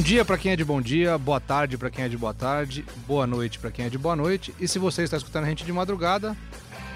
Bom 0.00 0.04
dia 0.04 0.24
para 0.24 0.38
quem 0.38 0.52
é 0.52 0.56
de 0.56 0.64
bom 0.64 0.80
dia, 0.80 1.18
boa 1.18 1.38
tarde 1.38 1.76
para 1.76 1.90
quem 1.90 2.06
é 2.06 2.08
de 2.08 2.16
boa 2.16 2.32
tarde, 2.32 2.86
boa 3.06 3.26
noite 3.26 3.58
para 3.58 3.70
quem 3.70 3.84
é 3.84 3.90
de 3.90 3.98
boa 3.98 4.16
noite. 4.16 4.54
E 4.58 4.66
se 4.66 4.78
você 4.78 5.02
está 5.02 5.18
escutando 5.18 5.44
a 5.44 5.48
gente 5.48 5.62
de 5.62 5.70
madrugada, 5.74 6.34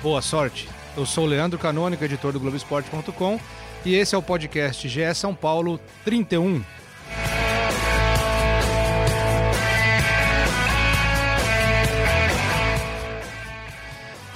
boa 0.03 0.23
sorte. 0.23 0.67
Eu 0.97 1.05
sou 1.05 1.25
o 1.25 1.27
Leandro 1.27 1.59
Canônico, 1.59 2.03
editor 2.03 2.33
do 2.33 2.41
Globoesporte.com, 2.41 3.39
e 3.85 3.95
esse 3.95 4.15
é 4.15 4.19
o 4.19 4.23
podcast 4.23 4.89
GE 4.89 5.15
São 5.15 5.35
Paulo 5.35 5.79
31. 6.03 6.65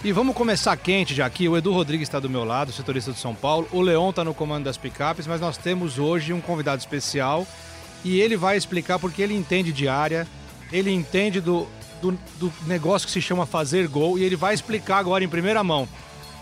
E 0.05 0.12
vamos 0.12 0.37
começar 0.37 0.77
quente 0.77 1.15
já 1.15 1.25
aqui. 1.25 1.48
O 1.48 1.57
Edu 1.57 1.73
Rodrigues 1.73 2.07
está 2.07 2.21
do 2.21 2.29
meu 2.29 2.45
lado, 2.45 2.71
setorista 2.71 3.12
do 3.12 3.19
São 3.19 3.35
Paulo. 3.35 3.67
O 3.73 3.81
Leon 3.81 4.11
está 4.11 4.23
no 4.23 4.35
comando 4.35 4.65
das 4.65 4.77
picapes, 4.77 5.27
mas 5.27 5.41
nós 5.41 5.57
temos 5.57 5.98
hoje 5.98 6.35
um 6.35 6.41
convidado 6.43 6.81
especial 6.81 7.47
e 8.05 8.20
ele 8.20 8.37
vai 8.37 8.57
explicar 8.57 8.98
porque 8.98 9.23
ele 9.23 9.34
entende 9.34 9.73
de 9.73 9.88
área, 9.88 10.27
ele 10.73 10.91
entende 10.91 11.41
do, 11.41 11.66
do, 12.01 12.19
do 12.39 12.52
negócio 12.66 13.06
que 13.06 13.12
se 13.12 13.20
chama 13.20 13.47
fazer 13.47 13.89
gol 13.89 14.19
e 14.19 14.25
ele 14.25 14.37
vai 14.37 14.55
explicar 14.55 14.98
agora 14.98 15.25
em 15.25 15.29
primeira 15.29 15.62
mão. 15.65 15.89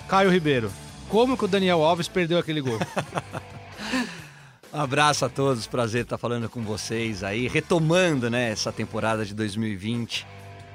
Caio 0.08 0.30
Ribeiro, 0.30 0.70
como 1.08 1.36
que 1.36 1.44
o 1.44 1.48
Daniel 1.48 1.82
Alves 1.82 2.08
perdeu 2.08 2.38
aquele 2.38 2.60
gol? 2.60 2.78
Abraço 4.72 5.24
a 5.24 5.28
todos, 5.28 5.66
prazer 5.66 6.02
estar 6.02 6.18
falando 6.18 6.50
com 6.50 6.62
vocês 6.62 7.24
aí, 7.24 7.48
retomando 7.48 8.28
né, 8.28 8.50
essa 8.50 8.70
temporada 8.70 9.24
de 9.24 9.32
2020. 9.32 10.26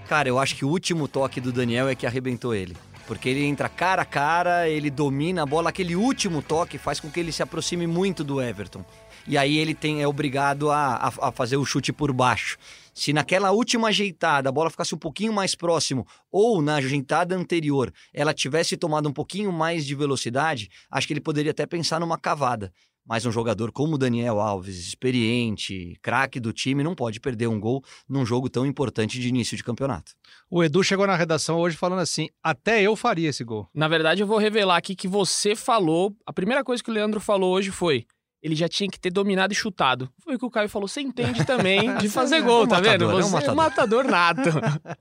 Cara, 0.08 0.28
eu 0.28 0.40
acho 0.40 0.56
que 0.56 0.66
o 0.66 0.70
último 0.70 1.08
toque 1.08 1.40
do 1.40 1.52
Daniel 1.52 1.88
é 1.88 1.94
que 1.94 2.08
arrebentou 2.08 2.56
ele. 2.56 2.76
Porque 3.06 3.30
ele 3.30 3.44
entra 3.44 3.70
cara 3.70 4.02
a 4.02 4.06
cara, 4.06 4.68
ele 4.68 4.90
domina 4.90 5.44
a 5.44 5.46
bola, 5.46 5.70
aquele 5.70 5.96
último 5.96 6.42
toque 6.42 6.78
faz 6.78 7.00
com 7.00 7.12
que 7.12 7.20
ele 7.20 7.32
se 7.32 7.44
aproxime 7.44 7.86
muito 7.86 8.24
do 8.24 8.42
Everton 8.42 8.84
e 9.28 9.38
aí 9.38 9.58
ele 9.58 9.74
tem, 9.74 10.02
é 10.02 10.08
obrigado 10.08 10.70
a, 10.70 10.96
a, 10.96 11.28
a 11.28 11.32
fazer 11.32 11.58
o 11.58 11.66
chute 11.66 11.94
por 11.94 12.12
baixo. 12.12 12.58
Se 12.94 13.14
naquela 13.14 13.52
última 13.52 13.88
ajeitada 13.88 14.50
a 14.50 14.52
bola 14.52 14.70
ficasse 14.70 14.94
um 14.94 14.98
pouquinho 14.98 15.32
mais 15.32 15.56
próximo 15.56 16.06
ou 16.32 16.62
na 16.62 16.76
ajeitada 16.76 17.36
anterior 17.36 17.92
ela 18.14 18.34
tivesse 18.34 18.76
tomado 18.76 19.08
um 19.08 19.14
pouquinho 19.14 19.52
mais 19.52 19.86
de 19.86 19.96
velocidade, 19.96 20.70
acho 20.90 21.08
que 21.08 21.14
ele 21.14 21.22
poderia 21.22 21.52
até 21.52 21.66
pensar 21.66 22.00
numa 22.00 22.18
cavada. 22.18 22.72
Mas 23.06 23.26
um 23.26 23.32
jogador 23.32 23.72
como 23.72 23.96
o 23.96 23.98
Daniel 23.98 24.40
Alves, 24.40 24.78
experiente, 24.78 25.98
craque 26.02 26.40
do 26.40 26.54
time, 26.54 26.84
não 26.84 26.94
pode 26.94 27.20
perder 27.20 27.48
um 27.48 27.60
gol 27.60 27.84
num 28.08 28.26
jogo 28.26 28.50
tão 28.50 28.66
importante 28.66 29.20
de 29.20 29.28
início 29.28 29.58
de 29.58 29.64
campeonato. 29.64 30.14
O 30.50 30.64
Edu 30.64 30.84
chegou 30.84 31.08
na 31.08 31.16
redação 31.16 31.58
hoje 31.58 31.76
falando 31.76 32.00
assim: 32.00 32.30
até 32.44 32.82
eu 32.82 32.96
faria 32.96 33.30
esse 33.30 33.44
gol. 33.44 33.68
Na 33.74 33.88
verdade, 33.88 34.22
eu 34.22 34.28
vou 34.28 34.38
revelar 34.38 34.78
aqui 34.78 34.96
que 34.96 35.08
você 35.08 35.56
falou. 35.56 36.16
A 36.26 36.32
primeira 36.32 36.64
coisa 36.64 36.84
que 36.84 36.92
o 36.92 36.94
Leandro 36.94 37.20
falou 37.20 37.54
hoje 37.54 37.72
foi: 37.72 38.06
ele 38.42 38.56
já 38.56 38.68
tinha 38.68 38.90
que 38.90 39.00
ter 39.00 39.12
dominado 39.12 39.54
e 39.54 39.56
chutado. 39.56 40.10
Foi 40.20 40.36
o 40.36 40.40
que 40.40 40.46
o 40.46 40.50
Caio 40.50 40.68
falou. 40.68 40.88
Você 40.88 41.02
entende 41.02 41.46
também 41.46 41.96
de 41.98 42.10
fazer 42.10 42.38
é 42.38 42.42
gol, 42.42 42.62
é 42.62 42.66
um 42.66 42.68
tá 42.68 42.76
matador, 42.78 43.10
vendo? 43.16 43.30
Você 43.30 43.48
é 43.48 43.52
um 43.52 43.56
matador, 43.56 44.06
é 44.06 44.08
um 44.08 44.12
matador 44.12 44.52
nato. 44.66 44.96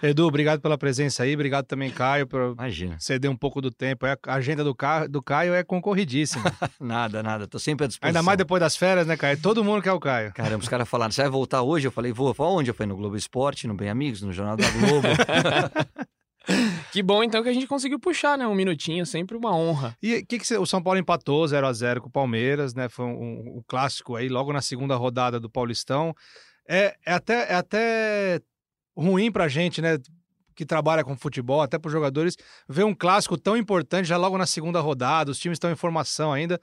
Edu, 0.02 0.26
obrigado 0.26 0.60
pela 0.60 0.78
presença 0.78 1.22
aí. 1.22 1.34
Obrigado 1.34 1.66
também, 1.66 1.90
Caio, 1.90 2.26
por 2.26 2.52
Imagina. 2.52 2.96
ceder 2.98 3.30
um 3.30 3.36
pouco 3.36 3.60
do 3.60 3.70
tempo. 3.70 4.06
A 4.06 4.34
agenda 4.34 4.64
do, 4.64 4.74
Caio, 4.74 5.08
do 5.08 5.22
Caio 5.22 5.54
é 5.54 5.62
concorridíssima. 5.62 6.44
nada, 6.80 7.22
nada. 7.22 7.46
Tô 7.46 7.58
sempre 7.58 7.84
à 7.84 7.88
disposição. 7.88 8.08
Ainda 8.08 8.22
mais 8.22 8.38
depois 8.38 8.60
das 8.60 8.76
férias, 8.76 9.06
né, 9.06 9.16
Caio? 9.16 9.38
Todo 9.40 9.62
mundo 9.62 9.82
quer 9.82 9.92
o 9.92 10.00
Caio. 10.00 10.32
Caramba, 10.32 10.62
os 10.62 10.68
caras 10.68 10.88
falaram, 10.88 11.12
você 11.12 11.22
vai 11.22 11.30
voltar 11.30 11.62
hoje? 11.62 11.86
Eu 11.86 11.92
falei, 11.92 12.12
vou. 12.12 12.34
Onde? 12.38 12.70
Eu 12.70 12.74
falei, 12.74 12.88
no 12.88 12.96
Globo 12.96 13.16
Esporte, 13.16 13.66
no 13.66 13.74
Bem 13.74 13.88
Amigos, 13.88 14.22
no 14.22 14.32
Jornal 14.32 14.56
da 14.56 14.68
Globo. 14.70 15.08
Que 16.92 17.02
bom 17.02 17.22
então 17.22 17.42
que 17.42 17.48
a 17.48 17.52
gente 17.52 17.66
conseguiu 17.66 17.98
puxar, 17.98 18.36
né? 18.36 18.46
Um 18.46 18.54
minutinho, 18.54 19.06
sempre 19.06 19.36
uma 19.36 19.54
honra. 19.54 19.96
E 20.02 20.24
que, 20.24 20.38
que 20.38 20.56
o 20.56 20.66
São 20.66 20.82
Paulo 20.82 20.98
empatou 20.98 21.46
0 21.46 21.66
a 21.66 21.72
0 21.72 22.02
com 22.02 22.08
o 22.08 22.12
Palmeiras, 22.12 22.74
né? 22.74 22.88
Foi 22.88 23.04
um, 23.04 23.10
um, 23.10 23.56
um, 23.58 23.62
clássico 23.66 24.16
aí, 24.16 24.28
logo 24.28 24.52
na 24.52 24.60
segunda 24.60 24.96
rodada 24.96 25.38
do 25.38 25.48
Paulistão. 25.48 26.14
É, 26.68 26.94
é, 27.06 27.12
até, 27.12 27.52
é 27.52 27.54
até 27.54 28.40
ruim 28.96 29.30
pra 29.30 29.48
gente, 29.48 29.80
né? 29.80 29.98
Que 30.54 30.66
trabalha 30.66 31.02
com 31.02 31.16
futebol, 31.16 31.62
até 31.62 31.78
para 31.78 31.88
os 31.88 31.92
jogadores, 31.92 32.36
ver 32.68 32.84
um 32.84 32.94
clássico 32.94 33.38
tão 33.38 33.56
importante 33.56 34.06
já 34.06 34.16
logo 34.16 34.36
na 34.36 34.46
segunda 34.46 34.80
rodada, 34.80 35.30
os 35.30 35.38
times 35.38 35.56
estão 35.56 35.70
em 35.70 35.76
formação 35.76 36.32
ainda. 36.32 36.60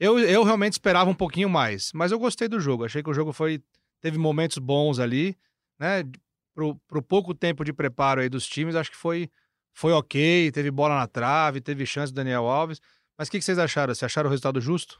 Eu, 0.00 0.18
eu 0.18 0.42
realmente 0.42 0.72
esperava 0.72 1.10
um 1.10 1.14
pouquinho 1.14 1.48
mais, 1.48 1.90
mas 1.94 2.12
eu 2.12 2.18
gostei 2.18 2.48
do 2.48 2.60
jogo. 2.60 2.84
Achei 2.84 3.02
que 3.02 3.10
o 3.10 3.14
jogo 3.14 3.32
foi 3.32 3.60
teve 4.00 4.18
momentos 4.18 4.58
bons 4.58 4.98
ali, 4.98 5.36
né? 5.78 6.04
Pro, 6.58 6.74
pro 6.88 7.00
pouco 7.00 7.32
tempo 7.32 7.64
de 7.64 7.72
preparo 7.72 8.20
aí 8.20 8.28
dos 8.28 8.44
times, 8.44 8.74
acho 8.74 8.90
que 8.90 8.96
foi, 8.96 9.30
foi 9.72 9.92
ok. 9.92 10.50
Teve 10.50 10.72
bola 10.72 10.96
na 10.96 11.06
trave, 11.06 11.60
teve 11.60 11.86
chance 11.86 12.12
do 12.12 12.16
Daniel 12.16 12.48
Alves. 12.48 12.80
Mas 13.16 13.28
o 13.28 13.30
que, 13.30 13.38
que 13.38 13.44
vocês 13.44 13.60
acharam? 13.60 13.94
Você 13.94 14.04
acharam 14.04 14.26
o 14.26 14.30
resultado 14.30 14.60
justo? 14.60 14.98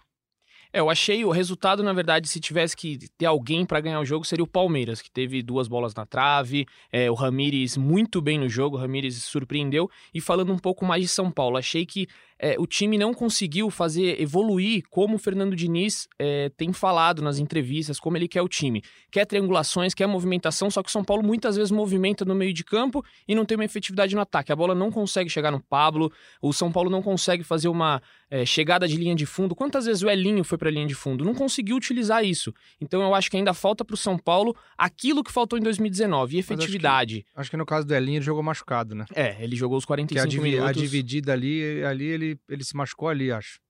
É, 0.72 0.78
eu 0.78 0.88
achei 0.88 1.24
o 1.24 1.30
resultado, 1.30 1.82
na 1.82 1.92
verdade, 1.92 2.28
se 2.28 2.38
tivesse 2.38 2.76
que 2.76 2.98
ter 3.16 3.26
alguém 3.26 3.64
para 3.64 3.80
ganhar 3.80 3.98
o 3.98 4.04
jogo, 4.04 4.24
seria 4.24 4.44
o 4.44 4.46
Palmeiras, 4.46 5.02
que 5.02 5.10
teve 5.10 5.42
duas 5.42 5.66
bolas 5.66 5.94
na 5.94 6.06
trave, 6.06 6.66
é, 6.92 7.10
o 7.10 7.14
Ramires 7.14 7.76
muito 7.76 8.20
bem 8.20 8.38
no 8.38 8.48
jogo, 8.48 8.76
o 8.76 8.78
Ramires 8.78 9.16
surpreendeu. 9.24 9.90
E 10.14 10.20
falando 10.20 10.52
um 10.52 10.58
pouco 10.58 10.84
mais 10.84 11.02
de 11.02 11.08
São 11.08 11.28
Paulo, 11.28 11.56
achei 11.56 11.84
que 11.84 12.06
é, 12.38 12.56
o 12.58 12.66
time 12.66 12.96
não 12.96 13.12
conseguiu 13.12 13.70
fazer 13.70 14.20
evoluir 14.20 14.84
como 14.88 15.16
o 15.16 15.18
Fernando 15.18 15.56
Diniz 15.56 16.08
é, 16.18 16.50
tem 16.56 16.72
falado 16.72 17.20
nas 17.20 17.38
entrevistas, 17.38 17.98
como 17.98 18.16
ele 18.16 18.28
quer 18.28 18.42
o 18.42 18.48
time. 18.48 18.82
Quer 19.10 19.26
triangulações, 19.26 19.92
quer 19.92 20.06
movimentação, 20.06 20.70
só 20.70 20.82
que 20.82 20.88
o 20.88 20.92
São 20.92 21.02
Paulo 21.02 21.22
muitas 21.22 21.56
vezes 21.56 21.70
movimenta 21.70 22.24
no 22.24 22.34
meio 22.34 22.52
de 22.52 22.62
campo 22.62 23.04
e 23.26 23.34
não 23.34 23.44
tem 23.44 23.56
uma 23.56 23.64
efetividade 23.64 24.14
no 24.14 24.20
ataque. 24.20 24.52
A 24.52 24.56
bola 24.56 24.74
não 24.74 24.90
consegue 24.90 25.28
chegar 25.28 25.50
no 25.50 25.60
Pablo, 25.60 26.12
o 26.40 26.52
São 26.52 26.70
Paulo 26.70 26.88
não 26.88 27.02
consegue 27.02 27.42
fazer 27.42 27.68
uma 27.68 28.00
é, 28.30 28.44
chegada 28.44 28.86
de 28.86 28.96
linha 28.96 29.14
de 29.14 29.26
fundo. 29.26 29.54
Quantas 29.54 29.86
vezes 29.86 30.02
o 30.02 30.10
Elinho 30.10 30.44
foi 30.44 30.56
para 30.58 30.68
a 30.68 30.72
linha 30.72 30.86
de 30.86 30.94
fundo? 30.94 31.24
Não 31.24 31.34
conseguiu 31.34 31.76
utilizar 31.76 32.24
isso. 32.24 32.54
Então 32.80 33.02
eu 33.02 33.14
acho 33.14 33.30
que 33.30 33.36
ainda 33.36 33.52
falta 33.52 33.84
para 33.84 33.94
o 33.94 33.96
São 33.96 34.16
Paulo 34.16 34.54
aquilo 34.76 35.24
que 35.24 35.32
faltou 35.32 35.58
em 35.58 35.62
2019, 35.62 36.36
e 36.36 36.38
efetividade. 36.38 37.16
Acho 37.16 37.24
que, 37.24 37.40
acho 37.40 37.50
que, 37.50 37.56
no 37.56 37.66
caso 37.66 37.86
do 37.86 37.94
Elinho 37.94 38.18
ele 38.18 38.24
jogou 38.24 38.42
machucado, 38.42 38.94
né? 38.94 39.06
É, 39.14 39.36
ele 39.40 39.56
jogou 39.56 39.78
os 39.78 39.84
45 39.84 40.28
que 40.28 40.38
a 40.38 40.42
minutos. 40.42 40.68
A 40.68 40.72
dividida 40.72 41.32
ali, 41.32 41.82
ali 41.84 42.04
ele 42.04 42.27
ele, 42.30 42.40
ele 42.48 42.64
se 42.64 42.76
machucou 42.76 43.08
ali, 43.08 43.30
acho. 43.32 43.60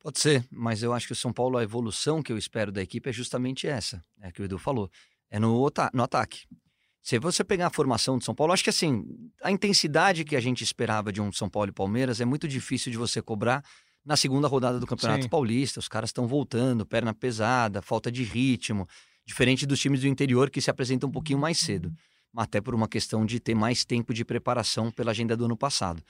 Pode 0.00 0.18
ser, 0.18 0.44
mas 0.50 0.82
eu 0.82 0.92
acho 0.92 1.06
que 1.06 1.12
o 1.12 1.16
São 1.16 1.32
Paulo, 1.32 1.56
a 1.56 1.62
evolução 1.62 2.22
que 2.22 2.30
eu 2.30 2.36
espero 2.36 2.70
da 2.70 2.82
equipe 2.82 3.08
é 3.08 3.12
justamente 3.12 3.66
essa, 3.66 4.02
é 4.20 4.30
que 4.30 4.42
o 4.42 4.44
Edu 4.44 4.58
falou, 4.58 4.90
é 5.30 5.38
no, 5.38 5.70
no 5.92 6.02
ataque. 6.02 6.46
Se 7.02 7.18
você 7.18 7.42
pegar 7.42 7.66
a 7.66 7.70
formação 7.70 8.18
do 8.18 8.24
São 8.24 8.34
Paulo, 8.34 8.52
acho 8.52 8.64
que 8.64 8.70
assim, 8.70 9.04
a 9.42 9.50
intensidade 9.50 10.24
que 10.24 10.36
a 10.36 10.40
gente 10.40 10.62
esperava 10.62 11.12
de 11.12 11.20
um 11.20 11.32
São 11.32 11.48
Paulo 11.48 11.70
e 11.70 11.72
Palmeiras 11.72 12.20
é 12.20 12.24
muito 12.24 12.46
difícil 12.48 12.92
de 12.92 12.98
você 12.98 13.20
cobrar 13.20 13.62
na 14.04 14.16
segunda 14.16 14.46
rodada 14.46 14.78
do 14.78 14.86
Campeonato 14.86 15.22
Sim. 15.22 15.28
Paulista. 15.28 15.80
Os 15.80 15.88
caras 15.88 16.10
estão 16.10 16.26
voltando, 16.26 16.84
perna 16.84 17.14
pesada, 17.14 17.80
falta 17.80 18.12
de 18.12 18.22
ritmo, 18.22 18.86
diferente 19.26 19.66
dos 19.66 19.80
times 19.80 20.00
do 20.00 20.06
interior 20.06 20.50
que 20.50 20.60
se 20.60 20.70
apresentam 20.70 21.08
um 21.08 21.12
pouquinho 21.12 21.38
mais 21.38 21.58
cedo, 21.58 21.92
até 22.36 22.60
por 22.60 22.74
uma 22.74 22.88
questão 22.88 23.24
de 23.24 23.40
ter 23.40 23.54
mais 23.54 23.84
tempo 23.84 24.12
de 24.12 24.24
preparação 24.24 24.90
pela 24.90 25.10
agenda 25.10 25.36
do 25.36 25.46
ano 25.46 25.56
passado. 25.56 26.02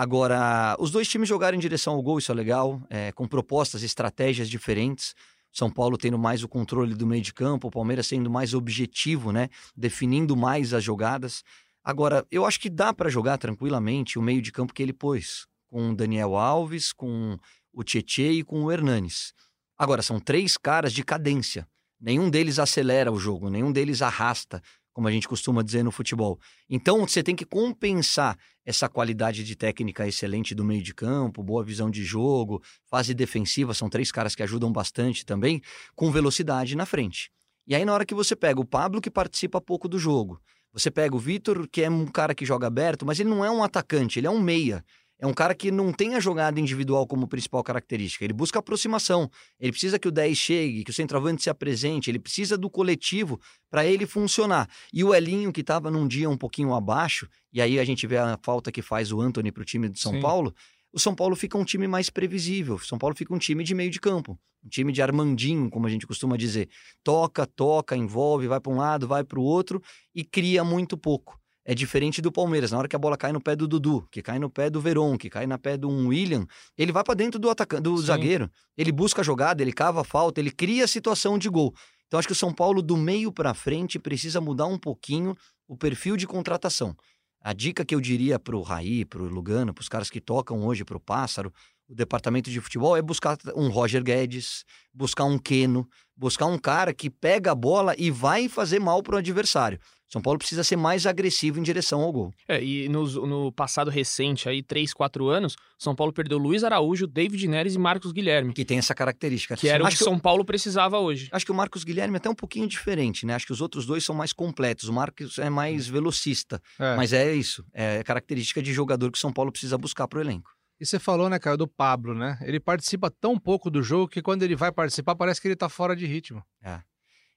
Agora, 0.00 0.74
os 0.78 0.90
dois 0.90 1.06
times 1.06 1.28
jogaram 1.28 1.58
em 1.58 1.60
direção 1.60 1.92
ao 1.92 2.00
gol, 2.00 2.18
isso 2.18 2.32
é 2.32 2.34
legal, 2.34 2.80
é, 2.88 3.12
com 3.12 3.28
propostas, 3.28 3.82
estratégias 3.82 4.48
diferentes. 4.48 5.14
São 5.52 5.70
Paulo 5.70 5.98
tendo 5.98 6.18
mais 6.18 6.42
o 6.42 6.48
controle 6.48 6.94
do 6.94 7.06
meio 7.06 7.20
de 7.20 7.34
campo, 7.34 7.68
o 7.68 7.70
Palmeiras 7.70 8.06
sendo 8.06 8.30
mais 8.30 8.54
objetivo, 8.54 9.30
né? 9.30 9.50
Definindo 9.76 10.34
mais 10.34 10.72
as 10.72 10.82
jogadas. 10.82 11.44
Agora, 11.84 12.26
eu 12.30 12.46
acho 12.46 12.58
que 12.58 12.70
dá 12.70 12.94
para 12.94 13.10
jogar 13.10 13.36
tranquilamente 13.36 14.18
o 14.18 14.22
meio 14.22 14.40
de 14.40 14.50
campo 14.50 14.72
que 14.72 14.82
ele 14.82 14.94
pôs, 14.94 15.46
com 15.68 15.90
o 15.90 15.94
Daniel 15.94 16.34
Alves, 16.34 16.94
com 16.94 17.38
o 17.70 17.84
Tietê 17.84 18.32
e 18.32 18.42
com 18.42 18.64
o 18.64 18.72
Hernanes. 18.72 19.34
Agora, 19.76 20.00
são 20.00 20.18
três 20.18 20.56
caras 20.56 20.94
de 20.94 21.04
cadência. 21.04 21.68
Nenhum 22.00 22.30
deles 22.30 22.58
acelera 22.58 23.12
o 23.12 23.18
jogo, 23.18 23.50
nenhum 23.50 23.70
deles 23.70 24.00
arrasta 24.00 24.62
como 25.00 25.08
a 25.08 25.12
gente 25.12 25.26
costuma 25.26 25.62
dizer 25.62 25.82
no 25.82 25.90
futebol. 25.90 26.38
Então 26.68 27.08
você 27.08 27.22
tem 27.22 27.34
que 27.34 27.46
compensar 27.46 28.38
essa 28.66 28.86
qualidade 28.86 29.42
de 29.42 29.56
técnica 29.56 30.06
excelente 30.06 30.54
do 30.54 30.62
meio 30.62 30.82
de 30.82 30.92
campo, 30.92 31.42
boa 31.42 31.64
visão 31.64 31.90
de 31.90 32.04
jogo, 32.04 32.62
fase 32.84 33.14
defensiva, 33.14 33.72
são 33.72 33.88
três 33.88 34.12
caras 34.12 34.34
que 34.34 34.42
ajudam 34.42 34.70
bastante 34.70 35.24
também, 35.24 35.62
com 35.96 36.12
velocidade 36.12 36.76
na 36.76 36.84
frente. 36.84 37.30
E 37.66 37.74
aí 37.74 37.82
na 37.82 37.94
hora 37.94 38.04
que 38.04 38.14
você 38.14 38.36
pega 38.36 38.60
o 38.60 38.64
Pablo 38.64 39.00
que 39.00 39.10
participa 39.10 39.58
pouco 39.58 39.88
do 39.88 39.98
jogo, 39.98 40.38
você 40.70 40.90
pega 40.90 41.16
o 41.16 41.18
Vitor, 41.18 41.66
que 41.66 41.80
é 41.80 41.88
um 41.88 42.06
cara 42.06 42.34
que 42.34 42.44
joga 42.44 42.66
aberto, 42.66 43.06
mas 43.06 43.18
ele 43.18 43.30
não 43.30 43.42
é 43.42 43.50
um 43.50 43.64
atacante, 43.64 44.20
ele 44.20 44.26
é 44.26 44.30
um 44.30 44.38
meia 44.38 44.84
é 45.20 45.26
um 45.26 45.34
cara 45.34 45.54
que 45.54 45.70
não 45.70 45.92
tem 45.92 46.14
a 46.14 46.20
jogada 46.20 46.58
individual 46.58 47.06
como 47.06 47.28
principal 47.28 47.62
característica. 47.62 48.24
Ele 48.24 48.32
busca 48.32 48.58
aproximação. 48.58 49.30
Ele 49.60 49.70
precisa 49.70 49.98
que 49.98 50.08
o 50.08 50.10
10 50.10 50.36
chegue, 50.36 50.82
que 50.82 50.90
o 50.90 50.94
centroavante 50.94 51.42
se 51.42 51.50
apresente. 51.50 52.10
Ele 52.10 52.18
precisa 52.18 52.56
do 52.56 52.70
coletivo 52.70 53.38
para 53.70 53.84
ele 53.84 54.06
funcionar. 54.06 54.66
E 54.90 55.04
o 55.04 55.14
Elinho, 55.14 55.52
que 55.52 55.60
estava 55.60 55.90
num 55.90 56.08
dia 56.08 56.28
um 56.30 56.38
pouquinho 56.38 56.72
abaixo, 56.72 57.28
e 57.52 57.60
aí 57.60 57.78
a 57.78 57.84
gente 57.84 58.06
vê 58.06 58.16
a 58.16 58.38
falta 58.42 58.72
que 58.72 58.80
faz 58.80 59.12
o 59.12 59.20
Anthony 59.20 59.52
para 59.52 59.60
o 59.60 59.64
time 59.64 59.90
de 59.90 60.00
São 60.00 60.12
Sim. 60.12 60.22
Paulo. 60.22 60.54
O 60.90 60.98
São 60.98 61.14
Paulo 61.14 61.36
fica 61.36 61.58
um 61.58 61.64
time 61.64 61.86
mais 61.86 62.08
previsível. 62.08 62.76
O 62.76 62.80
São 62.80 62.96
Paulo 62.96 63.14
fica 63.14 63.34
um 63.34 63.38
time 63.38 63.62
de 63.62 63.74
meio 63.74 63.90
de 63.90 64.00
campo. 64.00 64.38
Um 64.64 64.68
time 64.70 64.90
de 64.90 65.02
Armandinho, 65.02 65.68
como 65.68 65.86
a 65.86 65.90
gente 65.90 66.06
costuma 66.06 66.36
dizer. 66.38 66.70
Toca, 67.04 67.46
toca, 67.46 67.94
envolve, 67.94 68.46
vai 68.46 68.58
para 68.58 68.72
um 68.72 68.76
lado, 68.76 69.06
vai 69.06 69.22
para 69.22 69.38
o 69.38 69.42
outro 69.42 69.82
e 70.14 70.24
cria 70.24 70.64
muito 70.64 70.96
pouco 70.96 71.39
é 71.64 71.74
diferente 71.74 72.22
do 72.22 72.32
Palmeiras. 72.32 72.70
Na 72.70 72.78
hora 72.78 72.88
que 72.88 72.96
a 72.96 72.98
bola 72.98 73.16
cai 73.16 73.32
no 73.32 73.40
pé 73.40 73.54
do 73.54 73.68
Dudu, 73.68 74.06
que 74.10 74.22
cai 74.22 74.38
no 74.38 74.50
pé 74.50 74.70
do 74.70 74.80
Veron, 74.80 75.16
que 75.16 75.28
cai 75.28 75.46
na 75.46 75.58
pé 75.58 75.76
do 75.76 75.88
William, 75.88 76.46
ele 76.76 76.92
vai 76.92 77.04
para 77.04 77.14
dentro 77.14 77.38
do 77.38 77.50
atacante, 77.50 77.82
do 77.82 77.96
Sim. 77.98 78.04
zagueiro. 78.04 78.50
Ele 78.76 78.92
busca 78.92 79.20
a 79.20 79.24
jogada, 79.24 79.62
ele 79.62 79.72
cava 79.72 80.00
a 80.00 80.04
falta, 80.04 80.40
ele 80.40 80.50
cria 80.50 80.84
a 80.84 80.88
situação 80.88 81.38
de 81.38 81.48
gol. 81.48 81.74
Então 82.06 82.18
acho 82.18 82.26
que 82.26 82.32
o 82.32 82.36
São 82.36 82.52
Paulo 82.52 82.82
do 82.82 82.96
meio 82.96 83.30
para 83.30 83.54
frente 83.54 83.98
precisa 83.98 84.40
mudar 84.40 84.66
um 84.66 84.78
pouquinho 84.78 85.36
o 85.68 85.76
perfil 85.76 86.16
de 86.16 86.26
contratação. 86.26 86.96
A 87.42 87.52
dica 87.52 87.84
que 87.84 87.94
eu 87.94 88.00
diria 88.00 88.38
para 88.38 88.56
o 88.56 88.62
Raí, 88.62 89.04
para 89.04 89.22
o 89.22 89.26
Lugano, 89.26 89.72
para 89.72 89.80
os 89.80 89.88
caras 89.88 90.10
que 90.10 90.20
tocam 90.20 90.66
hoje, 90.66 90.84
para 90.84 90.96
o 90.96 91.00
Pássaro, 91.00 91.52
o 91.88 91.94
departamento 91.94 92.50
de 92.50 92.60
futebol 92.60 92.96
é 92.96 93.02
buscar 93.02 93.38
um 93.56 93.68
Roger 93.68 94.02
Guedes, 94.02 94.64
buscar 94.92 95.24
um 95.24 95.38
Keno, 95.38 95.88
buscar 96.16 96.46
um 96.46 96.58
cara 96.58 96.92
que 96.92 97.08
pega 97.08 97.52
a 97.52 97.54
bola 97.54 97.94
e 97.96 98.10
vai 98.10 98.48
fazer 98.48 98.78
mal 98.78 99.02
para 99.02 99.16
o 99.16 99.18
adversário. 99.18 99.80
São 100.10 100.20
Paulo 100.20 100.38
precisa 100.38 100.64
ser 100.64 100.74
mais 100.76 101.06
agressivo 101.06 101.60
em 101.60 101.62
direção 101.62 102.00
ao 102.00 102.12
gol. 102.12 102.34
É, 102.48 102.62
e 102.62 102.88
no, 102.88 103.04
no 103.26 103.52
passado 103.52 103.90
recente, 103.90 104.48
aí, 104.48 104.60
3, 104.60 104.92
4 104.92 105.28
anos, 105.28 105.56
São 105.78 105.94
Paulo 105.94 106.12
perdeu 106.12 106.36
Luiz 106.36 106.64
Araújo, 106.64 107.06
David 107.06 107.46
Neres 107.46 107.76
e 107.76 107.78
Marcos 107.78 108.10
Guilherme. 108.10 108.52
Que 108.52 108.64
tem 108.64 108.78
essa 108.78 108.94
característica. 108.94 109.56
Que 109.56 109.68
era 109.68 109.84
o 109.84 109.88
que 109.88 109.96
São 109.96 110.18
Paulo 110.18 110.44
precisava 110.44 110.98
hoje. 110.98 111.28
Acho 111.30 111.46
que 111.46 111.52
o 111.52 111.54
Marcos 111.54 111.84
Guilherme 111.84 112.14
é 112.14 112.18
até 112.18 112.28
um 112.28 112.34
pouquinho 112.34 112.66
diferente, 112.66 113.24
né? 113.24 113.34
Acho 113.34 113.46
que 113.46 113.52
os 113.52 113.60
outros 113.60 113.86
dois 113.86 114.04
são 114.04 114.14
mais 114.14 114.32
completos. 114.32 114.88
O 114.88 114.92
Marcos 114.92 115.38
é 115.38 115.48
mais 115.48 115.86
velocista. 115.86 116.60
É. 116.78 116.96
Mas 116.96 117.12
é 117.12 117.32
isso. 117.32 117.64
É 117.72 118.02
característica 118.02 118.60
de 118.60 118.72
jogador 118.72 119.12
que 119.12 119.18
o 119.18 119.20
São 119.20 119.32
Paulo 119.32 119.52
precisa 119.52 119.78
buscar 119.78 120.08
pro 120.08 120.20
elenco. 120.20 120.50
E 120.80 120.86
você 120.86 120.98
falou, 120.98 121.28
né, 121.28 121.38
cara, 121.38 121.58
do 121.58 121.68
Pablo, 121.68 122.14
né? 122.14 122.38
Ele 122.40 122.58
participa 122.58 123.10
tão 123.10 123.38
pouco 123.38 123.70
do 123.70 123.82
jogo 123.82 124.08
que 124.08 124.22
quando 124.22 124.42
ele 124.42 124.56
vai 124.56 124.72
participar 124.72 125.14
parece 125.14 125.40
que 125.40 125.46
ele 125.46 125.54
tá 125.54 125.68
fora 125.68 125.94
de 125.94 126.06
ritmo. 126.06 126.42
É. 126.64 126.80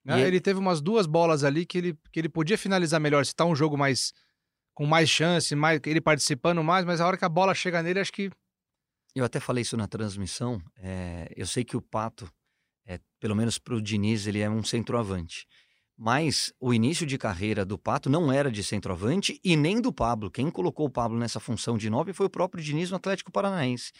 Né? 0.03 0.19
Ele... 0.19 0.27
ele... 0.27 0.41
teve 0.41 0.59
umas 0.59 0.81
duas 0.81 1.05
bolas 1.05 1.43
ali 1.43 1.65
que 1.65 1.77
ele, 1.77 1.97
que 2.11 2.19
ele 2.19 2.29
podia 2.29 2.57
finalizar 2.57 2.99
melhor, 2.99 3.25
se 3.25 3.35
tá 3.35 3.45
um 3.45 3.55
jogo 3.55 3.77
mais 3.77 4.13
com 4.73 4.85
mais 4.85 5.07
chance, 5.07 5.55
mais 5.55 5.79
ele 5.85 6.01
participando 6.01 6.63
mais, 6.63 6.83
mas 6.83 6.99
a 6.99 7.05
hora 7.05 7.15
que 7.15 7.25
a 7.25 7.29
bola 7.29 7.53
chega 7.53 7.83
nele, 7.83 7.99
acho 7.99 8.11
que 8.11 8.31
eu 9.15 9.23
até 9.23 9.39
falei 9.39 9.61
isso 9.61 9.77
na 9.77 9.87
transmissão. 9.87 10.61
É, 10.77 11.31
eu 11.35 11.45
sei 11.45 11.63
que 11.63 11.77
o 11.77 11.81
Pato, 11.81 12.31
é, 12.85 12.99
pelo 13.19 13.35
menos 13.35 13.59
para 13.59 13.75
o 13.75 13.81
Diniz, 13.81 14.25
ele 14.25 14.39
é 14.39 14.49
um 14.49 14.63
centroavante. 14.63 15.45
Mas 15.95 16.51
o 16.59 16.73
início 16.73 17.05
de 17.05 17.19
carreira 17.19 17.63
do 17.63 17.77
Pato 17.77 18.09
não 18.09 18.31
era 18.31 18.51
de 18.51 18.63
centroavante 18.63 19.39
e 19.43 19.55
nem 19.55 19.79
do 19.79 19.93
Pablo. 19.93 20.31
Quem 20.31 20.49
colocou 20.49 20.87
o 20.87 20.89
Pablo 20.89 21.19
nessa 21.19 21.39
função 21.39 21.77
de 21.77 21.89
nove 21.89 22.13
foi 22.13 22.25
o 22.25 22.29
próprio 22.29 22.63
Diniz 22.63 22.89
no 22.89 22.97
Atlético 22.97 23.31
Paranaense. 23.31 23.91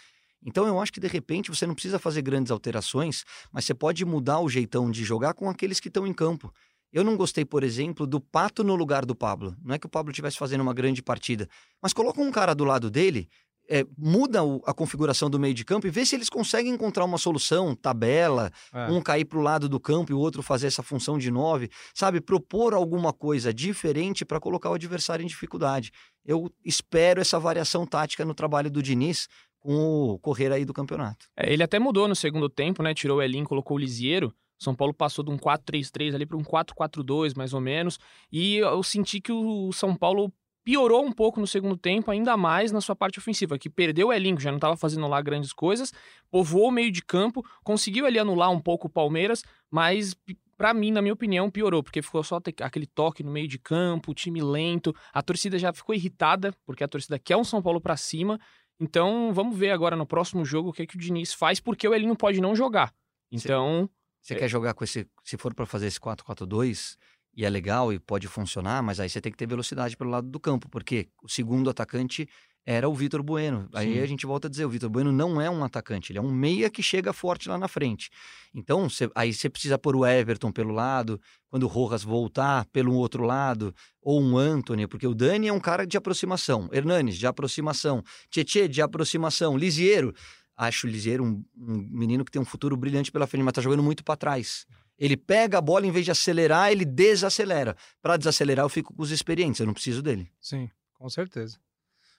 Então 0.45 0.67
eu 0.67 0.79
acho 0.79 0.91
que 0.91 0.99
de 0.99 1.07
repente 1.07 1.49
você 1.49 1.65
não 1.65 1.73
precisa 1.73 1.97
fazer 1.97 2.21
grandes 2.21 2.51
alterações, 2.51 3.23
mas 3.51 3.65
você 3.65 3.73
pode 3.73 4.03
mudar 4.05 4.39
o 4.39 4.49
jeitão 4.49 4.91
de 4.91 5.03
jogar 5.03 5.33
com 5.33 5.49
aqueles 5.49 5.79
que 5.79 5.87
estão 5.87 6.05
em 6.05 6.13
campo. 6.13 6.53
Eu 6.91 7.03
não 7.03 7.17
gostei, 7.17 7.43
por 7.43 7.63
exemplo, 7.63 8.05
do 8.05 8.21
Pato 8.21 8.63
no 8.63 8.75
lugar 8.75 9.03
do 9.03 9.15
Pablo. 9.15 9.55
Não 9.63 9.73
é 9.73 9.79
que 9.79 9.87
o 9.87 9.89
Pablo 9.89 10.11
estivesse 10.11 10.37
fazendo 10.37 10.61
uma 10.61 10.73
grande 10.73 11.01
partida, 11.01 11.49
mas 11.81 11.91
coloca 11.91 12.21
um 12.21 12.31
cara 12.31 12.53
do 12.53 12.63
lado 12.63 12.91
dele, 12.91 13.27
é, 13.67 13.85
muda 13.97 14.43
o, 14.43 14.61
a 14.65 14.73
configuração 14.73 15.29
do 15.29 15.39
meio 15.39 15.53
de 15.53 15.63
campo 15.63 15.87
e 15.87 15.89
vê 15.89 16.05
se 16.05 16.15
eles 16.15 16.29
conseguem 16.29 16.73
encontrar 16.73 17.05
uma 17.05 17.17
solução, 17.17 17.75
tabela, 17.75 18.51
é. 18.73 18.87
um 18.91 19.01
cair 19.01 19.25
para 19.25 19.39
o 19.39 19.41
lado 19.41 19.69
do 19.69 19.79
campo 19.79 20.11
e 20.11 20.13
o 20.13 20.19
outro 20.19 20.43
fazer 20.43 20.67
essa 20.67 20.83
função 20.83 21.17
de 21.17 21.31
nove, 21.31 21.69
sabe? 21.93 22.19
Propor 22.19 22.73
alguma 22.73 23.13
coisa 23.13 23.53
diferente 23.53 24.25
para 24.25 24.39
colocar 24.39 24.69
o 24.69 24.73
adversário 24.73 25.23
em 25.23 25.27
dificuldade. 25.27 25.91
Eu 26.25 26.51
espero 26.63 27.21
essa 27.21 27.39
variação 27.39 27.85
tática 27.85 28.25
no 28.25 28.33
trabalho 28.33 28.69
do 28.69 28.83
Diniz, 28.83 29.27
com 29.63 30.13
o 30.13 30.19
correr 30.19 30.51
aí 30.51 30.65
do 30.65 30.73
campeonato. 30.73 31.27
É, 31.35 31.51
ele 31.51 31.63
até 31.63 31.79
mudou 31.79 32.07
no 32.07 32.15
segundo 32.15 32.49
tempo, 32.49 32.83
né? 32.83 32.93
Tirou 32.93 33.17
o 33.17 33.21
Elin, 33.21 33.45
colocou 33.45 33.77
o 33.77 33.79
Lisieiro. 33.79 34.33
São 34.59 34.75
Paulo 34.75 34.93
passou 34.93 35.25
de 35.25 35.31
um 35.31 35.37
4-3-3 35.37 36.13
ali 36.13 36.25
para 36.25 36.37
um 36.37 36.43
4-4-2, 36.43 37.35
mais 37.35 37.53
ou 37.53 37.61
menos. 37.61 37.97
E 38.31 38.57
eu 38.57 38.83
senti 38.83 39.19
que 39.19 39.31
o 39.31 39.71
São 39.71 39.95
Paulo 39.95 40.31
piorou 40.63 41.03
um 41.03 41.11
pouco 41.11 41.39
no 41.39 41.47
segundo 41.47 41.75
tempo, 41.75 42.09
ainda 42.11 42.37
mais 42.37 42.71
na 42.71 42.79
sua 42.79 42.95
parte 42.95 43.19
ofensiva, 43.19 43.57
que 43.57 43.69
perdeu 43.69 44.07
o 44.07 44.13
Elinco, 44.13 44.39
já 44.39 44.49
não 44.49 44.57
estava 44.57 44.77
fazendo 44.77 45.07
lá 45.07 45.21
grandes 45.21 45.51
coisas, 45.51 45.91
povoou 46.31 46.69
o 46.69 46.71
meio 46.71 46.89
de 46.89 47.01
campo, 47.03 47.43
conseguiu 47.63 48.05
ali 48.05 48.17
anular 48.17 48.49
um 48.49 48.61
pouco 48.61 48.87
o 48.87 48.89
Palmeiras, 48.89 49.43
mas 49.69 50.15
para 50.57 50.73
mim, 50.73 50.91
na 50.91 51.01
minha 51.01 51.13
opinião, 51.13 51.49
piorou, 51.49 51.83
porque 51.83 52.01
ficou 52.01 52.23
só 52.23 52.39
aquele 52.61 52.85
toque 52.85 53.23
no 53.23 53.31
meio 53.31 53.47
de 53.47 53.59
campo, 53.59 54.13
time 54.13 54.41
lento, 54.41 54.95
a 55.11 55.21
torcida 55.21 55.59
já 55.59 55.73
ficou 55.73 55.93
irritada, 55.93 56.53
porque 56.65 56.83
a 56.83 56.87
torcida 56.87 57.19
quer 57.19 57.35
um 57.35 57.43
São 57.43 57.61
Paulo 57.61 57.81
para 57.81 57.97
cima, 57.97 58.39
então, 58.79 59.33
vamos 59.33 59.57
ver 59.57 59.71
agora 59.71 59.95
no 59.95 60.05
próximo 60.05 60.43
jogo 60.43 60.69
o 60.69 60.73
que, 60.73 60.83
é 60.83 60.85
que 60.85 60.95
o 60.95 60.99
Diniz 60.99 61.33
faz, 61.33 61.59
porque 61.59 61.87
o 61.87 61.93
Elinho 61.93 62.15
pode 62.15 62.41
não 62.41 62.55
jogar. 62.55 62.93
Então. 63.31 63.89
Você 64.21 64.33
é... 64.33 64.37
quer 64.37 64.47
jogar 64.47 64.73
com 64.73 64.83
esse. 64.83 65.07
Se 65.23 65.37
for 65.37 65.53
para 65.53 65.65
fazer 65.65 65.87
esse 65.87 65.99
4-4-2, 65.99 66.97
e 67.35 67.45
é 67.45 67.49
legal 67.49 67.91
e 67.91 67.99
pode 67.99 68.27
funcionar, 68.27 68.81
mas 68.83 68.99
aí 68.99 69.09
você 69.09 69.19
tem 69.19 69.31
que 69.31 69.37
ter 69.37 69.47
velocidade 69.47 69.97
pelo 69.97 70.09
lado 70.09 70.29
do 70.29 70.39
campo, 70.39 70.69
porque 70.69 71.09
o 71.21 71.27
segundo 71.27 71.69
atacante 71.69 72.27
era 72.65 72.87
o 72.87 72.93
Vitor 72.93 73.21
Bueno. 73.21 73.67
Aí 73.73 73.93
Sim. 73.93 73.99
a 73.99 74.05
gente 74.05 74.25
volta 74.25 74.47
a 74.47 74.49
dizer, 74.49 74.65
o 74.65 74.69
Vitor 74.69 74.89
Bueno 74.89 75.11
não 75.11 75.39
é 75.39 75.49
um 75.49 75.63
atacante, 75.63 76.11
ele 76.11 76.19
é 76.19 76.21
um 76.21 76.31
meia 76.31 76.69
que 76.69 76.81
chega 76.81 77.11
forte 77.11 77.49
lá 77.49 77.57
na 77.57 77.67
frente. 77.67 78.09
Então, 78.53 78.89
cê, 78.89 79.09
aí 79.13 79.33
você 79.33 79.49
precisa 79.49 79.77
pôr 79.77 79.95
o 79.95 80.05
Everton 80.05 80.51
pelo 80.51 80.71
lado, 80.71 81.19
quando 81.49 81.63
o 81.63 81.67
Rojas 81.67 82.03
voltar 82.03 82.65
pelo 82.67 82.93
outro 82.93 83.23
lado, 83.23 83.75
ou 84.01 84.21
um 84.21 84.37
Anthony, 84.37 84.87
porque 84.87 85.07
o 85.07 85.13
Dani 85.13 85.47
é 85.47 85.53
um 85.53 85.59
cara 85.59 85.85
de 85.85 85.97
aproximação, 85.97 86.69
Hernanes 86.71 87.17
de 87.17 87.27
aproximação, 87.27 88.03
Tietê 88.29 88.67
de 88.67 88.81
aproximação, 88.81 89.57
Lisieiro. 89.57 90.13
Acho 90.55 90.87
o 90.87 90.89
Lisieiro 90.89 91.23
um, 91.23 91.43
um 91.57 91.87
menino 91.91 92.23
que 92.23 92.31
tem 92.31 92.41
um 92.41 92.45
futuro 92.45 92.77
brilhante 92.77 93.11
pela 93.11 93.27
frente, 93.27 93.43
mas 93.43 93.53
tá 93.53 93.61
jogando 93.61 93.83
muito 93.83 94.03
para 94.03 94.15
trás. 94.15 94.65
Ele 94.97 95.17
pega 95.17 95.57
a 95.57 95.61
bola, 95.61 95.87
em 95.87 95.91
vez 95.91 96.05
de 96.05 96.11
acelerar, 96.11 96.71
ele 96.71 96.85
desacelera. 96.85 97.75
Para 98.01 98.15
desacelerar, 98.15 98.63
eu 98.63 98.69
fico 98.69 98.93
com 98.93 99.01
os 99.01 99.11
experientes, 99.11 99.59
eu 99.59 99.65
não 99.65 99.73
preciso 99.73 100.01
dele. 100.01 100.31
Sim, 100.39 100.69
com 100.93 101.09
certeza. 101.09 101.57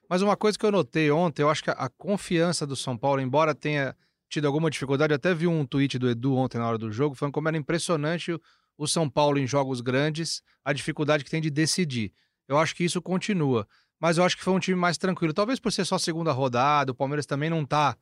Mas 0.08 0.22
uma 0.22 0.36
coisa 0.36 0.58
que 0.58 0.64
eu 0.64 0.72
notei 0.72 1.10
ontem, 1.10 1.42
eu 1.42 1.50
acho 1.50 1.62
que 1.62 1.70
a, 1.70 1.88
confiança 1.88 2.66
do 2.66 2.76
São 2.76 2.96
Paulo, 2.96 3.20
embora 3.20 3.54
tenha 3.54 3.96
tido 4.28 4.46
alguma 4.46 4.70
dificuldade, 4.70 5.12
eu 5.12 5.16
até 5.16 5.34
vi 5.34 5.46
um 5.46 5.64
tweet 5.64 5.98
do 5.98 6.08
Edu 6.08 6.34
ontem 6.36 6.58
na 6.58 6.68
hora 6.68 6.78
do 6.78 6.90
jogo, 6.90 7.14
falando 7.14 7.32
como 7.32 7.48
era 7.48 7.56
impressionante 7.56 8.38
o, 8.76 8.86
São 8.86 9.08
Paulo 9.08 9.38
em 9.38 9.46
jogos 9.46 9.80
grandes, 9.80 10.42
a 10.64 10.72
dificuldade 10.72 11.24
que 11.24 11.30
tem 11.30 11.40
de 11.40 11.50
decidir. 11.50 12.12
Eu 12.48 12.58
acho 12.58 12.74
que 12.74 12.84
isso 12.84 13.00
continua. 13.00 13.66
Mas 14.00 14.18
eu 14.18 14.24
acho 14.24 14.36
que 14.36 14.44
foi 14.44 14.52
um 14.52 14.58
time 14.58 14.76
mais 14.76 14.98
tranquilo. 14.98 15.32
Talvez 15.32 15.58
por 15.58 15.72
ser 15.72 15.84
só 15.84 15.96
segunda 15.96 16.32
rodada, 16.32 16.92
o 16.92 16.94
Palmeiras 16.94 17.24
também 17.24 17.48
não 17.48 17.64
tá 17.64 17.96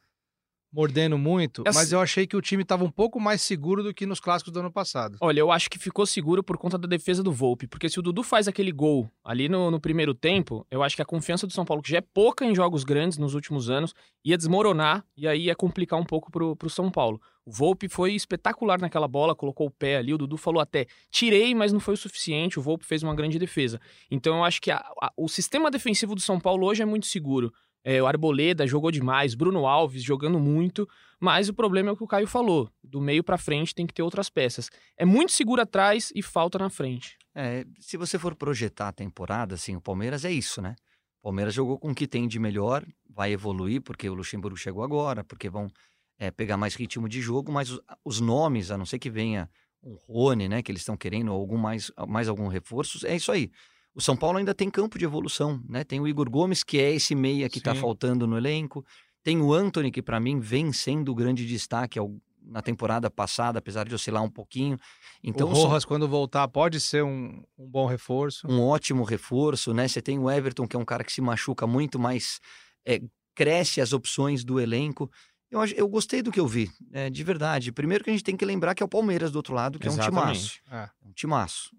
mordendo 0.73 1.19
muito, 1.19 1.63
mas 1.75 1.93
eu 1.93 2.01
achei 2.01 2.27
que 2.27 2.37
o 2.37 2.41
time 2.41 2.63
estava 2.63 2.83
um 2.83 2.91
pouco 2.91 3.21
mais 3.21 3.43
seguro 3.43 3.83
do 3.83 3.93
que 3.93 4.07
nos 4.07 4.19
clássicos 4.19 4.53
do 4.53 4.61
ano 4.61 4.73
passado. 4.73 5.19
Olha, 5.21 5.41
eu 5.41 5.53
acho 5.53 5.69
que 5.69 5.79
ficou 5.79 6.07
seguro 6.07 6.43
por 6.43 6.57
conta 6.57 6.79
da 6.79 6.89
defesa 6.89 7.23
do 7.23 7.31
Volpe, 7.31 7.67
porque 7.67 7.89
se 7.89 7.99
o 7.99 8.03
Dudu 8.03 8.23
faz 8.23 8.49
aquele 8.49 8.73
gol 8.73 9.11
ali 9.23 9.49
no, 9.49 9.71
no 9.71 9.81
primeiro 9.81 10.15
tempo, 10.15 10.67
eu 10.71 10.83
acho 10.83 10.97
que 10.97 11.03
a 11.03 11.05
confiança 11.05 11.47
do 11.47 11.53
São 11.53 11.65
Paulo, 11.65 11.83
que 11.83 11.91
já 11.91 11.99
é 11.99 12.01
pouca 12.01 12.45
em 12.45 12.55
jogos 12.55 12.85
grandes 12.85 13.19
nos 13.19 13.35
últimos 13.35 13.69
anos, 13.69 13.95
ia 14.25 14.37
desmoronar 14.37 15.05
e 15.17 15.29
aí 15.29 15.45
ia 15.45 15.55
complicar 15.55 16.01
um 16.01 16.05
pouco 16.05 16.31
pro, 16.31 16.57
pro 16.57 16.71
São 16.71 16.91
Paulo. 16.91 17.21
O 17.45 17.51
Volpe 17.51 17.89
foi 17.89 18.15
espetacular 18.15 18.81
naquela 18.81 19.09
bola, 19.09 19.35
colocou 19.35 19.67
o 19.67 19.71
pé 19.71 19.97
ali, 19.97 20.15
o 20.15 20.19
Dudu 20.19 20.37
falou 20.37 20.61
até, 20.61 20.87
tirei, 21.11 21.55
mas 21.55 21.73
não 21.73 21.81
foi 21.81 21.95
o 21.95 21.97
suficiente, 21.97 22.59
o 22.59 22.63
Volpe 22.63 22.85
fez 22.85 23.03
uma 23.03 23.15
grande 23.15 23.39
defesa. 23.39 23.81
Então 24.11 24.37
eu 24.37 24.45
acho 24.45 24.61
que 24.63 24.71
a, 24.71 24.77
a, 24.79 25.13
o 25.17 25.29
sistema 25.29 25.71
defensivo 25.71 26.15
do 26.15 26.21
São 26.21 26.39
Paulo 26.39 26.67
hoje 26.67 26.83
é 26.83 26.87
muito 26.87 27.07
seguro. 27.07 27.53
É, 27.85 28.01
o 28.03 28.07
Arboleda 28.07 28.67
jogou 28.67 28.91
demais, 28.91 29.35
Bruno 29.35 29.67
Alves 29.67 30.03
jogando 30.03 30.39
muito, 30.39 30.89
mas 31.19 31.49
o 31.49 31.55
problema 31.55 31.89
é 31.89 31.93
o 31.93 31.97
que 31.97 32.05
o 32.05 32.07
Caio 32.07 32.27
falou: 32.27 32.71
do 32.83 33.01
meio 33.01 33.25
para 33.25 33.37
frente 33.37 33.75
tem 33.75 33.87
que 33.87 33.95
ter 33.95 34.03
outras 34.03 34.31
peças. 34.31 34.71
É 34.97 35.05
muito 35.05 35.33
seguro 35.33 35.63
atrás 35.63 36.13
e 36.15 36.23
falta 36.23 36.59
na 36.59 36.71
frente. 36.71 37.19
É, 37.35 37.65
se 37.81 37.97
você 37.97 38.19
for 38.19 38.35
projetar 38.35 38.89
a 38.89 38.93
temporada, 38.93 39.55
assim, 39.55 39.75
o 39.75 39.81
Palmeiras 39.81 40.25
é 40.25 40.31
isso, 40.31 40.61
né? 40.61 40.77
O 41.21 41.23
Palmeiras 41.23 41.55
jogou 41.55 41.79
com 41.79 41.91
o 41.91 41.95
que 41.95 42.07
tem 42.07 42.29
de 42.29 42.39
melhor, 42.39 42.85
vai 43.09 43.33
evoluir, 43.33 43.81
porque 43.81 44.09
o 44.09 44.15
Luxemburgo 44.15 44.57
chegou 44.57 44.83
agora, 44.83 45.23
porque 45.25 45.49
vão 45.49 45.71
é, 46.19 46.31
pegar 46.31 46.57
mais 46.57 46.75
ritmo 46.75 47.09
de 47.09 47.21
jogo, 47.21 47.51
mas 47.51 47.71
os, 47.71 47.81
os, 48.05 48.21
nomes, 48.21 48.71
a 48.71 48.79
não 48.79 48.85
ser 48.85 48.99
que 48.99 49.11
venha 49.11 49.49
um 49.83 49.95
Rony, 49.95 50.49
né, 50.49 50.63
que 50.63 50.71
eles 50.71 50.83
estão 50.83 50.97
querendo, 50.97 51.33
ou 51.33 51.41
algum 51.41 51.57
mais, 51.57 51.91
mais 52.09 52.29
algum 52.29 52.49
reforço, 52.49 53.05
é 53.07 53.17
isso 53.17 53.33
aí. 53.33 53.51
O 53.95 54.01
São 54.01 54.17
Paulo 54.17 54.39
ainda 54.39 54.55
tem 54.55 54.71
campo 54.71 54.99
de 54.99 55.05
evolução, 55.05 55.63
né? 55.69 55.85
Tem 55.85 56.01
o 56.01 56.09
Igor 56.09 56.29
Gomes, 56.31 56.63
que 56.63 56.79
é 56.79 56.93
esse 56.93 57.15
meia 57.15 57.49
que 57.49 57.59
está 57.59 57.75
faltando 57.75 58.27
no 58.27 58.37
elenco. 58.39 58.85
Tem 59.23 59.41
o 59.41 59.53
Anthony, 59.53 59.91
que 59.91 60.03
para 60.03 60.19
mim 60.19 60.41
vem 60.41 60.73
sendo 60.73 61.13
o 61.13 61.15
grande 61.15 61.47
destaque 61.47 61.99
ao, 61.99 62.11
na 62.43 62.63
temporada 62.63 63.11
passada, 63.11 63.59
apesar 63.59 63.87
de 63.87 63.95
oscilar 63.95 64.23
um 64.23 64.31
pouquinho. 64.31 64.79
Então, 65.23 65.49
o 65.49 65.53
Rojas, 65.53 65.85
quando 65.85 66.09
voltar, 66.09 66.49
pode 66.49 66.81
ser 66.81 67.05
um, 67.05 67.43
um, 67.59 67.69
bom 67.69 67.87
reforço. 67.87 68.47
Um 68.49 68.63
ótimo 68.63 69.05
reforço, 69.05 69.75
né? 69.75 69.87
Você 69.87 70.01
tem 70.01 70.19
o 70.19 70.31
Everton, 70.31 70.67
que 70.67 70.75
é 70.75 70.79
um 70.79 70.85
cara 70.85 71.05
que 71.05 71.13
se 71.13 71.21
machuca 71.21 71.67
muito, 71.67 71.99
mas 71.99 72.41
é, 72.87 73.01
cresce 73.35 73.81
as 73.81 73.93
opções 73.93 74.43
do 74.43 74.59
elenco. 74.59 75.11
Eu, 75.51 75.63
eu 75.67 75.87
gostei 75.87 76.23
do 76.23 76.33
que 76.33 76.41
eu 76.41 76.47
vi, 76.47 76.71
é, 76.93 77.11
de 77.11 77.23
verdade. 77.23 77.71
Primeiro 77.71 78.03
que 78.03 78.09
a 78.09 78.13
gente 78.15 78.25
tem 78.25 78.39
que 78.39 78.45
lembrar 78.45 78.75
que 78.75 78.83
é 78.83 78.87
o 78.87 78.89
Palmeiras 78.89 79.31
do 79.31 79.37
outro 79.37 79.55
lado, 79.55 79.79
que 79.79 79.87
Exatamente. 79.87 80.17
é 80.17 80.21
um 80.21 80.33
timaço. 80.33 80.61
É. 80.71 80.91
Um 81.07 81.13
timaço 81.13 81.71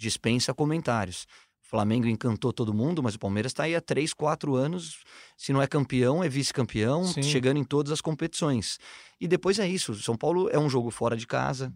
dispensa 0.00 0.54
comentários. 0.54 1.26
O 1.62 1.68
Flamengo 1.70 2.08
encantou 2.08 2.52
todo 2.52 2.74
mundo, 2.74 3.02
mas 3.02 3.14
o 3.14 3.18
Palmeiras 3.18 3.50
está 3.50 3.64
aí 3.64 3.76
há 3.76 3.80
três, 3.80 4.12
quatro 4.12 4.56
anos. 4.56 5.04
Se 5.36 5.52
não 5.52 5.62
é 5.62 5.66
campeão, 5.66 6.24
é 6.24 6.28
vice-campeão, 6.28 7.04
chegando 7.22 7.58
em 7.58 7.64
todas 7.64 7.92
as 7.92 8.00
competições. 8.00 8.78
E 9.20 9.28
depois 9.28 9.58
é 9.58 9.68
isso. 9.68 9.94
São 9.94 10.16
Paulo 10.16 10.48
é 10.50 10.58
um 10.58 10.68
jogo 10.68 10.90
fora 10.90 11.16
de 11.16 11.26
casa, 11.26 11.72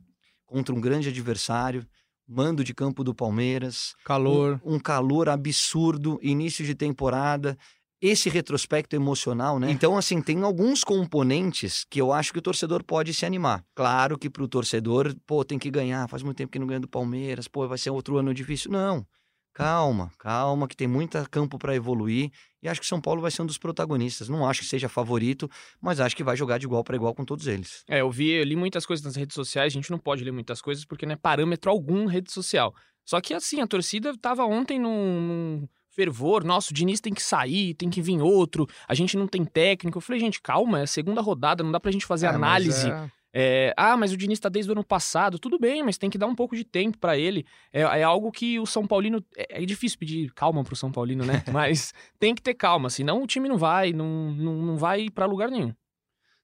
contra 0.47 0.75
um 0.75 0.81
grande 0.81 1.09
adversário 1.09 1.87
mando 2.27 2.65
de 2.65 2.73
campo 2.73 3.05
do 3.05 3.15
Palmeiras. 3.15 3.95
Calor. 4.05 4.61
Um, 4.65 4.77
um, 4.77 4.81
calor 4.81 5.29
absurdo, 5.29 6.19
início 6.23 6.65
de 6.65 6.75
temporada. 6.75 7.57
Esse 8.07 8.29
retrospecto 8.29 8.95
emocional, 8.95 9.59
né? 9.59 9.71
Então, 9.71 9.97
assim, 9.97 10.21
tem 10.21 10.43
alguns 10.43 10.85
componentes 10.85 11.87
que 11.89 11.99
eu 11.99 12.13
acho 12.13 12.35
que 12.35 12.39
o 12.39 12.43
torcedor 12.43 12.85
pode 12.85 13.15
se 13.15 13.25
animar. 13.25 13.65
Claro 13.75 14.19
que 14.19 14.29
pro 14.29 14.47
torcedor, 14.47 15.17
pô, 15.27 15.43
tem 15.43 15.59
que 15.59 15.71
ganhar, 15.71 16.07
faz 16.07 16.23
muito 16.23 16.37
tempo 16.37 16.53
que 16.53 16.59
não 16.59 16.67
ganha 16.67 16.81
do 16.81 16.89
Palmeiras, 16.89 17.49
pô, 17.49 17.67
vai 17.67 17.79
ser 17.79 17.89
outro 17.89 18.19
ano 18.19 18.35
difícil. 18.35 18.71
Não. 18.71 19.07
Calma, 19.55 20.11
calma, 20.19 20.69
que 20.69 20.77
tem 20.77 20.87
muito 20.87 21.17
campo 21.31 21.57
para 21.59 21.75
evoluir 21.75 22.31
e 22.61 22.69
acho 22.69 22.81
que 22.81 22.87
São 22.87 23.01
Paulo 23.01 23.23
vai 23.23 23.31
ser 23.31 23.41
um 23.41 23.47
dos 23.47 23.57
protagonistas. 23.57 24.29
Não 24.29 24.47
acho 24.47 24.61
que 24.61 24.67
seja 24.67 24.89
favorito, 24.89 25.49
mas 25.81 25.99
acho 25.99 26.15
que 26.15 26.25
vai 26.25 26.37
jogar 26.37 26.59
de 26.59 26.67
igual 26.67 26.85
para 26.85 26.97
igual 26.97 27.15
com 27.15 27.25
todos 27.25 27.47
eles. 27.47 27.85
É, 27.89 28.01
eu 28.01 28.11
vi, 28.11 28.33
eu 28.33 28.45
li 28.45 28.57
muitas 28.57 28.85
coisas 28.85 29.05
nas 29.05 29.17
redes 29.17 29.35
sociais, 29.35 29.73
a 29.73 29.77
gente 29.77 29.91
não 29.91 29.99
pode 29.99 30.25
ler 30.25 30.33
muitas 30.33 30.61
coisas 30.61 30.85
porque 30.85 31.07
não 31.07 31.13
é 31.15 31.17
parâmetro 31.17 31.71
algum 31.71 32.05
rede 32.05 32.31
social. 32.31 32.75
Só 33.05 33.21
que 33.21 33.33
assim, 33.33 33.61
a 33.61 33.67
torcida 33.67 34.11
estava 34.11 34.45
ontem 34.45 34.79
num, 34.79 35.21
num 35.21 35.69
fervor, 35.95 36.45
nossa, 36.45 36.71
o 36.71 36.75
Diniz 36.75 37.01
tem 37.01 37.15
que 37.15 37.23
sair, 37.23 37.75
tem 37.75 37.89
que 37.89 38.03
vir 38.03 38.21
outro, 38.21 38.67
a 38.89 38.95
gente 38.95 39.17
não 39.17 39.27
tem 39.27 39.45
técnico. 39.45 39.99
Eu 39.99 40.03
falei, 40.03 40.21
gente, 40.21 40.41
calma, 40.41 40.81
é 40.81 40.83
a 40.83 40.87
segunda 40.87 41.21
rodada, 41.21 41.63
não 41.63 41.73
dá 41.73 41.79
pra 41.79 41.93
gente 41.93 42.07
fazer 42.07 42.27
é, 42.27 42.31
análise. 42.31 42.91
É... 42.91 43.11
É, 43.37 43.75
ah, 43.77 43.97
mas 43.97 44.13
o 44.13 44.17
Diniz 44.17 44.39
tá 44.39 44.49
desde 44.49 44.71
o 44.71 44.75
ano 44.75 44.85
passado. 44.85 45.41
Tudo 45.41 45.59
bem, 45.59 45.83
mas 45.83 45.99
tem 45.99 46.09
que 46.09 46.17
dar 46.17 46.29
um 46.29 46.37
pouco 46.37 46.55
de 46.55 46.63
tempo 46.63 46.99
para 46.99 47.19
ele. 47.19 47.45
É, 47.73 47.81
é, 47.81 48.03
algo 48.05 48.31
que 48.31 48.61
o 48.61 48.67
São 48.67 48.87
Paulino. 48.87 49.25
É, 49.37 49.61
é, 49.61 49.67
difícil 49.67 49.99
pedir 49.99 50.33
calma 50.33 50.63
pro 50.63 50.77
São 50.77 50.93
Paulino, 50.93 51.25
né? 51.25 51.43
mas 51.53 51.93
tem 52.21 52.33
que 52.33 52.41
ter 52.41 52.55
calma, 52.55 52.89
senão 52.89 53.21
o 53.21 53.27
time 53.27 53.49
não 53.49 53.59
vai, 53.59 53.93
não, 53.93 54.31
não, 54.31 54.55
não 54.63 54.77
vai 54.77 55.11
para 55.11 55.27
lugar 55.27 55.51
nenhum. 55.51 55.75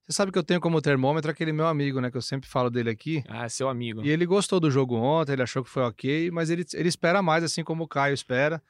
Você 0.04 0.16
sabe 0.16 0.32
que 0.32 0.38
eu 0.38 0.42
tenho 0.42 0.60
como 0.60 0.82
termômetro 0.82 1.30
aquele 1.30 1.52
meu 1.52 1.68
amigo, 1.68 2.00
né? 2.00 2.10
Que 2.10 2.16
eu 2.16 2.22
sempre 2.22 2.50
falo 2.50 2.68
dele 2.68 2.90
aqui. 2.90 3.22
Ah, 3.28 3.48
seu 3.48 3.68
amigo. 3.68 4.04
E 4.04 4.10
ele 4.10 4.26
gostou 4.26 4.58
do 4.58 4.68
jogo 4.68 4.96
ontem, 4.96 5.34
ele 5.34 5.42
achou 5.42 5.62
que 5.62 5.70
foi 5.70 5.84
ok, 5.84 6.32
mas 6.32 6.50
ele, 6.50 6.66
ele 6.74 6.88
espera 6.88 7.22
mais, 7.22 7.44
assim 7.44 7.62
como 7.62 7.84
o 7.84 7.88
Caio 7.88 8.14
espera. 8.14 8.60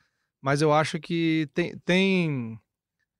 Mas 0.42 0.62
eu 0.62 0.72
acho 0.72 0.98
que 0.98 1.48
tem, 1.54 1.76
tem, 1.84 2.58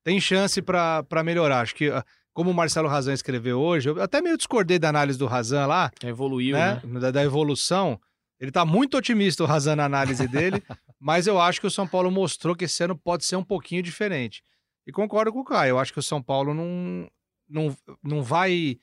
tem 0.02 0.20
chance 0.20 0.60
para 0.62 1.22
melhorar. 1.24 1.60
Acho 1.60 1.74
que 1.74 1.90
ah, 1.90 2.04
como 2.32 2.50
o 2.50 2.54
Marcelo 2.54 2.88
Razan 2.88 3.12
escreveu 3.12 3.60
hoje, 3.60 3.90
eu 3.90 4.02
até 4.02 4.22
meio 4.22 4.36
discordei 4.36 4.78
da 4.78 4.88
análise 4.88 5.18
do 5.18 5.26
Razan 5.26 5.66
lá. 5.66 5.90
Evoluiu, 6.02 6.56
né? 6.56 6.80
né? 6.84 7.00
Da, 7.00 7.10
da, 7.10 7.22
evolução. 7.22 8.00
Ele 8.38 8.50
tá 8.50 8.64
muito 8.64 8.96
otimista, 8.96 9.42
o 9.42 9.46
Razan, 9.46 9.76
na 9.76 9.84
análise 9.84 10.26
dele, 10.26 10.62
mas 10.98 11.26
eu 11.26 11.38
acho 11.38 11.60
que 11.60 11.66
o 11.66 11.70
São 11.70 11.86
Paulo 11.86 12.10
mostrou 12.10 12.56
que 12.56 12.64
esse 12.64 12.82
ano 12.82 12.96
pode 12.96 13.24
ser 13.24 13.36
um 13.36 13.44
pouquinho 13.44 13.82
diferente. 13.82 14.42
E 14.86 14.92
concordo 14.92 15.32
com 15.32 15.40
o 15.40 15.44
Caio, 15.44 15.70
eu 15.70 15.78
acho 15.78 15.92
que 15.92 15.98
o 15.98 16.02
São 16.02 16.22
Paulo 16.22 16.54
não, 16.54 17.10
não, 17.48 17.76
não 18.02 18.22
vai. 18.22 18.78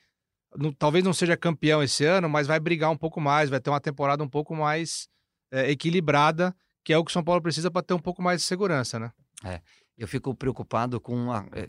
Não, 0.56 0.72
talvez 0.72 1.04
não 1.04 1.12
seja 1.12 1.36
campeão 1.36 1.82
esse 1.82 2.04
ano, 2.04 2.28
mas 2.28 2.46
vai 2.46 2.60
brigar 2.60 2.90
um 2.90 2.96
pouco 2.96 3.20
mais, 3.20 3.50
vai 3.50 3.60
ter 3.60 3.70
uma 3.70 3.80
temporada 3.80 4.22
um 4.22 4.28
pouco 4.28 4.54
mais 4.54 5.08
é, 5.52 5.70
equilibrada, 5.70 6.54
que 6.88 6.92
é 6.94 6.96
o 6.96 7.04
que 7.04 7.10
o 7.10 7.12
São 7.12 7.22
Paulo 7.22 7.42
precisa 7.42 7.70
para 7.70 7.82
ter 7.82 7.92
um 7.92 7.98
pouco 7.98 8.22
mais 8.22 8.40
de 8.40 8.46
segurança, 8.46 8.98
né? 8.98 9.12
É. 9.44 9.60
Eu 9.94 10.08
fico 10.08 10.34
preocupado 10.34 10.98
com 10.98 11.30
a, 11.30 11.44
é, 11.52 11.68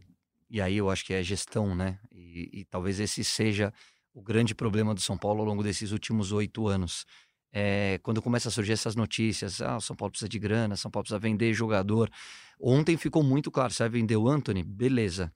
e 0.50 0.62
aí 0.62 0.78
eu 0.78 0.90
acho 0.90 1.04
que 1.04 1.14
é 1.14 1.22
gestão, 1.22 1.76
né? 1.76 2.00
E, 2.10 2.62
e, 2.62 2.64
talvez 2.64 3.02
esse 3.02 3.22
seja 3.22 3.74
o 4.14 4.22
grande 4.22 4.56
problema 4.56 4.94
do 4.94 5.02
São 5.02 5.18
Paulo 5.18 5.42
ao 5.42 5.46
longo 5.46 5.62
desses 5.62 5.92
últimos 5.92 6.32
oito 6.32 6.70
anos. 6.70 7.06
É, 7.52 8.00
quando 8.02 8.22
começa 8.22 8.48
a 8.48 8.52
surgir 8.52 8.72
essas 8.72 8.96
notícias, 8.96 9.60
ah, 9.62 9.76
o 9.76 9.82
São 9.82 9.94
Paulo 9.94 10.12
precisa 10.12 10.30
de 10.30 10.40
grana, 10.40 10.78
São 10.78 10.90
Paulo 10.90 11.04
precisa 11.04 11.20
vender 11.20 11.54
jogador. 11.54 12.10
Ontem 12.58 12.96
ficou 12.96 13.22
muito 13.22 13.52
claro, 13.52 13.74
você 13.74 13.84
vai 13.84 13.90
vender 13.90 14.16
o 14.16 14.26
Anthony? 14.26 14.64
Beleza. 14.64 15.34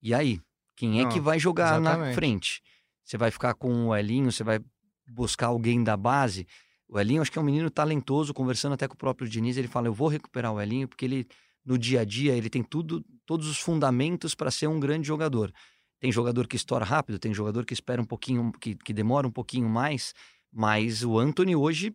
E 0.00 0.14
aí? 0.14 0.40
Quem 0.76 1.00
é 1.00 1.02
Não, 1.02 1.10
que 1.10 1.18
vai 1.18 1.40
jogar 1.40 1.80
exatamente. 1.80 2.08
na 2.10 2.14
frente? 2.14 2.62
Você 3.04 3.18
vai 3.18 3.32
ficar 3.32 3.54
com 3.54 3.88
o 3.88 3.96
Elinho, 3.96 4.30
você 4.30 4.44
vai 4.44 4.60
buscar 5.04 5.48
alguém 5.48 5.82
da 5.82 5.96
base? 5.96 6.46
O 6.94 7.00
Elinho, 7.00 7.22
acho 7.22 7.32
que 7.32 7.36
é 7.40 7.42
um 7.42 7.44
menino 7.44 7.68
talentoso, 7.70 8.32
conversando 8.32 8.74
até 8.74 8.86
com 8.86 8.94
o 8.94 8.96
próprio 8.96 9.28
Diniz, 9.28 9.56
ele 9.56 9.66
fala, 9.66 9.88
eu 9.88 9.92
vou 9.92 10.06
recuperar 10.06 10.52
o 10.52 10.60
Elinho, 10.60 10.86
porque 10.86 11.04
ele 11.04 11.26
no 11.64 11.76
dia 11.76 12.02
a 12.02 12.04
dia, 12.04 12.36
ele 12.36 12.48
tem 12.48 12.62
tudo, 12.62 13.04
todos 13.26 13.48
os 13.48 13.58
fundamentos 13.58 14.32
para 14.32 14.48
ser 14.48 14.68
um 14.68 14.78
grande 14.78 15.08
jogador. 15.08 15.52
Tem 15.98 16.12
jogador 16.12 16.46
que 16.46 16.54
estoura 16.54 16.84
rápido, 16.84 17.18
tem 17.18 17.34
jogador 17.34 17.66
que 17.66 17.74
espera 17.74 18.00
um 18.00 18.04
pouquinho, 18.04 18.52
que, 18.60 18.76
que 18.76 18.92
demora 18.92 19.26
um 19.26 19.30
pouquinho 19.30 19.68
mais, 19.68 20.14
mas 20.52 21.02
o 21.02 21.18
Anthony 21.18 21.56
hoje 21.56 21.92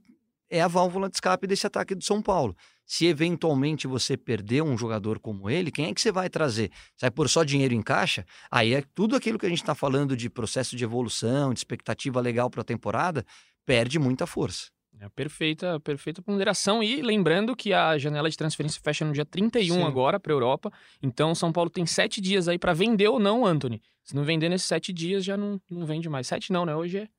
é 0.49 0.59
a 0.59 0.67
válvula 0.67 1.07
de 1.07 1.15
escape 1.15 1.47
desse 1.47 1.65
ataque 1.65 1.95
do 1.95 2.03
São 2.03 2.21
Paulo. 2.21 2.53
Se 2.85 3.05
eventualmente 3.05 3.87
você 3.87 4.17
perder 4.17 4.63
um 4.63 4.77
jogador 4.77 5.17
como 5.17 5.49
ele, 5.49 5.71
quem 5.71 5.85
é 5.85 5.93
que 5.93 6.01
você 6.01 6.11
vai 6.11 6.29
trazer? 6.29 6.71
Você 6.97 7.05
vai 7.05 7.11
pôr 7.11 7.29
só 7.29 7.45
dinheiro 7.45 7.73
em 7.73 7.81
caixa? 7.81 8.25
Aí 8.51 8.73
é 8.73 8.83
tudo 8.93 9.15
aquilo 9.15 9.39
que 9.39 9.45
a 9.45 9.49
gente 9.49 9.61
está 9.61 9.75
falando 9.75 10.17
de 10.17 10.29
processo 10.29 10.75
de 10.75 10.83
evolução, 10.83 11.53
de 11.53 11.59
expectativa 11.61 12.19
legal 12.19 12.49
para 12.49 12.61
a 12.61 12.65
temporada, 12.65 13.25
perde 13.65 13.97
muita 13.97 14.27
força. 14.27 14.77
É 15.01 15.07
perfeita, 15.09 15.79
perfeita 15.79 16.21
ponderação. 16.21 16.83
E 16.83 17.01
lembrando 17.01 17.55
que 17.55 17.73
a 17.73 17.97
janela 17.97 18.29
de 18.29 18.35
transferência 18.35 18.81
fecha 18.83 19.05
no 19.05 19.13
dia 19.13 19.25
31 19.25 19.75
Sim. 19.75 19.83
agora 19.83 20.19
para 20.19 20.33
a 20.33 20.35
Europa. 20.35 20.71
Então, 21.01 21.33
São 21.33 21.51
Paulo 21.53 21.69
tem 21.69 21.85
sete 21.85 22.19
dias 22.19 22.47
aí 22.47 22.59
para 22.59 22.73
vender 22.73 23.07
ou 23.07 23.19
não, 23.19 23.45
Anthony. 23.45 23.81
Se 24.03 24.13
não 24.13 24.23
vender 24.23 24.49
nesses 24.49 24.67
sete 24.67 24.91
dias, 24.91 25.23
já 25.23 25.37
não, 25.37 25.61
não 25.69 25.85
vende 25.85 26.09
mais. 26.09 26.27
Sete 26.27 26.51
não, 26.51 26.65
né? 26.65 26.75
Hoje 26.75 26.97
é 26.97 27.09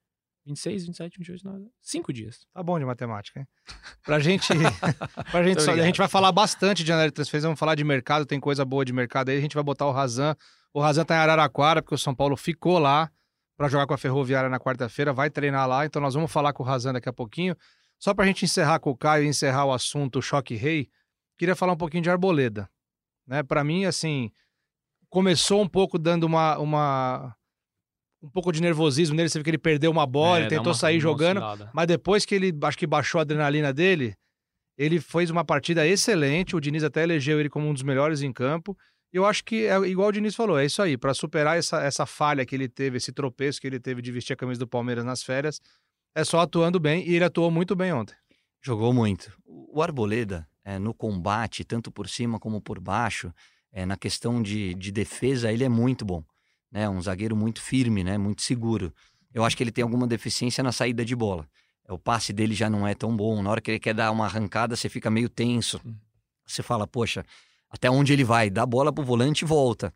26, 0.46 0.87
27, 0.87 1.18
28, 1.18 1.42
29, 1.44 1.70
cinco 1.80 2.12
dias. 2.12 2.46
Tá 2.52 2.62
bom 2.62 2.78
de 2.78 2.84
matemática, 2.84 3.40
hein? 3.40 3.46
Pra 4.04 4.18
gente. 4.18 4.49
pra 5.30 5.42
gente 5.42 5.62
só, 5.62 5.72
a 5.72 5.76
gente 5.76 5.99
vai 5.99 6.08
falar 6.08 6.32
bastante 6.32 6.82
de 6.82 6.88
janela 6.88 7.08
de 7.08 7.14
transferência, 7.14 7.46
vamos 7.46 7.60
falar 7.60 7.75
de 7.75 7.84
mercado, 7.84 8.26
tem 8.26 8.40
coisa 8.40 8.64
boa 8.64 8.84
de 8.84 8.92
mercado 8.92 9.30
aí. 9.30 9.38
A 9.38 9.40
gente 9.40 9.54
vai 9.54 9.64
botar 9.64 9.87
o 9.87 9.92
Razan. 9.92 10.34
O 10.72 10.80
Razan 10.80 11.04
tá 11.04 11.14
em 11.14 11.18
Araraquara, 11.18 11.82
porque 11.82 11.94
o 11.94 11.99
São 11.99 12.14
Paulo 12.14 12.37
ficou 12.37 12.78
lá 12.78 13.10
para 13.60 13.68
jogar 13.68 13.86
com 13.86 13.92
a 13.92 13.98
Ferroviária 13.98 14.48
na 14.48 14.58
quarta-feira, 14.58 15.12
vai 15.12 15.28
treinar 15.28 15.68
lá, 15.68 15.84
então 15.84 16.00
nós 16.00 16.14
vamos 16.14 16.32
falar 16.32 16.50
com 16.54 16.62
o 16.62 16.66
Razan 16.66 16.94
daqui 16.94 17.10
a 17.10 17.12
pouquinho. 17.12 17.54
Só 17.98 18.14
para 18.14 18.24
a 18.24 18.26
gente 18.26 18.42
encerrar 18.42 18.78
com 18.78 18.88
o 18.88 18.96
Caio 18.96 19.24
e 19.24 19.28
encerrar 19.28 19.66
o 19.66 19.72
assunto 19.74 20.22
Choque 20.22 20.54
Rei, 20.54 20.88
queria 21.36 21.54
falar 21.54 21.74
um 21.74 21.76
pouquinho 21.76 22.02
de 22.02 22.08
Arboleda. 22.08 22.70
Né? 23.26 23.42
Para 23.42 23.62
mim, 23.62 23.84
assim, 23.84 24.32
começou 25.10 25.60
um 25.60 25.68
pouco 25.68 25.98
dando 25.98 26.24
uma, 26.24 26.56
uma 26.56 27.36
um 28.22 28.30
pouco 28.30 28.50
de 28.50 28.62
nervosismo 28.62 29.14
nele, 29.14 29.28
você 29.28 29.36
viu 29.36 29.44
que 29.44 29.50
ele 29.50 29.58
perdeu 29.58 29.90
uma 29.90 30.06
bola, 30.06 30.38
é, 30.38 30.40
ele 30.40 30.48
tentou 30.48 30.72
sair 30.72 30.98
jogando, 30.98 31.42
mas 31.74 31.86
depois 31.86 32.24
que 32.24 32.34
ele, 32.34 32.58
acho 32.62 32.78
que 32.78 32.86
baixou 32.86 33.18
a 33.18 33.22
adrenalina 33.22 33.74
dele, 33.74 34.16
ele 34.78 34.98
fez 34.98 35.28
uma 35.28 35.44
partida 35.44 35.86
excelente, 35.86 36.56
o 36.56 36.60
Diniz 36.60 36.82
até 36.82 37.02
elegeu 37.02 37.38
ele 37.38 37.50
como 37.50 37.68
um 37.68 37.74
dos 37.74 37.82
melhores 37.82 38.22
em 38.22 38.32
campo, 38.32 38.74
eu 39.12 39.26
acho 39.26 39.44
que, 39.44 39.66
é 39.66 39.76
igual 39.88 40.08
o 40.08 40.12
Diniz 40.12 40.34
falou, 40.34 40.58
é 40.58 40.64
isso 40.64 40.80
aí. 40.80 40.96
Para 40.96 41.12
superar 41.14 41.58
essa, 41.58 41.82
essa 41.82 42.06
falha 42.06 42.46
que 42.46 42.54
ele 42.54 42.68
teve, 42.68 42.96
esse 42.96 43.12
tropeço 43.12 43.60
que 43.60 43.66
ele 43.66 43.80
teve 43.80 44.00
de 44.00 44.12
vestir 44.12 44.32
a 44.34 44.36
camisa 44.36 44.60
do 44.60 44.68
Palmeiras 44.68 45.04
nas 45.04 45.22
férias, 45.22 45.60
é 46.14 46.24
só 46.24 46.40
atuando 46.40 46.78
bem 46.78 47.06
e 47.08 47.14
ele 47.14 47.24
atuou 47.24 47.50
muito 47.50 47.74
bem 47.74 47.92
ontem. 47.92 48.14
Jogou 48.62 48.92
muito. 48.92 49.32
O 49.46 49.82
Arboleda, 49.82 50.46
é, 50.64 50.78
no 50.78 50.94
combate, 50.94 51.64
tanto 51.64 51.90
por 51.90 52.08
cima 52.08 52.38
como 52.38 52.60
por 52.60 52.78
baixo, 52.78 53.32
é, 53.72 53.86
na 53.86 53.96
questão 53.96 54.42
de, 54.42 54.74
de 54.74 54.92
defesa, 54.92 55.52
ele 55.52 55.64
é 55.64 55.68
muito 55.68 56.04
bom. 56.04 56.22
Né? 56.70 56.88
Um 56.88 57.00
zagueiro 57.00 57.34
muito 57.34 57.60
firme, 57.60 58.04
né? 58.04 58.18
muito 58.18 58.42
seguro. 58.42 58.92
Eu 59.32 59.44
acho 59.44 59.56
que 59.56 59.62
ele 59.62 59.72
tem 59.72 59.82
alguma 59.82 60.06
deficiência 60.06 60.62
na 60.62 60.72
saída 60.72 61.04
de 61.04 61.16
bola. 61.16 61.48
O 61.88 61.98
passe 61.98 62.32
dele 62.32 62.54
já 62.54 62.70
não 62.70 62.86
é 62.86 62.94
tão 62.94 63.16
bom. 63.16 63.42
Na 63.42 63.50
hora 63.50 63.60
que 63.60 63.70
ele 63.70 63.80
quer 63.80 63.94
dar 63.94 64.10
uma 64.10 64.26
arrancada, 64.26 64.76
você 64.76 64.88
fica 64.88 65.10
meio 65.10 65.28
tenso. 65.28 65.80
Você 66.46 66.62
fala, 66.62 66.86
poxa, 66.86 67.24
até 67.70 67.90
onde 67.90 68.12
ele 68.12 68.24
vai, 68.24 68.50
dá 68.50 68.62
a 68.62 68.66
bola 68.66 68.92
pro 68.92 69.04
volante 69.04 69.44
e 69.44 69.48
volta. 69.48 69.94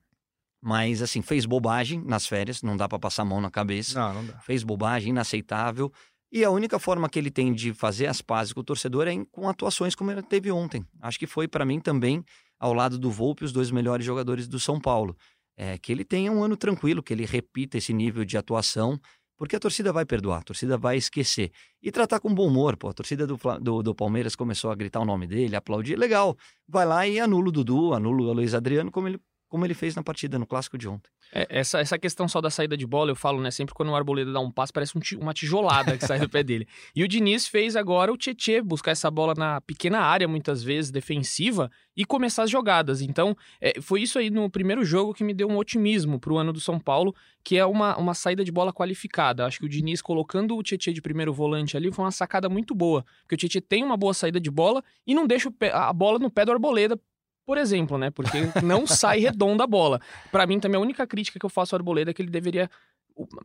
Mas, 0.62 1.02
assim, 1.02 1.20
fez 1.20 1.44
bobagem 1.44 2.02
nas 2.02 2.26
férias, 2.26 2.62
não 2.62 2.76
dá 2.76 2.88
para 2.88 2.98
passar 2.98 3.22
a 3.22 3.24
mão 3.26 3.40
na 3.40 3.50
cabeça. 3.50 3.98
Não, 3.98 4.14
não 4.14 4.26
dá. 4.26 4.38
Fez 4.38 4.62
bobagem, 4.62 5.10
inaceitável. 5.10 5.92
E 6.32 6.42
a 6.42 6.50
única 6.50 6.78
forma 6.78 7.08
que 7.08 7.18
ele 7.18 7.30
tem 7.30 7.52
de 7.52 7.74
fazer 7.74 8.06
as 8.06 8.22
pazes 8.22 8.52
com 8.52 8.60
o 8.60 8.64
torcedor 8.64 9.06
é 9.06 9.24
com 9.30 9.48
atuações 9.48 9.94
como 9.94 10.10
ele 10.10 10.22
teve 10.22 10.50
ontem. 10.50 10.84
Acho 11.02 11.18
que 11.18 11.26
foi, 11.26 11.46
para 11.46 11.64
mim, 11.66 11.80
também, 11.80 12.24
ao 12.58 12.72
lado 12.72 12.98
do 12.98 13.10
Volpe, 13.10 13.44
os 13.44 13.52
dois 13.52 13.70
melhores 13.70 14.06
jogadores 14.06 14.48
do 14.48 14.58
São 14.58 14.80
Paulo. 14.80 15.16
É, 15.56 15.78
que 15.78 15.92
ele 15.92 16.04
tenha 16.04 16.32
um 16.32 16.42
ano 16.42 16.56
tranquilo, 16.56 17.02
que 17.02 17.12
ele 17.12 17.26
repita 17.26 17.78
esse 17.78 17.92
nível 17.92 18.24
de 18.24 18.36
atuação, 18.36 18.98
porque 19.36 19.56
a 19.56 19.60
torcida 19.60 19.92
vai 19.92 20.04
perdoar, 20.04 20.38
a 20.38 20.42
torcida 20.42 20.78
vai 20.78 20.96
esquecer. 20.96 21.50
E 21.82 21.90
tratar 21.90 22.20
com 22.20 22.34
bom 22.34 22.46
humor, 22.46 22.76
pô. 22.76 22.88
A 22.88 22.92
torcida 22.92 23.26
do, 23.26 23.38
do, 23.60 23.82
do, 23.82 23.94
Palmeiras 23.94 24.36
começou 24.36 24.70
a 24.70 24.74
gritar 24.74 25.00
o 25.00 25.04
nome 25.04 25.26
dele, 25.26 25.56
aplaudir. 25.56 25.96
Legal. 25.96 26.36
Vai 26.68 26.86
lá 26.86 27.06
e 27.06 27.18
anula 27.18 27.48
o 27.48 27.52
Dudu, 27.52 27.92
anula 27.92 28.22
o 28.22 28.32
Luiz 28.32 28.54
Adriano, 28.54 28.90
como 28.90 29.08
ele, 29.08 29.20
como 29.48 29.64
ele 29.64 29.74
fez 29.74 29.94
na 29.94 30.02
partida, 30.02 30.38
no 30.38 30.46
clássico 30.46 30.76
de 30.76 30.88
ontem. 30.88 31.10
É, 31.32 31.46
essa, 31.48 31.80
essa 31.80 31.98
questão 31.98 32.26
só 32.26 32.40
da 32.40 32.50
saída 32.50 32.76
de 32.76 32.86
bola, 32.86 33.10
eu 33.10 33.16
falo, 33.16 33.40
né? 33.40 33.50
Sempre 33.50 33.74
quando 33.74 33.90
o 33.90 33.94
Arboleda 33.94 34.32
dá 34.32 34.40
um 34.40 34.50
passo, 34.50 34.72
parece 34.72 34.96
um, 34.96 35.00
uma 35.20 35.32
tijolada 35.32 35.96
que 35.96 36.06
sai 36.06 36.18
do 36.18 36.28
pé 36.28 36.42
dele. 36.42 36.66
E 36.94 37.02
o 37.02 37.08
Diniz 37.08 37.46
fez 37.46 37.76
agora 37.76 38.12
o 38.12 38.16
Tietê 38.16 38.60
buscar 38.60 38.90
essa 38.90 39.10
bola 39.10 39.34
na 39.36 39.60
pequena 39.60 40.00
área, 40.00 40.26
muitas 40.26 40.62
vezes 40.62 40.90
defensiva, 40.90 41.70
e 41.96 42.04
começar 42.04 42.44
as 42.44 42.50
jogadas. 42.50 43.00
Então, 43.00 43.36
é, 43.60 43.80
foi 43.80 44.02
isso 44.02 44.18
aí 44.18 44.30
no 44.30 44.50
primeiro 44.50 44.84
jogo 44.84 45.14
que 45.14 45.24
me 45.24 45.32
deu 45.32 45.48
um 45.48 45.56
otimismo 45.56 46.18
pro 46.18 46.36
ano 46.36 46.52
do 46.52 46.60
São 46.60 46.78
Paulo, 46.78 47.14
que 47.42 47.56
é 47.56 47.64
uma, 47.64 47.96
uma 47.96 48.14
saída 48.14 48.44
de 48.44 48.50
bola 48.50 48.72
qualificada. 48.72 49.46
Acho 49.46 49.60
que 49.60 49.66
o 49.66 49.68
Diniz 49.68 50.02
colocando 50.02 50.56
o 50.56 50.62
Tietê 50.62 50.92
de 50.92 51.02
primeiro 51.02 51.32
volante 51.32 51.76
ali 51.76 51.92
foi 51.92 52.04
uma 52.04 52.10
sacada 52.10 52.48
muito 52.48 52.74
boa, 52.74 53.04
porque 53.22 53.34
o 53.34 53.38
Tietê 53.38 53.60
tem 53.60 53.84
uma 53.84 53.96
boa 53.96 54.14
saída 54.14 54.40
de 54.40 54.50
bola 54.50 54.82
e 55.06 55.14
não 55.14 55.26
deixa 55.26 55.52
a 55.72 55.92
bola 55.92 56.18
no 56.18 56.30
pé 56.30 56.44
do 56.44 56.52
Arboleda 56.52 56.98
por 57.46 57.58
exemplo, 57.58 57.98
né? 57.98 58.10
Porque 58.10 58.38
não 58.62 58.86
sai 58.86 59.20
redonda 59.20 59.64
a 59.64 59.66
bola. 59.66 60.00
Para 60.30 60.46
mim, 60.46 60.58
também 60.58 60.78
a 60.78 60.82
única 60.82 61.06
crítica 61.06 61.38
que 61.38 61.44
eu 61.44 61.50
faço 61.50 61.74
ao 61.74 61.78
Arboleda 61.78 62.10
é 62.10 62.14
que 62.14 62.22
ele 62.22 62.30
deveria 62.30 62.70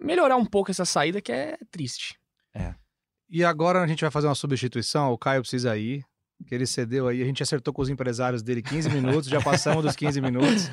melhorar 0.02 0.38
um 0.38 0.46
pouco 0.46 0.72
essa 0.72 0.86
saída, 0.86 1.22
que 1.22 1.32
é 1.32 1.58
triste. 1.72 2.18
É. 2.54 2.74
E 3.30 3.44
agora 3.44 3.82
a 3.82 3.88
gente 3.88 4.02
vai 4.02 4.10
fazer 4.10 4.28
uma 4.28 4.36
substituição, 4.36 5.12
o 5.12 5.18
Caio 5.18 5.42
precisa 5.42 5.78
ir. 5.78 6.04
que 6.48 6.56
ele 6.56 6.66
cedeu 6.66 7.08
aí. 7.08 7.22
A 7.22 7.26
gente 7.26 7.44
acertou 7.44 7.74
com 7.74 7.82
os 7.82 7.90
empresários 7.90 8.42
dele 8.42 8.62
15 8.62 8.90
minutos, 8.90 9.30
já 9.30 9.42
passamos 9.42 9.84
dos 9.84 9.96
15 9.96 10.22
minutos. 10.22 10.70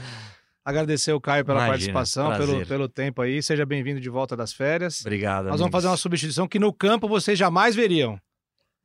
Agradecer 0.65 1.13
o 1.13 1.21
Caio 1.21 1.45
pela 1.45 1.59
Imagina, 1.59 1.73
participação, 1.73 2.37
pelo, 2.37 2.67
pelo 2.67 2.89
tempo 2.89 3.23
aí. 3.23 3.41
Seja 3.43 3.65
bem-vindo 3.65 4.01
de 4.01 4.09
volta 4.09 4.37
das 4.37 4.53
férias. 4.53 5.01
Obrigado. 5.01 5.49
Nós 5.49 5.61
vamos 5.61 5.71
fazer 5.71 5.87
uma 5.87 5.97
substituição 5.97 6.49
que 6.49 6.59
no 6.59 6.73
campo 6.73 7.07
vocês 7.07 7.39
jamais 7.39 7.77
veriam. 7.77 8.19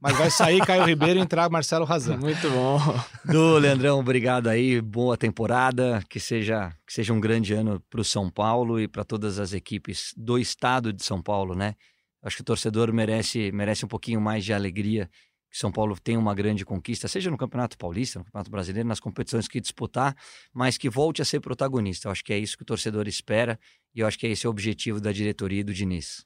Mas 0.01 0.17
vai 0.17 0.31
sair 0.31 0.65
Caio 0.65 0.83
Ribeiro 0.83 1.19
e 1.19 1.21
entrar 1.21 1.47
Marcelo 1.47 1.85
Razan. 1.85 2.17
Muito 2.17 2.49
bom. 2.49 2.79
Do 3.23 3.59
Leandrão, 3.59 3.99
obrigado 3.99 4.47
aí. 4.47 4.81
Boa 4.81 5.15
temporada. 5.15 6.03
Que 6.09 6.19
seja, 6.19 6.71
que 6.87 6.91
seja 6.91 7.13
um 7.13 7.19
grande 7.19 7.53
ano 7.53 7.79
para 7.87 8.01
o 8.01 8.03
São 8.03 8.27
Paulo 8.27 8.79
e 8.79 8.87
para 8.87 9.03
todas 9.03 9.37
as 9.37 9.53
equipes 9.53 10.11
do 10.17 10.39
estado 10.39 10.91
de 10.91 11.03
São 11.03 11.21
Paulo, 11.21 11.53
né? 11.53 11.75
Acho 12.23 12.37
que 12.37 12.41
o 12.41 12.45
torcedor 12.45 12.91
merece, 12.91 13.51
merece 13.51 13.85
um 13.85 13.87
pouquinho 13.87 14.19
mais 14.19 14.43
de 14.43 14.51
alegria 14.51 15.07
que 15.51 15.57
São 15.57 15.71
Paulo 15.71 15.95
tem 15.99 16.17
uma 16.17 16.33
grande 16.33 16.63
conquista, 16.63 17.07
seja 17.07 17.29
no 17.29 17.37
Campeonato 17.37 17.77
Paulista, 17.77 18.17
no 18.17 18.25
Campeonato 18.25 18.49
Brasileiro, 18.49 18.87
nas 18.87 19.01
competições 19.01 19.47
que 19.47 19.59
disputar, 19.59 20.15
mas 20.53 20.77
que 20.77 20.89
volte 20.89 21.21
a 21.21 21.25
ser 21.25 21.41
protagonista. 21.41 22.07
Eu 22.07 22.11
acho 22.11 22.23
que 22.23 22.31
é 22.31 22.39
isso 22.39 22.55
que 22.55 22.63
o 22.63 22.65
torcedor 22.65 23.07
espera 23.07 23.59
e 23.93 23.99
eu 23.99 24.07
acho 24.07 24.17
que 24.17 24.25
é 24.25 24.29
esse 24.29 24.47
o 24.47 24.49
objetivo 24.49 24.99
da 25.01 25.11
diretoria 25.11 25.59
e 25.59 25.63
do 25.63 25.73
Diniz. 25.73 26.25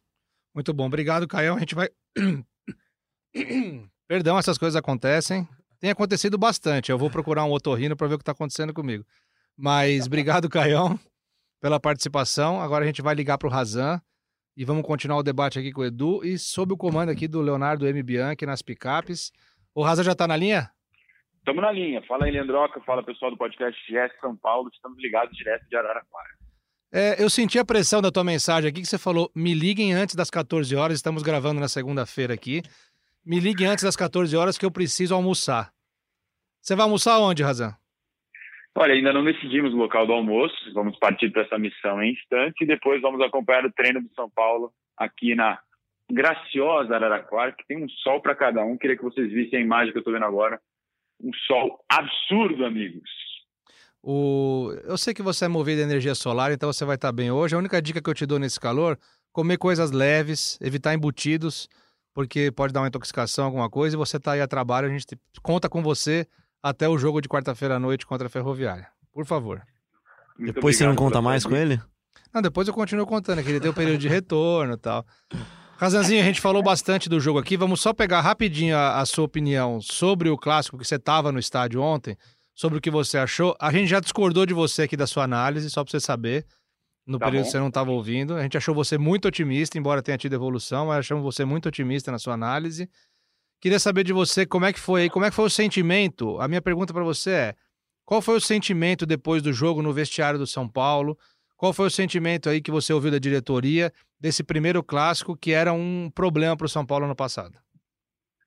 Muito 0.53 0.73
bom. 0.73 0.85
Obrigado, 0.85 1.27
Caio. 1.27 1.55
A 1.55 1.59
gente 1.59 1.75
vai 1.75 1.89
Perdão, 4.07 4.37
essas 4.37 4.57
coisas 4.57 4.75
acontecem. 4.75 5.47
Tem 5.79 5.89
acontecido 5.89 6.37
bastante. 6.37 6.91
Eu 6.91 6.97
vou 6.97 7.09
procurar 7.09 7.43
um 7.43 7.51
otorrino 7.51 7.95
para 7.95 8.07
ver 8.07 8.15
o 8.15 8.17
que 8.17 8.21
está 8.21 8.31
acontecendo 8.31 8.73
comigo. 8.73 9.05
Mas 9.57 10.05
obrigado, 10.07 10.49
Caião, 10.49 10.99
pela 11.61 11.79
participação. 11.79 12.61
Agora 12.61 12.83
a 12.83 12.87
gente 12.87 13.01
vai 13.01 13.13
ligar 13.13 13.37
para 13.37 13.47
o 13.47 13.51
Razan 13.51 14.01
e 14.55 14.63
vamos 14.63 14.83
continuar 14.83 15.17
o 15.17 15.23
debate 15.23 15.59
aqui 15.59 15.71
com 15.71 15.81
o 15.81 15.85
Edu 15.85 16.23
e 16.23 16.37
sob 16.37 16.73
o 16.73 16.77
comando 16.77 17.09
aqui 17.09 17.27
do 17.27 17.41
Leonardo 17.41 17.87
M. 17.87 18.01
Bianchi 18.01 18.45
nas 18.45 18.61
picapes. 18.61 19.31
O 19.73 19.83
Razan 19.83 20.03
já 20.03 20.13
está 20.13 20.27
na 20.27 20.37
linha? 20.37 20.71
Estamos 21.39 21.61
na 21.61 21.71
linha. 21.71 22.01
Fala 22.07 22.25
aí, 22.25 22.31
Leandroca. 22.31 22.81
Fala 22.81 23.03
pessoal 23.03 23.29
do 23.29 23.37
podcast 23.37 23.79
GS 23.81 24.19
São 24.19 24.35
Paulo. 24.35 24.69
Estamos 24.73 24.97
ligados 24.99 25.35
direto 25.37 25.67
de 25.69 25.75
Araraquara. 25.75 26.29
É, 26.91 27.21
eu 27.21 27.29
senti 27.29 27.59
a 27.59 27.65
pressão 27.65 28.01
da 28.01 28.09
tua 28.09 28.23
mensagem 28.23 28.69
aqui 28.69 28.81
que 28.81 28.87
você 28.87 28.97
falou: 28.97 29.29
me 29.35 29.53
liguem 29.53 29.93
antes 29.93 30.15
das 30.15 30.29
14 30.31 30.75
horas. 30.75 30.95
Estamos 30.95 31.21
gravando 31.21 31.59
na 31.59 31.67
segunda-feira 31.67 32.33
aqui. 32.33 32.63
Me 33.25 33.39
ligue 33.39 33.65
antes 33.65 33.83
das 33.83 33.95
14 33.95 34.37
horas 34.37 34.55
que 34.55 34.65
eu 34.65 34.71
preciso 34.71 35.15
almoçar. 35.15 35.71
Você 36.61 36.75
vai 36.75 36.83
almoçar 36.83 37.19
onde, 37.19 37.41
Razan? 37.41 37.75
Olha, 38.77 38.93
ainda 38.93 39.11
não 39.11 39.23
decidimos 39.23 39.73
o 39.73 39.77
local 39.77 40.05
do 40.05 40.13
almoço. 40.13 40.55
Vamos 40.73 40.99
partir 40.99 41.31
para 41.31 41.41
essa 41.41 41.57
missão 41.57 42.03
em 42.03 42.11
instante 42.11 42.63
e 42.63 42.67
depois 42.67 43.01
vamos 43.01 43.19
acompanhar 43.21 43.65
o 43.65 43.71
treino 43.71 43.99
do 43.99 44.13
São 44.13 44.29
Paulo 44.29 44.71
aqui 44.95 45.33
na 45.33 45.59
graciosa 46.11 46.93
Araraquara, 46.93 47.51
que 47.53 47.65
tem 47.65 47.83
um 47.83 47.89
sol 47.89 48.21
para 48.21 48.35
cada 48.35 48.63
um. 48.63 48.77
Queria 48.77 48.95
que 48.95 49.03
vocês 49.03 49.31
vissem 49.31 49.59
a 49.59 49.61
imagem 49.61 49.91
que 49.91 49.97
eu 49.97 50.01
estou 50.01 50.13
vendo 50.13 50.25
agora. 50.25 50.61
Um 51.19 51.33
sol 51.47 51.83
absurdo, 51.89 52.63
amigos. 52.63 53.09
O... 54.03 54.71
Eu 54.83 54.97
sei 54.99 55.15
que 55.15 55.23
você 55.23 55.45
é 55.45 55.47
movido 55.47 55.81
a 55.81 55.85
energia 55.85 56.13
solar, 56.13 56.51
então 56.51 56.71
você 56.71 56.85
vai 56.85 56.95
estar 56.95 57.11
bem 57.11 57.31
hoje. 57.31 57.55
A 57.55 57.57
única 57.57 57.81
dica 57.81 57.99
que 57.99 58.09
eu 58.09 58.13
te 58.13 58.25
dou 58.27 58.37
nesse 58.37 58.59
calor, 58.59 58.99
comer 59.31 59.57
coisas 59.57 59.89
leves, 59.91 60.59
evitar 60.61 60.93
embutidos 60.93 61.67
porque 62.15 62.49
pode 62.49 62.71
dar 62.71 62.79
uma 62.79 62.87
intoxicação, 62.87 63.43
alguma 63.43 63.69
coisa, 63.69 63.95
e 63.95 63.97
você 63.97 64.15
está 64.15 64.31
aí 64.31 64.41
a 64.41 64.47
trabalho, 64.47 64.87
a 64.87 64.89
gente 64.89 65.05
conta 65.43 65.67
com 65.67 65.83
você 65.83 66.25
até 66.63 66.87
o 66.87 66.97
jogo 66.97 67.19
de 67.19 67.27
quarta-feira 67.27 67.75
à 67.75 67.79
noite 67.79 68.05
contra 68.07 68.27
a 68.27 68.29
Ferroviária. 68.29 68.87
Por 69.11 69.25
favor. 69.25 69.61
Muito 70.39 70.55
depois 70.55 70.77
você 70.77 70.85
não 70.85 70.95
conta 70.95 71.21
mais 71.21 71.45
com 71.45 71.53
ele? 71.53 71.79
Não, 72.33 72.41
depois 72.41 72.69
eu 72.69 72.73
continuo 72.73 73.05
contando, 73.05 73.43
que 73.43 73.49
ele 73.49 73.59
tem 73.59 73.69
o 73.69 73.73
período 73.73 73.99
de 73.99 74.07
retorno 74.07 74.73
e 74.73 74.77
tal. 74.77 75.05
Razanzinho, 75.77 76.21
a 76.21 76.25
gente 76.25 76.39
falou 76.39 76.63
bastante 76.63 77.09
do 77.09 77.19
jogo 77.19 77.37
aqui. 77.37 77.57
Vamos 77.57 77.81
só 77.81 77.93
pegar 77.93 78.21
rapidinho 78.21 78.77
a, 78.77 79.01
a 79.01 79.05
sua 79.05 79.25
opinião 79.25 79.81
sobre 79.81 80.29
o 80.29 80.37
clássico 80.37 80.77
que 80.77 80.85
você 80.85 80.95
estava 80.95 81.33
no 81.33 81.39
estádio 81.39 81.81
ontem, 81.81 82.17
sobre 82.53 82.77
o 82.77 82.81
que 82.81 82.89
você 82.89 83.17
achou. 83.17 83.55
A 83.59 83.73
gente 83.73 83.89
já 83.89 83.99
discordou 83.99 84.45
de 84.45 84.53
você 84.53 84.83
aqui 84.83 84.95
da 84.95 85.05
sua 85.05 85.25
análise, 85.25 85.69
só 85.69 85.83
para 85.83 85.91
você 85.91 85.99
saber 85.99 86.45
no 87.05 87.19
tá 87.19 87.25
período 87.25 87.43
bom. 87.43 87.45
que 87.45 87.51
você 87.51 87.59
não 87.59 87.67
estava 87.67 87.91
ouvindo. 87.91 88.35
A 88.35 88.41
gente 88.41 88.57
achou 88.57 88.73
você 88.73 88.97
muito 88.97 89.27
otimista, 89.27 89.77
embora 89.77 90.01
tenha 90.01 90.17
tido 90.17 90.33
evolução, 90.33 90.87
mas 90.87 90.99
achamos 90.99 91.23
você 91.23 91.45
muito 91.45 91.67
otimista 91.67 92.11
na 92.11 92.17
sua 92.17 92.33
análise. 92.33 92.89
Queria 93.61 93.79
saber 93.79 94.03
de 94.03 94.13
você 94.13 94.45
como 94.45 94.65
é 94.65 94.73
que 94.73 94.79
foi, 94.79 95.09
como 95.09 95.25
é 95.25 95.29
que 95.29 95.35
foi 95.35 95.45
o 95.45 95.49
sentimento. 95.49 96.39
A 96.39 96.47
minha 96.47 96.61
pergunta 96.61 96.93
para 96.93 97.03
você 97.03 97.31
é: 97.31 97.55
qual 98.05 98.21
foi 98.21 98.35
o 98.35 98.41
sentimento 98.41 99.05
depois 99.05 99.41
do 99.41 99.53
jogo 99.53 99.81
no 99.81 99.93
vestiário 99.93 100.39
do 100.39 100.47
São 100.47 100.67
Paulo? 100.67 101.17
Qual 101.57 101.73
foi 101.73 101.87
o 101.87 101.91
sentimento 101.91 102.49
aí 102.49 102.61
que 102.61 102.71
você 102.71 102.91
ouviu 102.91 103.11
da 103.11 103.17
diretoria 103.17 103.91
desse 104.19 104.43
primeiro 104.43 104.83
clássico 104.83 105.37
que 105.37 105.51
era 105.51 105.71
um 105.71 106.11
problema 106.13 106.57
para 106.57 106.65
o 106.65 106.69
São 106.69 106.85
Paulo 106.85 107.07
no 107.07 107.15
passado? 107.15 107.57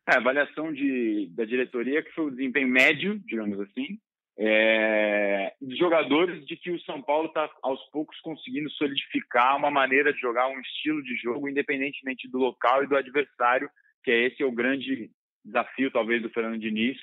É, 0.06 0.14
a 0.14 0.18
avaliação 0.18 0.72
de, 0.72 1.30
da 1.34 1.44
diretoria 1.44 2.02
que 2.02 2.12
foi 2.12 2.26
o 2.26 2.30
desempenho 2.30 2.68
médio, 2.68 3.18
digamos 3.26 3.58
assim, 3.60 3.98
é, 4.40 5.52
jogadores 5.78 6.46
de 6.46 6.56
que 6.56 6.70
o 6.70 6.80
São 6.82 7.02
Paulo 7.02 7.26
está 7.26 7.50
aos 7.60 7.82
poucos 7.90 8.18
conseguindo 8.20 8.70
solidificar 8.70 9.56
uma 9.56 9.70
maneira 9.70 10.12
de 10.12 10.20
jogar, 10.20 10.48
um 10.48 10.60
estilo 10.60 11.02
de 11.02 11.16
jogo, 11.16 11.48
independentemente 11.48 12.28
do 12.28 12.38
local 12.38 12.84
e 12.84 12.86
do 12.86 12.96
adversário, 12.96 13.68
que 14.04 14.12
é 14.12 14.26
esse 14.26 14.42
é 14.42 14.46
o 14.46 14.52
grande 14.52 15.10
desafio, 15.44 15.90
talvez, 15.90 16.22
do 16.22 16.30
Fernando 16.30 16.60
Diniz, 16.60 16.96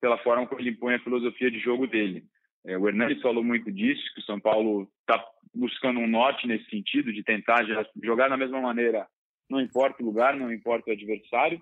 pela 0.00 0.18
forma 0.18 0.46
como 0.46 0.60
ele 0.60 0.70
impõe 0.70 0.94
a 0.94 1.02
filosofia 1.02 1.50
de 1.50 1.58
jogo 1.58 1.86
dele. 1.86 2.24
É, 2.66 2.76
o 2.76 2.86
Hernandes 2.86 3.22
falou 3.22 3.42
muito 3.42 3.72
disso, 3.72 4.02
que 4.14 4.20
o 4.20 4.24
São 4.24 4.38
Paulo 4.38 4.86
está 5.00 5.24
buscando 5.54 5.98
um 5.98 6.06
norte 6.06 6.46
nesse 6.46 6.68
sentido, 6.68 7.12
de 7.12 7.22
tentar 7.22 7.64
jogar 8.02 8.28
da 8.28 8.36
mesma 8.36 8.60
maneira, 8.60 9.06
não 9.48 9.60
importa 9.60 10.02
o 10.02 10.06
lugar, 10.06 10.36
não 10.36 10.52
importa 10.52 10.90
o 10.90 10.92
adversário. 10.92 11.60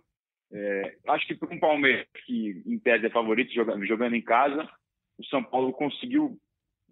É, 0.53 0.97
acho 1.09 1.27
que 1.29 1.37
para 1.37 1.55
um 1.55 1.61
Palmeiras, 1.61 2.07
que 2.27 2.63
em 2.67 2.79
tese 2.81 3.07
é 3.07 3.11
favorito 3.11 3.53
jogando 3.53 4.15
em 4.15 4.23
casa, 4.23 4.69
o 5.21 5.25
São 5.27 5.45
Paulo 5.45 5.73
conseguiu 5.73 6.37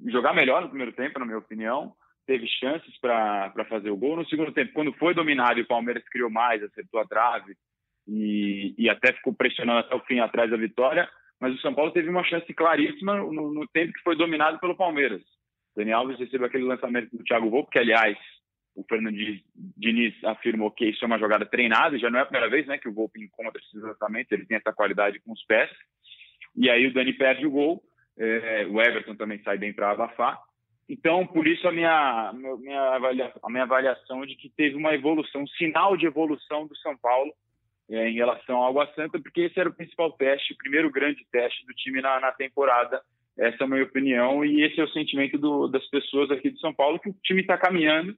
jogar 0.06 0.34
melhor 0.34 0.62
no 0.62 0.68
primeiro 0.68 0.92
tempo, 0.92 1.18
na 1.18 1.24
minha 1.24 1.38
opinião. 1.38 1.94
Teve 2.26 2.46
chances 2.46 2.96
para 3.00 3.64
fazer 3.68 3.90
o 3.90 3.96
gol. 3.96 4.16
No 4.16 4.28
segundo 4.28 4.52
tempo, 4.52 4.72
quando 4.74 4.92
foi 4.94 5.14
dominado 5.14 5.58
e 5.58 5.62
o 5.62 5.66
Palmeiras 5.66 6.04
criou 6.10 6.30
mais, 6.30 6.62
acertou 6.62 7.00
a 7.00 7.06
trave 7.06 7.56
e, 8.06 8.74
e 8.76 8.88
até 8.90 9.14
ficou 9.14 9.32
pressionando 9.32 9.80
até 9.80 9.94
o 9.94 10.04
fim 10.04 10.20
atrás 10.20 10.50
da 10.50 10.56
vitória. 10.56 11.08
Mas 11.40 11.54
o 11.54 11.60
São 11.60 11.74
Paulo 11.74 11.90
teve 11.90 12.10
uma 12.10 12.24
chance 12.24 12.52
claríssima 12.52 13.16
no, 13.16 13.52
no 13.52 13.66
tempo 13.68 13.92
que 13.94 14.02
foi 14.02 14.14
dominado 14.14 14.58
pelo 14.58 14.76
Palmeiras. 14.76 15.22
Daniel 15.74 16.00
Alves 16.00 16.18
recebeu 16.18 16.46
aquele 16.46 16.64
lançamento 16.64 17.16
do 17.16 17.24
Thiago 17.24 17.48
Volpe, 17.48 17.70
que, 17.70 17.78
aliás, 17.78 18.18
o 18.74 18.84
Fernando 18.84 19.16
Diniz 19.76 20.12
afirmou 20.24 20.70
que 20.70 20.86
isso 20.86 21.04
é 21.04 21.06
uma 21.06 21.18
jogada 21.18 21.46
treinada, 21.46 21.98
já 21.98 22.10
não 22.10 22.18
é 22.18 22.22
a 22.22 22.26
primeira 22.26 22.50
vez 22.50 22.66
né, 22.66 22.76
que 22.76 22.88
o 22.88 22.92
Volpe 22.92 23.22
encontra 23.22 23.60
esses 23.60 23.80
lançamentos, 23.80 24.32
ele 24.32 24.44
tem 24.44 24.56
essa 24.56 24.72
qualidade 24.72 25.20
com 25.20 25.32
os 25.32 25.44
pés. 25.44 25.70
E 26.56 26.68
aí 26.68 26.86
o 26.86 26.92
Dani 26.92 27.12
perde 27.12 27.46
o 27.46 27.50
gol 27.50 27.82
é, 28.18 28.66
o 28.68 28.80
Everton 28.80 29.14
também 29.14 29.40
sai 29.42 29.58
bem 29.58 29.72
para 29.72 29.90
abafar. 29.90 30.38
Então, 30.88 31.26
por 31.26 31.46
isso 31.46 31.68
a 31.68 31.72
minha, 31.72 32.32
minha 32.32 32.94
avaliação, 32.94 33.40
a 33.42 33.50
minha 33.50 33.64
avaliação 33.64 34.24
de 34.24 34.34
que 34.34 34.48
teve 34.48 34.74
uma 34.74 34.94
evolução, 34.94 35.42
um 35.42 35.46
sinal 35.46 35.96
de 35.96 36.06
evolução 36.06 36.66
do 36.66 36.76
São 36.78 36.96
Paulo 36.96 37.32
é, 37.90 38.08
em 38.08 38.14
relação 38.14 38.56
ao 38.56 38.68
Água 38.68 38.90
Santa, 38.94 39.20
porque 39.20 39.42
esse 39.42 39.60
era 39.60 39.68
o 39.68 39.74
principal 39.74 40.12
teste, 40.12 40.52
o 40.52 40.56
primeiro 40.56 40.90
grande 40.90 41.26
teste 41.30 41.64
do 41.66 41.74
time 41.74 42.00
na, 42.00 42.18
na 42.20 42.32
temporada. 42.32 43.02
Essa 43.36 43.62
é 43.62 43.64
a 43.64 43.68
minha 43.68 43.84
opinião 43.84 44.44
e 44.44 44.62
esse 44.62 44.80
é 44.80 44.84
o 44.84 44.88
sentimento 44.88 45.38
do, 45.38 45.68
das 45.68 45.86
pessoas 45.88 46.30
aqui 46.30 46.50
de 46.50 46.58
São 46.58 46.74
Paulo, 46.74 46.98
que 46.98 47.10
o 47.10 47.16
time 47.22 47.42
está 47.42 47.56
caminhando, 47.56 48.16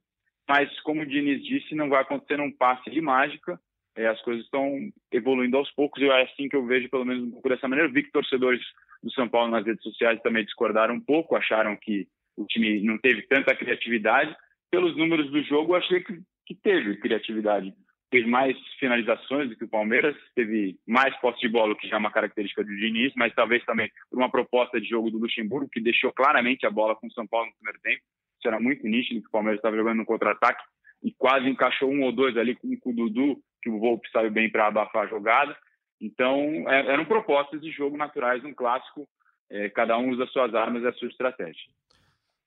mas 0.48 0.80
como 0.80 1.02
o 1.02 1.06
Diniz 1.06 1.44
disse, 1.44 1.74
não 1.74 1.88
vai 1.88 2.02
acontecer 2.02 2.40
um 2.40 2.50
passe 2.50 2.88
de 2.90 3.00
mágica, 3.00 3.60
as 3.96 4.20
coisas 4.22 4.44
estão 4.44 4.90
evoluindo 5.12 5.56
aos 5.56 5.70
poucos 5.72 6.02
e 6.02 6.06
é 6.06 6.22
assim 6.22 6.48
que 6.48 6.56
eu 6.56 6.64
vejo, 6.64 6.88
pelo 6.88 7.04
menos 7.04 7.24
um 7.24 7.30
pouco 7.30 7.48
dessa 7.48 7.68
maneira. 7.68 7.90
Vi 7.90 8.02
que 8.02 8.12
torcedores 8.12 8.60
do 9.02 9.10
São 9.12 9.28
Paulo 9.28 9.50
nas 9.50 9.64
redes 9.64 9.82
sociais 9.82 10.20
também 10.22 10.44
discordaram 10.44 10.94
um 10.94 11.00
pouco, 11.00 11.36
acharam 11.36 11.76
que 11.76 12.06
o 12.36 12.46
time 12.46 12.82
não 12.82 12.98
teve 12.98 13.22
tanta 13.22 13.54
criatividade. 13.54 14.34
Pelos 14.70 14.96
números 14.96 15.30
do 15.30 15.42
jogo, 15.42 15.72
eu 15.72 15.78
achei 15.78 16.00
que, 16.00 16.20
que 16.46 16.54
teve 16.54 16.96
criatividade. 16.96 17.74
Teve 18.10 18.26
mais 18.26 18.56
finalizações 18.78 19.48
do 19.48 19.56
que 19.56 19.64
o 19.64 19.68
Palmeiras, 19.68 20.16
teve 20.34 20.76
mais 20.86 21.16
posse 21.20 21.40
de 21.40 21.48
bola, 21.48 21.76
que 21.76 21.88
já 21.88 21.96
é 21.96 21.98
uma 21.98 22.10
característica 22.10 22.64
do 22.64 22.76
Diniz, 22.76 23.12
mas 23.16 23.32
talvez 23.34 23.64
também 23.64 23.88
por 24.10 24.18
uma 24.18 24.30
proposta 24.30 24.80
de 24.80 24.88
jogo 24.88 25.10
do 25.10 25.18
Luxemburgo, 25.18 25.68
que 25.70 25.80
deixou 25.80 26.12
claramente 26.12 26.66
a 26.66 26.70
bola 26.70 26.96
com 26.96 27.06
o 27.06 27.12
São 27.12 27.26
Paulo 27.26 27.46
no 27.46 27.54
primeiro 27.54 27.80
tempo. 27.80 28.02
Isso 28.38 28.48
era 28.48 28.58
muito 28.58 28.86
nítido, 28.86 29.20
que 29.20 29.28
o 29.28 29.30
Palmeiras 29.30 29.58
estava 29.58 29.76
jogando 29.76 29.98
no 29.98 30.04
contra-ataque 30.04 30.62
e 31.02 31.12
quase 31.12 31.48
encaixou 31.48 31.90
um 31.90 32.02
ou 32.02 32.12
dois 32.12 32.36
ali 32.36 32.56
com 32.56 32.68
o 32.68 32.94
Dudu, 32.94 33.40
que 33.62 33.70
o 33.70 33.78
Volpe 33.78 34.08
saiu 34.10 34.30
bem 34.30 34.50
para 34.50 34.66
abafar 34.66 35.04
a 35.04 35.08
jogada. 35.08 35.56
Então, 36.00 36.38
é, 36.68 36.92
eram 36.92 37.04
propostas 37.04 37.60
de 37.60 37.70
jogo 37.70 37.96
naturais 37.96 38.42
num 38.42 38.54
clássico. 38.54 39.06
É, 39.50 39.68
cada 39.68 39.98
um 39.98 40.10
usa 40.10 40.26
suas 40.26 40.54
armas 40.54 40.82
e 40.82 40.86
a 40.86 40.92
sua 40.94 41.08
estratégia. 41.08 41.62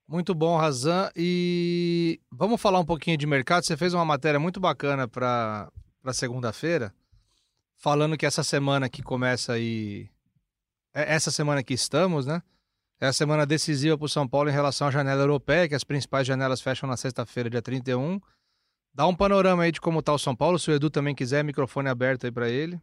Muito 0.08 0.34
bom, 0.34 0.58
Razan. 0.58 1.10
E 1.16 2.20
vamos 2.32 2.62
falar 2.62 2.80
um 2.80 2.86
pouquinho 2.86 3.18
de 3.18 3.28
mercado. 3.28 3.64
Você 3.64 3.78
fez 3.78 3.94
uma 3.94 4.06
matéria 4.06 4.40
muito 4.40 4.60
bacana 4.60 5.08
para 5.08 5.70
segunda-feira, 6.12 6.94
falando 7.78 8.18
que 8.18 8.26
essa 8.26 8.44
semana 8.44 8.90
que 8.90 9.02
começa 9.02 9.54
aí. 9.54 10.10
É, 10.94 11.14
essa 11.14 11.32
semana 11.32 11.64
que 11.64 11.74
estamos, 11.74 12.26
né? 12.26 12.42
É 13.00 13.08
a 13.08 13.14
semana 13.14 13.46
decisiva 13.46 13.98
para 13.98 14.06
o 14.06 14.10
São 14.10 14.28
Paulo 14.28 14.50
em 14.50 14.54
relação 14.54 14.88
à 14.88 14.92
janela 14.92 15.22
europeia, 15.22 15.68
que 15.68 15.76
as 15.76 15.84
principais 15.84 16.26
janelas 16.26 16.62
fecham 16.62 16.88
na 16.88 16.96
sexta-feira, 16.96 17.50
dia 17.50 17.62
31. 17.62 18.20
Dá 18.96 19.08
um 19.08 19.16
panorama 19.16 19.64
aí 19.64 19.72
de 19.72 19.82
como 19.82 20.00
está 20.00 20.14
o 20.14 20.20
São 20.20 20.36
Paulo. 20.36 20.60
Se 20.60 20.70
o 20.70 20.74
Edu 20.74 20.90
também 20.90 21.16
quiser, 21.16 21.44
microfone 21.44 21.90
aberto 21.90 22.26
aí 22.26 22.32
para 22.32 22.50
ele. 22.50 22.78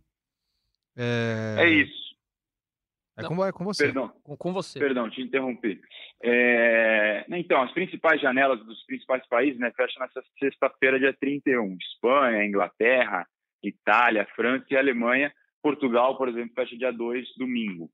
É... 0.97 1.57
é... 1.59 1.69
isso. 1.69 2.11
É 3.17 3.23
com, 3.23 3.45
é 3.45 3.53
com 3.53 3.65
você. 3.65 3.85
Perdão. 3.85 4.13
Com, 4.23 4.37
com 4.37 4.53
você. 4.53 4.79
Perdão, 4.79 5.11
te 5.11 5.21
interrompi. 5.21 5.81
É... 6.23 7.25
Então, 7.31 7.63
as 7.63 7.73
principais 7.73 8.21
janelas 8.21 8.65
dos 8.65 8.85
principais 8.87 9.27
países 9.29 9.61
né, 9.61 9.71
fecham 9.77 10.03
nessa 10.03 10.23
sexta-feira, 10.39 10.99
dia 10.99 11.15
31. 11.21 11.77
Espanha, 11.77 12.45
Inglaterra, 12.45 13.27
Itália, 13.63 14.27
França 14.35 14.67
e 14.71 14.77
Alemanha. 14.77 15.33
Portugal, 15.63 16.17
por 16.17 16.29
exemplo, 16.29 16.55
fecha 16.55 16.77
dia 16.77 16.93
2, 16.93 17.37
domingo. 17.37 17.91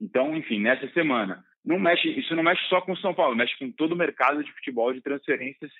Então, 0.00 0.36
enfim, 0.36 0.60
nessa 0.60 0.88
semana. 0.92 1.44
Não 1.64 1.78
mexe, 1.78 2.08
isso 2.18 2.34
não 2.34 2.42
mexe 2.42 2.62
só 2.68 2.80
com 2.80 2.96
São 2.96 3.12
Paulo, 3.12 3.36
mexe 3.36 3.58
com 3.58 3.70
todo 3.70 3.92
o 3.92 3.96
mercado 3.96 4.42
de 4.42 4.50
futebol 4.52 4.94
de 4.94 5.02
transferências, 5.02 5.70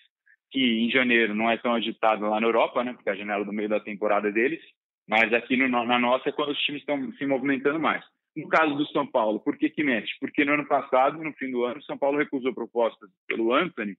que 0.51 0.85
em 0.85 0.91
janeiro 0.91 1.35
não 1.35 1.51
é 1.51 1.57
tão 1.57 1.75
agitado 1.75 2.29
lá 2.29 2.41
na 2.41 2.47
Europa, 2.47 2.83
né, 2.83 2.93
porque 2.93 3.09
é 3.09 3.13
a 3.13 3.17
janela 3.17 3.45
do 3.45 3.53
meio 3.53 3.69
da 3.69 3.81
temporada 3.81 4.31
deles, 4.33 4.61
mas 5.09 5.33
aqui 5.33 5.57
no, 5.57 5.69
na 5.69 5.99
nossa 5.99 6.29
é 6.29 6.33
quando 6.33 6.51
os 6.51 6.61
times 6.61 6.83
estão 6.83 7.13
se 7.13 7.27
movimentando 7.27 7.79
mais. 7.79 8.05
No 8.37 8.49
caso 8.49 8.75
do 8.75 8.87
São 8.89 9.07
Paulo, 9.07 9.41
por 9.41 9.57
que 9.57 9.69
que 9.69 9.83
mexe? 9.83 10.13
Porque 10.21 10.45
no 10.45 10.53
ano 10.53 10.67
passado, 10.67 11.23
no 11.23 11.33
fim 11.35 11.51
do 11.51 11.65
ano, 11.65 11.79
o 11.79 11.83
São 11.83 11.99
Paulo 11.99 12.19
recusou 12.19 12.55
propostas 12.55 13.11
pelo 13.27 13.53
Anthony 13.53 13.97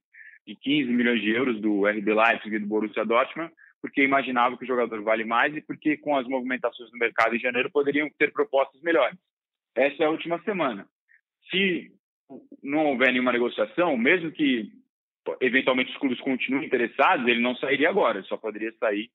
de 0.48 0.56
15 0.56 0.92
milhões 0.92 1.22
de 1.22 1.30
euros 1.30 1.60
do 1.62 1.86
RB 1.86 2.14
Leipzig 2.14 2.56
e 2.56 2.60
do 2.60 2.66
Borussia 2.66 3.06
Dortmund, 3.06 3.52
porque 3.82 4.04
imaginava 4.04 4.58
que 4.58 4.64
o 4.64 4.68
jogador 4.68 5.02
vale 5.02 5.26
mais 5.26 5.56
e 5.56 5.62
porque 5.62 5.98
com 5.98 6.16
as 6.16 6.28
movimentações 6.28 6.92
no 6.92 7.00
mercado 7.00 7.36
em 7.36 7.40
janeiro 7.40 7.70
poderiam 7.72 8.10
ter 8.18 8.32
propostas 8.32 8.82
melhores. 8.82 9.18
Essa 9.76 10.04
é 10.04 10.06
a 10.06 10.10
última 10.10 10.42
semana. 10.44 10.88
Se 11.50 11.92
não 12.64 12.86
houver 12.86 13.12
nenhuma 13.12 13.32
negociação, 13.32 13.98
mesmo 13.98 14.32
que 14.32 14.72
eventualmente 15.40 15.92
os 15.92 15.98
clubes 15.98 16.20
continuem 16.20 16.66
interessados, 16.66 17.28
ele 17.28 17.42
não 17.42 17.56
sairia 17.56 17.90
agora, 17.90 18.20
ele 18.20 18.28
só 18.28 18.38
poderia 18.38 18.74
sair 18.80 19.10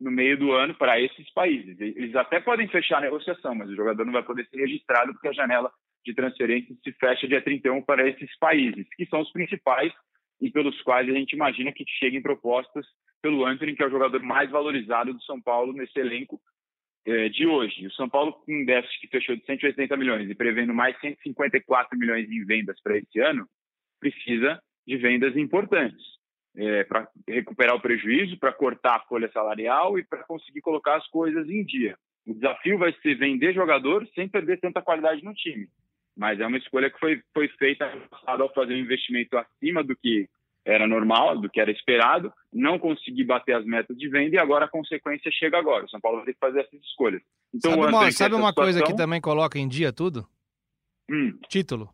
no 0.00 0.10
meio 0.10 0.38
do 0.38 0.52
ano 0.52 0.74
para 0.74 1.00
esses 1.00 1.30
países. 1.32 1.80
Eles 1.80 2.14
até 2.14 2.40
podem 2.40 2.68
fechar 2.68 2.98
a 2.98 3.02
negociação, 3.02 3.54
mas 3.54 3.70
o 3.70 3.76
jogador 3.76 4.04
não 4.04 4.12
vai 4.12 4.22
poder 4.22 4.46
ser 4.48 4.58
registrado 4.58 5.12
porque 5.12 5.28
a 5.28 5.32
janela 5.32 5.72
de 6.04 6.14
transferência 6.14 6.74
se 6.84 6.92
fecha 6.92 7.26
dia 7.26 7.42
31 7.42 7.82
para 7.82 8.08
esses 8.08 8.36
países, 8.38 8.86
que 8.96 9.06
são 9.06 9.20
os 9.20 9.32
principais 9.32 9.92
e 10.40 10.50
pelos 10.50 10.80
quais 10.82 11.08
a 11.08 11.12
gente 11.12 11.32
imagina 11.32 11.72
que 11.72 11.84
cheguem 11.98 12.22
propostas 12.22 12.86
pelo 13.22 13.44
Anthony, 13.44 13.74
que 13.74 13.82
é 13.82 13.86
o 13.86 13.90
jogador 13.90 14.22
mais 14.22 14.50
valorizado 14.50 15.12
do 15.12 15.22
São 15.22 15.40
Paulo 15.40 15.72
nesse 15.72 15.98
elenco 15.98 16.40
é, 17.06 17.28
de 17.28 17.46
hoje. 17.46 17.86
O 17.86 17.92
São 17.92 18.08
Paulo, 18.08 18.32
com 18.32 18.52
um 18.52 18.64
déficit 18.64 19.00
que 19.00 19.08
fechou 19.08 19.34
de 19.34 19.44
180 19.44 19.96
milhões 19.96 20.28
e 20.28 20.34
prevendo 20.34 20.74
mais 20.74 20.98
154 21.00 21.98
milhões 21.98 22.30
em 22.30 22.44
vendas 22.44 22.80
para 22.82 22.98
esse 22.98 23.18
ano, 23.18 23.48
precisa 23.98 24.60
de 24.86 24.96
vendas 24.96 25.36
importantes 25.36 26.04
é, 26.56 26.84
para 26.84 27.08
recuperar 27.28 27.76
o 27.76 27.80
prejuízo, 27.80 28.38
para 28.38 28.52
cortar 28.52 28.96
a 28.96 29.00
folha 29.00 29.30
salarial 29.32 29.98
e 29.98 30.04
para 30.04 30.24
conseguir 30.24 30.60
colocar 30.60 30.96
as 30.96 31.06
coisas 31.08 31.48
em 31.48 31.64
dia. 31.64 31.96
O 32.26 32.34
desafio 32.34 32.78
vai 32.78 32.92
ser 33.02 33.14
vender 33.14 33.52
jogador 33.54 34.06
sem 34.14 34.28
perder 34.28 34.58
tanta 34.58 34.82
qualidade 34.82 35.24
no 35.24 35.34
time. 35.34 35.68
Mas 36.16 36.40
é 36.40 36.46
uma 36.46 36.56
escolha 36.56 36.90
que 36.90 36.98
foi, 36.98 37.22
foi 37.34 37.48
feita 37.48 37.92
ao 38.26 38.52
fazer 38.54 38.74
um 38.74 38.78
investimento 38.78 39.36
acima 39.36 39.84
do 39.84 39.94
que 39.94 40.28
era 40.64 40.86
normal, 40.86 41.38
do 41.38 41.48
que 41.48 41.60
era 41.60 41.70
esperado, 41.70 42.32
não 42.52 42.78
conseguir 42.78 43.22
bater 43.22 43.54
as 43.54 43.64
metas 43.64 43.96
de 43.96 44.08
venda 44.08 44.34
e 44.34 44.38
agora 44.38 44.64
a 44.64 44.68
consequência 44.68 45.30
chega 45.30 45.56
agora. 45.56 45.84
O 45.84 45.88
São 45.88 46.00
Paulo 46.00 46.18
vai 46.18 46.26
ter 46.26 46.32
que 46.32 46.40
fazer 46.40 46.60
essas 46.60 46.80
escolhas. 46.80 47.22
Então, 47.54 47.70
sabe 47.70 47.82
uma, 47.82 48.10
sabe 48.10 48.34
uma 48.34 48.48
situação... 48.48 48.54
coisa 48.54 48.82
que 48.82 48.96
também 48.96 49.20
coloca 49.20 49.58
em 49.58 49.68
dia 49.68 49.92
tudo? 49.92 50.26
Hum. 51.08 51.38
Título. 51.48 51.88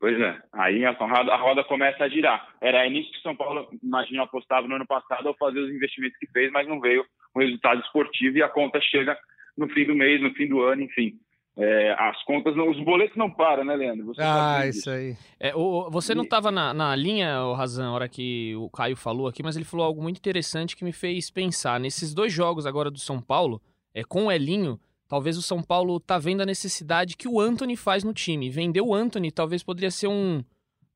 Pois 0.00 0.18
é, 0.20 0.38
aí 0.52 0.84
a 0.84 0.92
roda, 0.92 1.32
a 1.32 1.36
roda 1.36 1.64
começa 1.64 2.04
a 2.04 2.08
girar. 2.08 2.54
Era 2.60 2.88
nisso 2.88 3.10
que 3.10 3.18
o 3.18 3.22
São 3.22 3.34
Paulo, 3.34 3.68
imagino, 3.82 4.22
apostava 4.22 4.68
no 4.68 4.76
ano 4.76 4.86
passado 4.86 5.26
ao 5.26 5.36
fazer 5.36 5.58
os 5.58 5.74
investimentos 5.74 6.16
que 6.18 6.30
fez, 6.30 6.52
mas 6.52 6.68
não 6.68 6.80
veio 6.80 7.04
um 7.34 7.40
resultado 7.40 7.80
esportivo 7.80 8.38
e 8.38 8.42
a 8.42 8.48
conta 8.48 8.80
chega 8.80 9.18
no 9.56 9.68
fim 9.70 9.84
do 9.84 9.96
mês, 9.96 10.22
no 10.22 10.32
fim 10.34 10.48
do 10.48 10.62
ano, 10.62 10.82
enfim. 10.82 11.18
É, 11.60 11.92
as 11.98 12.22
contas, 12.22 12.54
não, 12.54 12.70
os 12.70 12.78
boletos 12.84 13.16
não 13.16 13.28
param, 13.28 13.64
né, 13.64 13.74
Leandro? 13.74 14.06
Você 14.06 14.22
ah, 14.22 14.64
isso 14.68 14.88
aí. 14.88 15.16
É, 15.40 15.52
o, 15.56 15.90
você 15.90 16.14
não 16.14 16.22
estava 16.22 16.52
na, 16.52 16.72
na 16.72 16.94
linha, 16.94 17.42
o 17.42 17.52
Razan, 17.54 17.86
na 17.86 17.92
hora 17.92 18.08
que 18.08 18.54
o 18.54 18.70
Caio 18.70 18.94
falou 18.94 19.26
aqui, 19.26 19.42
mas 19.42 19.56
ele 19.56 19.64
falou 19.64 19.84
algo 19.84 20.00
muito 20.00 20.18
interessante 20.18 20.76
que 20.76 20.84
me 20.84 20.92
fez 20.92 21.28
pensar. 21.28 21.80
Nesses 21.80 22.14
dois 22.14 22.32
jogos 22.32 22.64
agora 22.64 22.92
do 22.92 23.00
São 23.00 23.20
Paulo, 23.20 23.60
é, 23.92 24.04
com 24.04 24.26
o 24.26 24.32
Elinho, 24.32 24.78
talvez 25.08 25.36
o 25.36 25.42
São 25.42 25.62
Paulo 25.62 25.98
tá 25.98 26.18
vendo 26.18 26.42
a 26.42 26.46
necessidade 26.46 27.16
que 27.16 27.26
o 27.26 27.40
Anthony 27.40 27.76
faz 27.76 28.04
no 28.04 28.12
time. 28.12 28.50
Vender 28.50 28.82
o 28.82 28.94
Anthony 28.94 29.32
talvez 29.32 29.64
poderia 29.64 29.90
ser 29.90 30.06
um, 30.06 30.44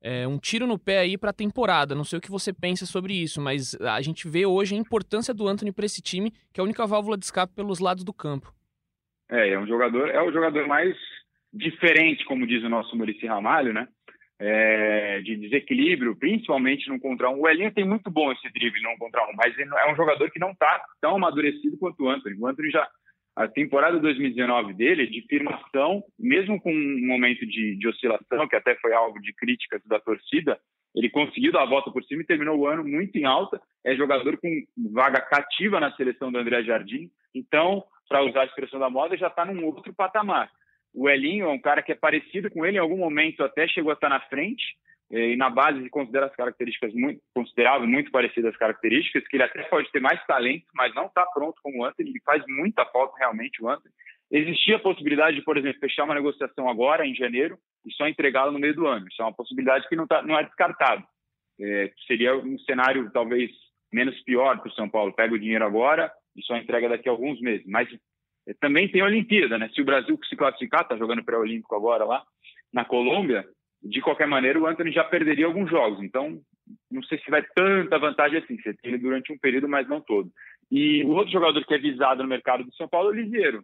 é, 0.01 0.27
um 0.27 0.37
tiro 0.37 0.67
no 0.67 0.77
pé 0.77 0.99
aí 0.99 1.17
para 1.17 1.31
a 1.31 1.33
temporada. 1.33 1.95
Não 1.95 2.03
sei 2.03 2.19
o 2.19 2.21
que 2.21 2.29
você 2.29 2.53
pensa 2.53 2.85
sobre 2.85 3.13
isso, 3.13 3.41
mas 3.41 3.75
a 3.81 4.01
gente 4.01 4.27
vê 4.27 4.45
hoje 4.45 4.75
a 4.75 4.77
importância 4.77 5.33
do 5.33 5.47
Anthony 5.47 5.71
para 5.71 5.85
esse 5.85 6.01
time, 6.01 6.31
que 6.53 6.59
é 6.59 6.61
a 6.61 6.63
única 6.63 6.85
válvula 6.85 7.17
de 7.17 7.25
escape 7.25 7.55
pelos 7.55 7.79
lados 7.79 8.03
do 8.03 8.13
campo. 8.13 8.53
É, 9.29 9.49
é 9.49 9.59
um 9.59 9.65
jogador, 9.65 10.09
é 10.09 10.21
o 10.21 10.31
jogador 10.31 10.67
mais 10.67 10.95
diferente, 11.51 12.25
como 12.25 12.45
diz 12.45 12.63
o 12.63 12.69
nosso 12.69 12.95
Murici 12.95 13.25
Ramalho, 13.25 13.73
né? 13.73 13.87
É, 14.39 15.21
de 15.21 15.37
desequilíbrio, 15.37 16.17
principalmente 16.17 16.89
no 16.89 16.99
contra 16.99 17.29
um. 17.29 17.39
O 17.39 17.47
Elinho 17.47 17.73
tem 17.73 17.85
muito 17.85 18.11
bom 18.11 18.31
esse 18.31 18.51
drible 18.51 18.81
no 18.81 18.97
contra 18.97 19.23
um, 19.23 19.33
mas 19.35 19.57
é 19.57 19.91
um 19.91 19.95
jogador 19.95 20.29
que 20.31 20.39
não 20.39 20.51
está 20.51 20.83
tão 20.99 21.15
amadurecido 21.15 21.77
quanto 21.77 22.03
o 22.03 22.09
Anthony. 22.09 22.35
O 22.37 22.47
Anthony 22.47 22.69
já 22.69 22.85
a 23.35 23.47
temporada 23.47 23.99
2019 23.99 24.73
dele, 24.73 25.07
de 25.07 25.21
firmação, 25.27 26.03
mesmo 26.19 26.61
com 26.61 26.71
um 26.71 27.07
momento 27.07 27.45
de, 27.45 27.75
de, 27.77 27.87
oscilação, 27.87 28.47
que 28.47 28.55
até 28.55 28.75
foi 28.75 28.93
alvo 28.93 29.19
de 29.19 29.33
críticas 29.33 29.81
da 29.85 29.99
torcida, 29.99 30.59
ele 30.95 31.09
conseguiu 31.09 31.51
dar 31.51 31.63
a 31.63 31.69
volta 31.69 31.89
por 31.89 32.03
cima 32.03 32.21
e 32.21 32.25
terminou 32.25 32.57
o 32.57 32.67
ano 32.67 32.83
muito 32.83 33.17
em 33.17 33.25
alta. 33.25 33.59
É 33.83 33.95
jogador 33.95 34.37
com 34.37 34.49
vaga 34.91 35.19
cativa 35.21 35.79
na 35.79 35.91
seleção 35.95 36.31
do 36.31 36.37
André 36.37 36.63
Jardim. 36.63 37.09
Então, 37.33 37.83
para 38.07 38.23
usar 38.23 38.41
a 38.41 38.45
expressão 38.45 38.79
da 38.79 38.91
moda, 38.91 39.17
já 39.17 39.27
está 39.27 39.43
num 39.43 39.65
outro 39.65 39.91
patamar. 39.93 40.51
O 40.93 41.09
Elinho 41.09 41.45
é 41.45 41.49
um 41.49 41.59
cara 41.59 41.81
que 41.81 41.91
é 41.91 41.95
parecido 41.95 42.51
com 42.51 42.65
ele, 42.65 42.77
em 42.77 42.81
algum 42.81 42.97
momento 42.97 43.43
até 43.43 43.67
chegou 43.67 43.91
a 43.91 43.95
estar 43.95 44.09
na 44.09 44.19
frente, 44.21 44.63
e 45.09 45.35
na 45.35 45.49
base 45.49 45.89
considera 45.89 46.25
as 46.25 46.35
características 46.35 46.93
muito 46.93 47.21
considerável, 47.35 47.87
muito 47.87 48.09
parecidas 48.11 48.51
às 48.51 48.57
características, 48.57 49.27
que 49.27 49.35
ele 49.35 49.43
até 49.43 49.63
pode 49.63 49.91
ter 49.91 49.99
mais 49.99 50.23
talento, 50.25 50.65
mas 50.73 50.93
não 50.95 51.05
está 51.05 51.25
pronto 51.27 51.59
como 51.61 51.79
o 51.79 51.85
Anthony, 51.85 52.09
ele 52.09 52.21
faz 52.25 52.43
muita 52.47 52.85
falta 52.85 53.17
realmente 53.17 53.63
o 53.63 53.69
Anthony. 53.69 53.93
Existia 54.31 54.77
a 54.77 54.79
possibilidade 54.79 55.35
de, 55.35 55.43
por 55.43 55.57
exemplo, 55.57 55.79
fechar 55.79 56.05
uma 56.05 56.15
negociação 56.15 56.67
agora, 56.67 57.05
em 57.05 57.13
janeiro, 57.13 57.57
e 57.85 57.93
só 57.93 58.07
entregá-lo 58.07 58.51
no 58.51 58.57
meio 58.57 58.73
do 58.73 58.87
ano. 58.87 59.07
Isso 59.07 59.21
é 59.21 59.25
uma 59.25 59.33
possibilidade 59.33 59.87
que 59.87 59.95
não, 59.95 60.07
tá, 60.07 60.23
não 60.23 60.37
é 60.37 60.43
descartado. 60.43 61.03
É, 61.61 61.91
seria 62.07 62.35
um 62.35 62.57
cenário 62.59 63.11
talvez 63.11 63.51
menos 63.91 64.19
pior 64.23 64.57
para 64.57 64.69
o 64.69 64.73
São 64.73 64.89
Paulo. 64.89 65.13
Pega 65.13 65.35
o 65.35 65.39
dinheiro 65.39 65.63
agora 65.63 66.11
e 66.35 66.41
só 66.41 66.57
entrega 66.57 66.89
daqui 66.89 67.07
a 67.07 67.11
alguns 67.11 67.39
meses. 67.41 67.63
Mas 67.67 67.87
também 68.59 68.89
tem 68.89 69.01
a 69.01 69.05
Olimpíada, 69.05 69.57
né? 69.57 69.69
Se 69.73 69.81
o 69.81 69.85
Brasil 69.85 70.19
se 70.27 70.35
classificar, 70.35 70.81
está 70.81 70.97
jogando 70.97 71.23
pré-olímpico 71.23 71.75
agora 71.75 72.03
lá 72.03 72.23
na 72.73 72.83
Colômbia, 72.83 73.45
de 73.83 74.01
qualquer 74.01 74.27
maneira, 74.27 74.59
o 74.59 74.65
Anthony 74.65 74.91
já 74.91 75.03
perderia 75.03 75.45
alguns 75.45 75.69
jogos. 75.69 76.01
Então, 76.01 76.41
não 76.89 77.03
sei 77.03 77.19
se 77.19 77.29
vai 77.29 77.43
tanta 77.55 77.99
vantagem 77.99 78.39
assim. 78.39 78.57
Você 78.57 78.73
tem 78.73 78.91
ele 78.91 78.97
durante 78.97 79.31
um 79.31 79.37
período, 79.37 79.67
mas 79.67 79.87
não 79.87 80.01
todo. 80.01 80.31
E 80.71 81.03
o 81.03 81.09
outro 81.09 81.31
jogador 81.31 81.63
que 81.65 81.73
é 81.73 81.77
visado 81.77 82.23
no 82.23 82.29
mercado 82.29 82.63
do 82.63 82.73
São 82.75 82.87
Paulo 82.87 83.09
é 83.09 83.11
o 83.11 83.15
Lisieiro. 83.15 83.63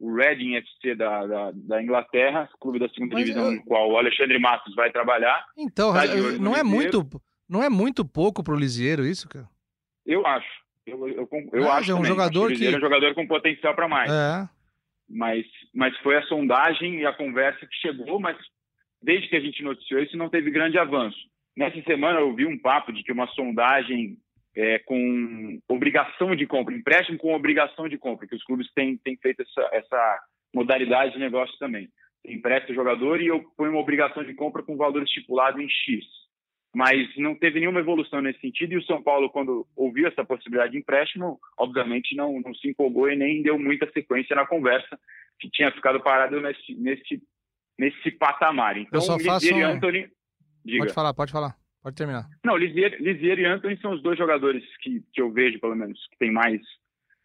O 0.00 0.14
Reading 0.14 0.56
FC 0.56 0.94
da, 0.94 1.26
da, 1.26 1.50
da, 1.54 1.82
Inglaterra, 1.82 2.48
clube 2.58 2.78
da 2.78 2.88
segunda 2.88 3.14
mas 3.14 3.24
divisão, 3.24 3.50
eu... 3.50 3.56
no 3.56 3.64
qual 3.64 3.90
o 3.90 3.98
Alexandre 3.98 4.38
Matos 4.38 4.74
vai 4.74 4.90
trabalhar. 4.90 5.44
Então, 5.56 5.92
tá 5.92 6.06
não 6.40 6.56
é 6.56 6.62
muito, 6.62 7.06
não 7.46 7.62
é 7.62 7.68
muito 7.68 8.02
pouco 8.02 8.42
para 8.42 8.54
o 8.54 8.58
Lisieiro 8.58 9.04
isso, 9.04 9.28
cara? 9.28 9.46
Eu 10.06 10.26
acho. 10.26 10.59
Eu, 10.90 11.08
eu, 11.08 11.28
eu 11.52 11.70
acho 11.70 11.90
é 11.90 11.94
um 11.94 12.04
jogador 12.04 12.52
que... 12.52 12.66
é 12.66 12.76
um 12.76 12.80
jogador 12.80 13.14
com 13.14 13.26
potencial 13.26 13.74
para 13.74 13.88
mais. 13.88 14.10
É. 14.10 14.48
Mas, 15.08 15.44
mas 15.74 15.96
foi 15.98 16.16
a 16.16 16.22
sondagem 16.22 17.00
e 17.00 17.06
a 17.06 17.12
conversa 17.12 17.66
que 17.66 17.74
chegou, 17.76 18.20
mas 18.20 18.36
desde 19.02 19.28
que 19.28 19.36
a 19.36 19.40
gente 19.40 19.62
noticiou 19.62 20.00
isso, 20.00 20.16
não 20.16 20.28
teve 20.28 20.50
grande 20.50 20.78
avanço. 20.78 21.18
Nessa 21.56 21.80
semana 21.82 22.20
eu 22.20 22.34
vi 22.34 22.46
um 22.46 22.58
papo 22.58 22.92
de 22.92 23.02
que 23.02 23.12
uma 23.12 23.26
sondagem 23.28 24.16
é, 24.54 24.78
com 24.80 25.60
obrigação 25.68 26.34
de 26.34 26.46
compra, 26.46 26.74
empréstimo 26.74 27.18
com 27.18 27.34
obrigação 27.34 27.88
de 27.88 27.98
compra, 27.98 28.26
que 28.26 28.34
os 28.34 28.44
clubes 28.44 28.70
têm, 28.72 28.96
têm 28.98 29.16
feito 29.16 29.42
essa, 29.42 29.68
essa 29.72 30.20
modalidade 30.54 31.12
de 31.12 31.18
negócio 31.18 31.56
também. 31.58 31.88
Empresta 32.24 32.70
o 32.70 32.74
jogador 32.74 33.20
e 33.20 33.28
eu 33.28 33.42
ponho 33.56 33.72
uma 33.72 33.80
obrigação 33.80 34.22
de 34.22 34.34
compra 34.34 34.62
com 34.62 34.76
valor 34.76 35.02
estipulado 35.02 35.60
em 35.60 35.68
X. 35.68 36.04
Mas 36.74 37.08
não 37.16 37.34
teve 37.34 37.58
nenhuma 37.58 37.80
evolução 37.80 38.20
nesse 38.20 38.40
sentido 38.40 38.74
e 38.74 38.76
o 38.76 38.84
São 38.84 39.02
Paulo, 39.02 39.28
quando 39.28 39.66
ouviu 39.74 40.06
essa 40.06 40.24
possibilidade 40.24 40.72
de 40.72 40.78
empréstimo, 40.78 41.40
obviamente 41.58 42.14
não, 42.14 42.40
não 42.40 42.54
se 42.54 42.68
empolgou 42.68 43.10
e 43.10 43.16
nem 43.16 43.42
deu 43.42 43.58
muita 43.58 43.90
sequência 43.90 44.36
na 44.36 44.46
conversa, 44.46 44.98
que 45.40 45.50
tinha 45.50 45.72
ficado 45.72 46.00
parado 46.00 46.40
nesse, 46.40 46.74
nesse 46.76 47.20
nesse 47.80 48.10
patamar. 48.10 48.76
Então, 48.76 49.00
só 49.00 49.18
faço... 49.18 49.46
e 49.46 49.62
Anthony. 49.62 50.06
Diga. 50.62 50.80
Pode 50.80 50.92
falar, 50.92 51.14
pode 51.14 51.32
falar. 51.32 51.56
Pode 51.82 51.96
terminar. 51.96 52.28
Não, 52.44 52.58
Lisier, 52.58 53.00
Lisier 53.00 53.38
e 53.38 53.46
Anthony 53.46 53.78
são 53.80 53.92
os 53.92 54.02
dois 54.02 54.18
jogadores 54.18 54.62
que, 54.82 55.02
que 55.14 55.22
eu 55.22 55.32
vejo, 55.32 55.58
pelo 55.58 55.74
menos, 55.74 55.98
que 56.08 56.18
tem 56.18 56.30
mais 56.30 56.60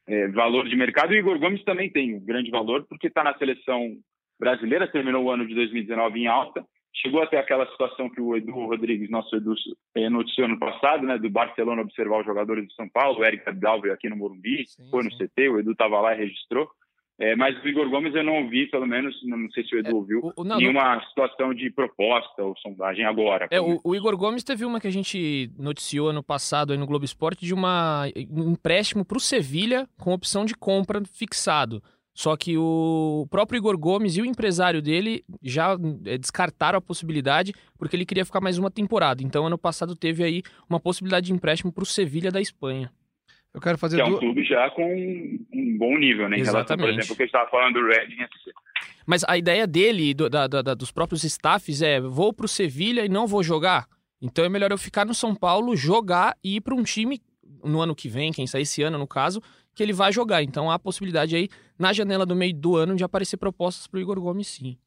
é, 0.07 0.29
valor 0.29 0.69
de 0.69 0.75
mercado. 0.77 1.13
E 1.13 1.17
o 1.17 1.19
Igor 1.19 1.37
Gomes 1.37 1.61
também 1.65 1.91
tem 1.91 2.15
um 2.15 2.23
grande 2.23 2.49
valor, 2.49 2.85
porque 2.87 3.07
está 3.07 3.21
na 3.21 3.37
seleção 3.37 3.97
brasileira, 4.39 4.89
terminou 4.89 5.25
o 5.25 5.31
ano 5.31 5.45
de 5.45 5.53
2019 5.53 6.19
em 6.21 6.27
alta. 6.27 6.65
Chegou 7.01 7.21
até 7.21 7.37
aquela 7.37 7.69
situação 7.71 8.09
que 8.09 8.21
o 8.21 8.35
Edu 8.35 8.51
Rodrigues, 8.51 9.09
nosso 9.09 9.35
Edu, 9.35 9.53
é, 9.95 10.09
noticiou 10.09 10.47
no 10.47 10.57
passado, 10.57 11.05
né, 11.05 11.17
do 11.17 11.29
Barcelona 11.29 11.81
observar 11.81 12.21
os 12.21 12.25
jogadores 12.25 12.65
de 12.67 12.73
São 12.73 12.87
Paulo, 12.87 13.19
o 13.19 13.25
Eric 13.25 13.47
Abdal 13.47 13.81
veio 13.81 13.93
aqui 13.93 14.09
no 14.09 14.15
Morumbi, 14.15 14.65
sim, 14.65 14.89
foi 14.89 15.03
no 15.03 15.11
sim. 15.11 15.27
CT, 15.27 15.49
o 15.49 15.59
Edu 15.59 15.71
estava 15.71 15.99
lá 15.99 16.13
e 16.13 16.17
registrou. 16.17 16.69
É, 17.17 17.33
mas 17.35 17.57
o 17.63 17.67
Igor 17.67 17.89
Gomes 17.89 18.13
eu 18.13 18.23
não 18.23 18.43
ouvi, 18.43 18.67
pelo 18.67 18.85
menos, 18.85 19.15
não 19.23 19.49
sei 19.51 19.63
se 19.63 19.73
o 19.73 19.79
Edu 19.79 19.89
é, 19.89 19.93
ouviu, 19.93 20.33
o, 20.35 20.43
não, 20.43 20.57
nenhuma 20.57 20.95
não... 20.95 21.03
situação 21.03 21.53
de 21.53 21.69
proposta 21.69 22.43
ou 22.43 22.57
sondagem 22.57 23.05
agora. 23.05 23.47
É, 23.51 23.61
o, 23.61 23.79
o, 23.83 23.95
Igor 23.95 24.17
Gomes 24.17 24.43
teve 24.43 24.65
uma 24.65 24.81
que 24.81 24.87
a 24.87 24.91
gente 24.91 25.49
noticiou 25.57 26.09
ano 26.09 26.21
passado 26.21 26.73
aí 26.73 26.77
no 26.77 26.85
Globo 26.85 27.05
Esporte 27.05 27.45
de 27.45 27.53
uma, 27.53 28.03
um 28.29 28.51
empréstimo 28.51 29.05
para 29.05 29.17
o 29.17 29.21
Sevilha 29.21 29.87
com 29.97 30.11
opção 30.11 30.43
de 30.43 30.53
compra 30.55 31.01
fixado. 31.05 31.81
Só 32.15 32.37
que 32.37 32.57
o 32.57 33.27
próprio 33.29 33.57
Igor 33.57 33.77
Gomes 33.77 34.15
e 34.15 34.21
o 34.21 34.25
empresário 34.25 34.81
dele 34.81 35.25
já 35.43 35.77
é, 36.05 36.17
descartaram 36.17 36.77
a 36.77 36.81
possibilidade 36.81 37.53
porque 37.77 37.93
ele 37.93 38.05
queria 38.05 38.23
ficar 38.23 38.39
mais 38.39 38.57
uma 38.57 38.71
temporada. 38.71 39.21
Então, 39.21 39.45
ano 39.45 39.57
passado 39.57 39.97
teve 39.97 40.23
aí 40.23 40.41
uma 40.69 40.79
possibilidade 40.79 41.25
de 41.25 41.33
empréstimo 41.33 41.73
para 41.73 41.83
o 41.83 41.85
Sevilha 41.85 42.31
da 42.31 42.39
Espanha. 42.39 42.89
Eu 43.53 43.59
quero 43.59 43.77
fazer 43.77 43.97
que 43.97 44.01
é 44.01 44.05
um 44.05 44.17
clube 44.17 44.45
já 44.45 44.69
com 44.69 44.83
um 44.83 45.77
bom 45.77 45.97
nível, 45.97 46.29
né? 46.29 46.37
Em 46.37 46.41
Exatamente. 46.41 46.67
relação, 46.67 46.77
por 46.77 46.89
exemplo, 46.89 47.13
o 47.13 47.15
que 47.17 47.23
a 47.23 47.25
gente 47.25 47.35
estava 47.35 47.49
falando 47.49 47.73
do 47.73 47.85
Reading 47.85 48.21
FC. 48.21 48.51
Mas 49.05 49.23
a 49.27 49.37
ideia 49.37 49.67
dele, 49.67 50.13
do, 50.13 50.29
da, 50.29 50.47
da, 50.47 50.73
dos 50.73 50.91
próprios 50.91 51.23
staffs, 51.25 51.81
é 51.81 51.99
vou 51.99 52.33
para 52.33 52.45
o 52.45 52.49
Sevilha 52.49 53.05
e 53.05 53.09
não 53.09 53.27
vou 53.27 53.43
jogar. 53.43 53.87
Então 54.21 54.45
é 54.45 54.49
melhor 54.49 54.71
eu 54.71 54.77
ficar 54.77 55.05
no 55.05 55.13
São 55.13 55.35
Paulo, 55.35 55.75
jogar 55.75 56.35
e 56.43 56.55
ir 56.57 56.61
para 56.61 56.73
um 56.73 56.83
time 56.83 57.21
no 57.63 57.81
ano 57.81 57.95
que 57.95 58.07
vem, 58.07 58.31
quem 58.31 58.47
sair 58.47 58.63
esse 58.63 58.81
ano 58.81 58.97
no 58.97 59.07
caso, 59.07 59.41
que 59.75 59.83
ele 59.83 59.93
vai 59.93 60.11
jogar. 60.11 60.41
Então 60.41 60.71
há 60.71 60.75
a 60.75 60.79
possibilidade 60.79 61.35
aí, 61.35 61.49
na 61.77 61.91
janela 61.93 62.25
do 62.25 62.35
meio 62.35 62.55
do 62.55 62.75
ano, 62.77 62.95
de 62.95 63.03
aparecer 63.03 63.37
propostas 63.37 63.85
para 63.85 63.97
o 63.97 64.01
Igor 64.01 64.19
Gomes 64.19 64.47
sim. 64.47 64.77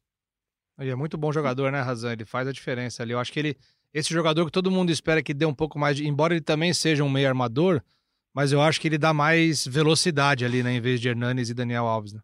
Ele 0.78 0.90
é 0.90 0.94
muito 0.94 1.18
bom 1.18 1.32
jogador, 1.32 1.70
né, 1.72 1.80
Razan? 1.80 2.12
Ele 2.12 2.24
faz 2.24 2.46
a 2.46 2.52
diferença 2.52 3.02
ali. 3.02 3.12
Eu 3.12 3.18
acho 3.18 3.32
que 3.32 3.38
ele, 3.38 3.56
esse 3.92 4.14
jogador 4.14 4.46
que 4.46 4.52
todo 4.52 4.70
mundo 4.70 4.90
espera 4.90 5.22
que 5.22 5.34
dê 5.34 5.44
um 5.44 5.54
pouco 5.54 5.78
mais 5.78 5.96
de. 5.96 6.06
Embora 6.06 6.34
ele 6.34 6.40
também 6.40 6.72
seja 6.72 7.02
um 7.02 7.10
meio 7.10 7.28
armador, 7.28 7.82
mas 8.34 8.52
eu 8.52 8.60
acho 8.62 8.80
que 8.80 8.86
ele 8.86 8.98
dá 8.98 9.12
mais 9.12 9.66
velocidade 9.66 10.44
ali, 10.44 10.62
né, 10.62 10.72
em 10.72 10.80
vez 10.80 11.00
de 11.00 11.08
Hernanes 11.08 11.50
e 11.50 11.54
Daniel 11.54 11.86
Alves, 11.86 12.14
né? 12.14 12.20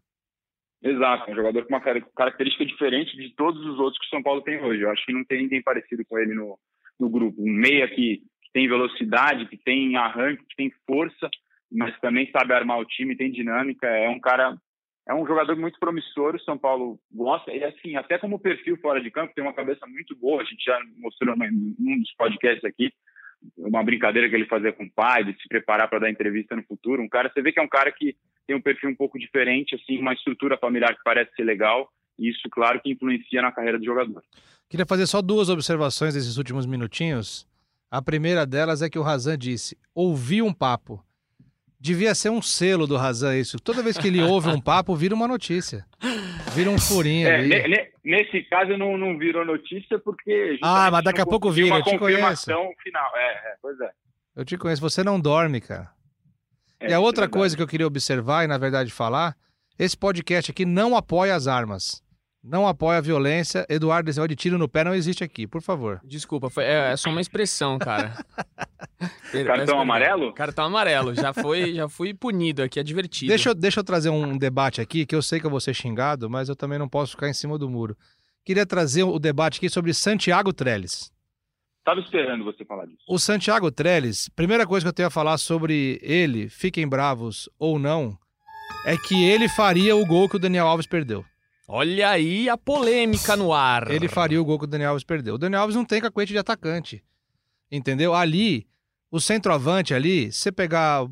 Exato, 0.81 1.31
um 1.31 1.35
jogador 1.35 1.63
com 1.63 1.69
uma 1.73 1.81
característica 1.81 2.63
diferente 2.63 3.17
de 3.17 3.33
todos 3.35 3.59
os 3.65 3.79
outros 3.79 3.97
que 3.99 4.05
o 4.05 4.09
São 4.09 4.21
Paulo 4.21 4.41
tem 4.41 4.61
hoje. 4.61 4.83
Eu 4.83 4.91
acho 4.91 5.03
que 5.03 5.11
não 5.11 5.25
tem 5.25 5.41
ninguém 5.41 5.61
parecido 5.61 6.05
com 6.05 6.17
ele 6.19 6.35
no, 6.35 6.59
no 6.99 7.09
grupo. 7.09 7.41
Um 7.41 7.51
meia 7.51 7.87
que, 7.87 8.21
que 8.43 8.51
tem 8.53 8.67
velocidade, 8.67 9.47
que 9.47 9.57
tem 9.57 9.95
arranque, 9.97 10.45
que 10.45 10.55
tem 10.55 10.71
força, 10.85 11.27
mas 11.75 11.97
também 11.99 12.29
sabe 12.31 12.53
armar 12.53 12.79
o 12.79 12.85
time, 12.85 13.15
tem 13.15 13.31
dinâmica. 13.31 13.87
É 13.87 14.09
um 14.09 14.19
cara, 14.19 14.57
é 15.07 15.13
um 15.13 15.25
jogador 15.25 15.55
muito 15.55 15.79
promissor. 15.79 16.35
O 16.35 16.39
São 16.41 16.57
Paulo 16.57 16.99
gosta. 17.11 17.51
E 17.51 17.63
assim, 17.63 17.95
até 17.95 18.17
como 18.17 18.39
perfil 18.39 18.77
fora 18.77 19.01
de 19.01 19.11
campo, 19.11 19.33
tem 19.35 19.43
uma 19.43 19.53
cabeça 19.53 19.85
muito 19.87 20.15
boa. 20.15 20.41
A 20.41 20.45
gente 20.45 20.63
já 20.63 20.79
mostrou 20.97 21.35
em 21.35 21.75
um 21.79 21.99
dos 21.99 22.13
podcasts 22.15 22.63
aqui 22.63 22.91
uma 23.57 23.83
brincadeira 23.83 24.29
que 24.29 24.35
ele 24.35 24.45
fazia 24.45 24.71
com 24.71 24.83
o 24.83 24.91
pai, 24.91 25.23
de 25.23 25.33
se 25.39 25.47
preparar 25.47 25.89
para 25.89 25.99
dar 25.99 26.09
entrevista 26.09 26.55
no 26.55 26.63
futuro. 26.63 27.01
Um 27.01 27.09
cara, 27.09 27.31
você 27.31 27.41
vê 27.41 27.51
que 27.51 27.59
é 27.59 27.63
um 27.63 27.67
cara 27.67 27.91
que 27.91 28.15
tem 28.47 28.55
um 28.55 28.61
perfil 28.61 28.89
um 28.89 28.95
pouco 28.95 29.19
diferente, 29.19 29.75
assim, 29.75 29.99
uma 29.99 30.13
estrutura 30.13 30.57
familiar 30.57 30.95
que 30.95 31.03
parece 31.03 31.31
ser 31.35 31.43
legal, 31.43 31.89
e 32.17 32.29
isso, 32.29 32.47
claro, 32.49 32.81
que 32.81 32.91
influencia 32.91 33.41
na 33.41 33.51
carreira 33.51 33.77
do 33.77 33.85
jogador. 33.85 34.23
Queria 34.69 34.85
fazer 34.85 35.05
só 35.05 35.21
duas 35.21 35.49
observações 35.49 36.13
desses 36.13 36.37
últimos 36.37 36.65
minutinhos. 36.65 37.47
A 37.91 38.01
primeira 38.01 38.45
delas 38.45 38.81
é 38.81 38.89
que 38.89 38.99
o 38.99 39.03
Razan 39.03 39.37
disse: 39.37 39.77
ouvi 39.93 40.41
um 40.41 40.53
papo. 40.53 41.03
Devia 41.85 42.15
ser 42.15 42.31
um 42.31 42.41
selo 42.41 42.87
do 42.87 42.97
Razan 42.97 43.37
isso. 43.37 43.59
Toda 43.59 43.83
vez 43.83 43.95
que 43.95 44.07
ele 44.07 44.19
ouve 44.19 44.49
um 44.49 44.59
papo, 44.59 44.95
vira 44.95 45.13
uma 45.13 45.27
notícia. 45.27 45.85
Vira 46.55 46.71
um 46.71 46.79
furinho 46.79 47.27
é, 47.27 47.35
ali. 47.35 47.91
Nesse 48.03 48.41
caso 48.49 48.75
não, 48.75 48.97
não 48.97 49.19
virou 49.19 49.45
notícia 49.45 49.99
porque. 49.99 50.57
Ah, 50.63 50.89
mas 50.89 51.03
daqui 51.03 51.21
a 51.21 51.27
pouco 51.27 51.51
vira, 51.51 51.75
eu 51.75 51.83
te 51.83 51.95
conheço. 51.99 52.45
final. 52.81 53.11
É, 53.15 53.51
é, 53.51 53.55
pois 53.61 53.79
é. 53.79 53.91
Eu 54.35 54.43
te 54.43 54.57
conheço, 54.57 54.81
você 54.81 55.03
não 55.03 55.19
dorme, 55.19 55.61
cara. 55.61 55.91
É, 56.79 56.89
e 56.89 56.93
a 56.93 56.99
outra 56.99 57.25
é 57.25 57.27
coisa 57.27 57.55
que 57.55 57.61
eu 57.61 57.67
queria 57.67 57.85
observar 57.85 58.43
e, 58.43 58.47
na 58.47 58.57
verdade, 58.57 58.89
falar: 58.89 59.35
esse 59.77 59.95
podcast 59.95 60.49
aqui 60.49 60.65
não 60.65 60.97
apoia 60.97 61.35
as 61.35 61.45
armas 61.45 62.03
não 62.45 62.67
apoia 62.67 62.99
a 62.99 63.01
violência. 63.01 63.65
Eduardo, 63.67 64.09
esse 64.09 64.27
de 64.27 64.35
tiro 64.35 64.57
no 64.57 64.69
pé 64.69 64.83
não 64.83 64.93
existe 64.93 65.23
aqui, 65.23 65.47
por 65.47 65.61
favor. 65.61 65.99
Desculpa, 66.03 66.49
foi, 66.49 66.63
é, 66.63 66.91
é 66.91 66.95
só 66.95 67.09
uma 67.09 67.19
expressão, 67.19 67.79
cara. 67.79 68.13
Cartão 69.45 69.79
amarelo? 69.79 70.33
Cartão 70.33 70.65
amarelo, 70.65 71.13
já 71.15 71.33
foi, 71.33 71.73
já 71.73 71.89
fui 71.89 72.13
punido 72.13 72.61
aqui, 72.61 72.79
é 72.79 72.83
divertido. 72.83 73.29
Deixa, 73.29 73.49
eu, 73.49 73.55
deixa 73.55 73.79
eu 73.79 73.83
trazer 73.83 74.09
um 74.09 74.37
debate 74.37 74.79
aqui, 74.79 75.05
que 75.05 75.15
eu 75.15 75.21
sei 75.21 75.39
que 75.39 75.45
eu 75.45 75.49
vou 75.49 75.59
ser 75.59 75.73
xingado, 75.73 76.29
mas 76.29 76.47
eu 76.47 76.55
também 76.55 76.77
não 76.77 76.87
posso 76.87 77.11
ficar 77.11 77.27
em 77.27 77.33
cima 77.33 77.57
do 77.57 77.69
muro. 77.69 77.97
Queria 78.45 78.65
trazer 78.65 79.03
o 79.03 79.17
debate 79.17 79.57
aqui 79.57 79.67
sobre 79.67 79.93
Santiago 79.93 80.53
Trellis. 80.53 81.11
Estava 81.79 81.99
esperando 81.99 82.43
você 82.43 82.63
falar 82.63 82.85
disso. 82.85 83.03
O 83.07 83.19
Santiago 83.19 83.71
Trellis, 83.71 84.29
primeira 84.29 84.65
coisa 84.65 84.85
que 84.85 84.89
eu 84.89 84.93
tenho 84.93 85.07
a 85.07 85.11
falar 85.11 85.37
sobre 85.37 85.99
ele, 86.01 86.47
fiquem 86.49 86.87
bravos 86.87 87.49
ou 87.59 87.77
não, 87.77 88.17
é 88.85 88.95
que 88.97 89.23
ele 89.23 89.49
faria 89.49 89.95
o 89.95 90.05
gol 90.05 90.29
que 90.29 90.35
o 90.35 90.39
Daniel 90.39 90.67
Alves 90.67 90.87
perdeu. 90.87 91.25
Olha 91.67 92.09
aí 92.09 92.47
a 92.47 92.57
polêmica 92.57 93.35
no 93.35 93.51
ar. 93.51 93.89
Ele 93.89 94.07
faria 94.07 94.39
o 94.39 94.45
gol 94.45 94.59
que 94.59 94.65
o 94.65 94.67
Daniel 94.67 94.91
Alves 94.91 95.03
perdeu. 95.03 95.35
O 95.35 95.37
Daniel 95.37 95.61
Alves 95.61 95.75
não 95.75 95.85
tem 95.85 95.99
cacuete 95.99 96.31
de 96.31 96.37
atacante. 96.37 97.03
Entendeu? 97.71 98.13
Ali, 98.13 98.67
o 99.09 99.19
centroavante 99.19 99.93
ali, 99.93 100.31
você 100.31 100.51
pegar 100.51 101.03
o 101.03 101.11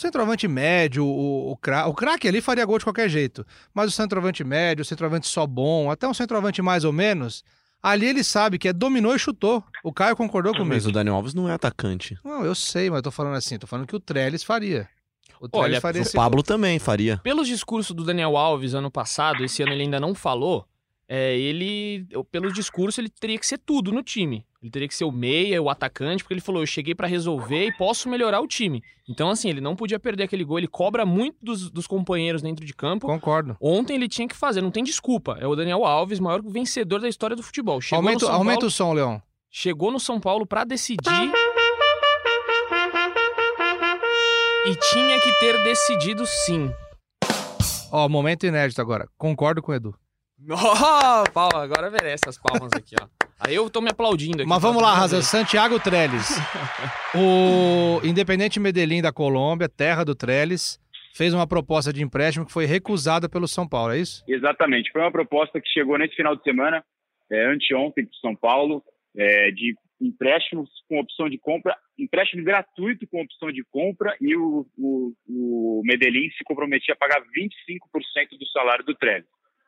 centroavante 0.00 0.46
médio, 0.46 1.04
o, 1.04 1.50
o, 1.50 1.56
cra... 1.56 1.86
o 1.86 1.94
craque 1.94 2.28
ali 2.28 2.40
faria 2.40 2.64
gol 2.64 2.78
de 2.78 2.84
qualquer 2.84 3.08
jeito. 3.08 3.44
Mas 3.74 3.88
o 3.88 3.90
centroavante 3.90 4.44
médio, 4.44 4.82
o 4.82 4.84
centroavante 4.84 5.26
só 5.26 5.44
bom, 5.46 5.90
até 5.90 6.06
um 6.06 6.14
centroavante 6.14 6.62
mais 6.62 6.84
ou 6.84 6.92
menos, 6.92 7.42
ali 7.82 8.06
ele 8.06 8.22
sabe 8.22 8.58
que 8.58 8.68
é 8.68 8.72
dominou 8.72 9.16
e 9.16 9.18
chutou. 9.18 9.64
O 9.82 9.92
Caio 9.92 10.14
concordou 10.14 10.52
comigo. 10.52 10.74
Mas 10.74 10.86
o 10.86 10.92
Daniel 10.92 11.16
Alves 11.16 11.34
não 11.34 11.48
é 11.48 11.52
atacante. 11.52 12.16
Não, 12.24 12.44
eu 12.44 12.54
sei, 12.54 12.88
mas 12.88 12.98
eu 12.98 13.02
tô 13.02 13.10
falando 13.10 13.34
assim, 13.34 13.58
tô 13.58 13.66
falando 13.66 13.88
que 13.88 13.96
o 13.96 14.00
Trellis 14.00 14.44
faria. 14.44 14.88
O 15.40 15.48
Olha, 15.52 15.78
o 15.78 16.12
Pablo 16.12 16.42
também 16.42 16.78
faria. 16.78 17.18
Pelos 17.18 17.46
discursos 17.46 17.94
do 17.94 18.04
Daniel 18.04 18.36
Alves 18.36 18.74
ano 18.74 18.90
passado, 18.90 19.44
esse 19.44 19.62
ano 19.62 19.72
ele 19.72 19.82
ainda 19.82 20.00
não 20.00 20.14
falou, 20.14 20.66
é, 21.08 21.38
ele, 21.38 22.06
pelos 22.30 22.52
discursos, 22.52 22.98
ele 22.98 23.08
teria 23.08 23.38
que 23.38 23.46
ser 23.46 23.56
tudo 23.56 23.90
no 23.90 24.02
time. 24.02 24.44
Ele 24.60 24.70
teria 24.70 24.88
que 24.88 24.94
ser 24.94 25.04
o 25.04 25.12
meia, 25.12 25.62
o 25.62 25.70
atacante, 25.70 26.22
porque 26.22 26.34
ele 26.34 26.40
falou: 26.40 26.60
eu 26.60 26.66
cheguei 26.66 26.94
para 26.94 27.06
resolver 27.06 27.66
e 27.66 27.72
posso 27.72 28.10
melhorar 28.10 28.40
o 28.40 28.46
time. 28.46 28.82
Então, 29.08 29.30
assim, 29.30 29.48
ele 29.48 29.60
não 29.60 29.74
podia 29.74 29.98
perder 29.98 30.24
aquele 30.24 30.44
gol. 30.44 30.58
Ele 30.58 30.66
cobra 30.66 31.06
muito 31.06 31.36
dos, 31.40 31.70
dos, 31.70 31.86
companheiros 31.86 32.42
dentro 32.42 32.66
de 32.66 32.74
campo. 32.74 33.06
Concordo. 33.06 33.56
Ontem 33.58 33.94
ele 33.94 34.08
tinha 34.08 34.28
que 34.28 34.36
fazer, 34.36 34.60
não 34.60 34.70
tem 34.70 34.84
desculpa. 34.84 35.38
É 35.40 35.46
o 35.46 35.56
Daniel 35.56 35.84
Alves, 35.84 36.20
maior 36.20 36.42
vencedor 36.42 37.00
da 37.00 37.08
história 37.08 37.34
do 37.34 37.42
futebol. 37.42 37.80
Chegou 37.80 37.98
aumenta, 37.98 38.30
aumenta 38.30 38.58
Paulo, 38.58 38.66
o 38.66 38.70
som, 38.70 38.92
Leão. 38.92 39.22
Chegou 39.50 39.90
no 39.90 40.00
São 40.00 40.20
Paulo 40.20 40.44
para 40.44 40.64
decidir 40.64 41.32
E 44.66 44.74
tinha 44.92 45.20
que 45.20 45.32
ter 45.38 45.62
decidido 45.62 46.26
sim. 46.26 46.70
Ó, 47.92 48.08
momento 48.08 48.44
inédito 48.44 48.80
agora. 48.80 49.06
Concordo 49.16 49.62
com 49.62 49.72
o 49.72 49.74
Edu. 49.74 49.94
Oh, 50.50 51.30
palma, 51.32 51.64
agora 51.64 51.90
merece 51.90 52.28
as 52.28 52.38
palmas 52.38 52.72
aqui, 52.72 52.94
ó. 53.00 53.06
Aí 53.40 53.54
eu 53.54 53.70
tô 53.70 53.80
me 53.80 53.90
aplaudindo 53.90 54.42
aqui. 54.42 54.48
Mas 54.48 54.62
vamos 54.62 54.82
lá, 54.82 54.94
Raza. 54.94 55.22
Santiago 55.22 55.80
Trellis. 55.80 56.38
o 57.14 58.00
Independente 58.04 58.60
Medellín 58.60 59.00
da 59.00 59.12
Colômbia, 59.12 59.68
terra 59.68 60.04
do 60.04 60.14
Trellis, 60.14 60.78
fez 61.14 61.32
uma 61.32 61.46
proposta 61.46 61.92
de 61.92 62.02
empréstimo 62.02 62.44
que 62.44 62.52
foi 62.52 62.66
recusada 62.66 63.28
pelo 63.28 63.48
São 63.48 63.66
Paulo, 63.66 63.92
é 63.92 63.98
isso? 63.98 64.22
Exatamente. 64.28 64.90
Foi 64.92 65.00
uma 65.00 65.12
proposta 65.12 65.60
que 65.60 65.68
chegou 65.68 65.96
nesse 65.98 66.14
final 66.14 66.36
de 66.36 66.42
semana, 66.42 66.84
é, 67.30 67.46
anteontem, 67.46 68.04
de 68.04 68.20
São 68.20 68.34
Paulo, 68.34 68.82
é, 69.16 69.50
de 69.50 69.74
empréstimos 70.00 70.70
com 70.88 71.00
opção 71.00 71.28
de 71.28 71.38
compra, 71.38 71.76
empréstimo 71.98 72.44
gratuito 72.44 73.06
com 73.08 73.20
opção 73.20 73.50
de 73.50 73.64
compra 73.70 74.16
e 74.20 74.36
o, 74.36 74.66
o, 74.76 75.12
o 75.28 75.82
Medellín 75.84 76.30
se 76.30 76.44
comprometia 76.44 76.94
a 76.94 76.96
pagar 76.96 77.20
25% 77.20 78.38
do 78.38 78.46
salário 78.48 78.84
do 78.84 78.94
Trellis. 78.94 79.26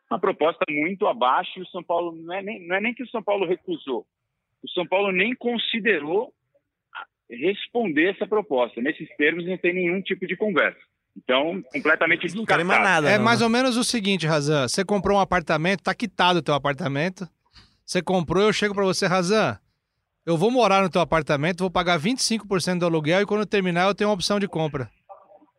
Uma 0.09 0.19
proposta 0.19 0.65
muito 0.69 1.07
abaixo 1.07 1.51
e 1.57 1.61
o 1.61 1.67
São 1.67 1.83
Paulo, 1.83 2.15
não 2.15 2.33
é, 2.33 2.41
nem, 2.41 2.65
não 2.65 2.75
é 2.75 2.81
nem 2.81 2.93
que 2.93 3.03
o 3.03 3.09
São 3.09 3.21
Paulo 3.21 3.45
recusou, 3.45 4.05
o 4.63 4.69
São 4.69 4.85
Paulo 4.85 5.11
nem 5.11 5.35
considerou 5.35 6.33
responder 7.29 8.11
essa 8.11 8.27
proposta. 8.27 8.81
Nesses 8.81 9.07
termos 9.15 9.45
não 9.45 9.57
tem 9.57 9.73
nenhum 9.73 10.01
tipo 10.01 10.27
de 10.27 10.35
conversa. 10.35 10.79
Então, 11.15 11.61
completamente 11.73 12.27
descartado. 12.27 12.65
Mais 12.65 12.81
nada, 12.81 13.09
é 13.09 13.17
não, 13.17 13.25
mais 13.25 13.39
né? 13.39 13.45
ou 13.45 13.49
menos 13.49 13.75
o 13.75 13.83
seguinte, 13.83 14.27
Razan. 14.27 14.67
Você 14.67 14.83
comprou 14.83 15.17
um 15.17 15.21
apartamento, 15.21 15.83
tá 15.83 15.93
quitado 15.93 16.39
o 16.39 16.41
teu 16.41 16.53
apartamento. 16.53 17.27
Você 17.85 18.01
comprou, 18.01 18.43
eu 18.43 18.53
chego 18.53 18.73
para 18.73 18.85
você, 18.85 19.07
Razan 19.07 19.57
eu 20.25 20.37
vou 20.37 20.51
morar 20.51 20.81
no 20.81 20.89
teu 20.89 21.01
apartamento, 21.01 21.59
vou 21.59 21.71
pagar 21.71 21.99
25% 21.99 22.79
do 22.79 22.85
aluguel 22.85 23.21
e 23.21 23.25
quando 23.25 23.45
terminar 23.45 23.87
eu 23.87 23.95
tenho 23.95 24.09
uma 24.09 24.15
opção 24.15 24.39
de 24.39 24.47
compra. 24.47 24.89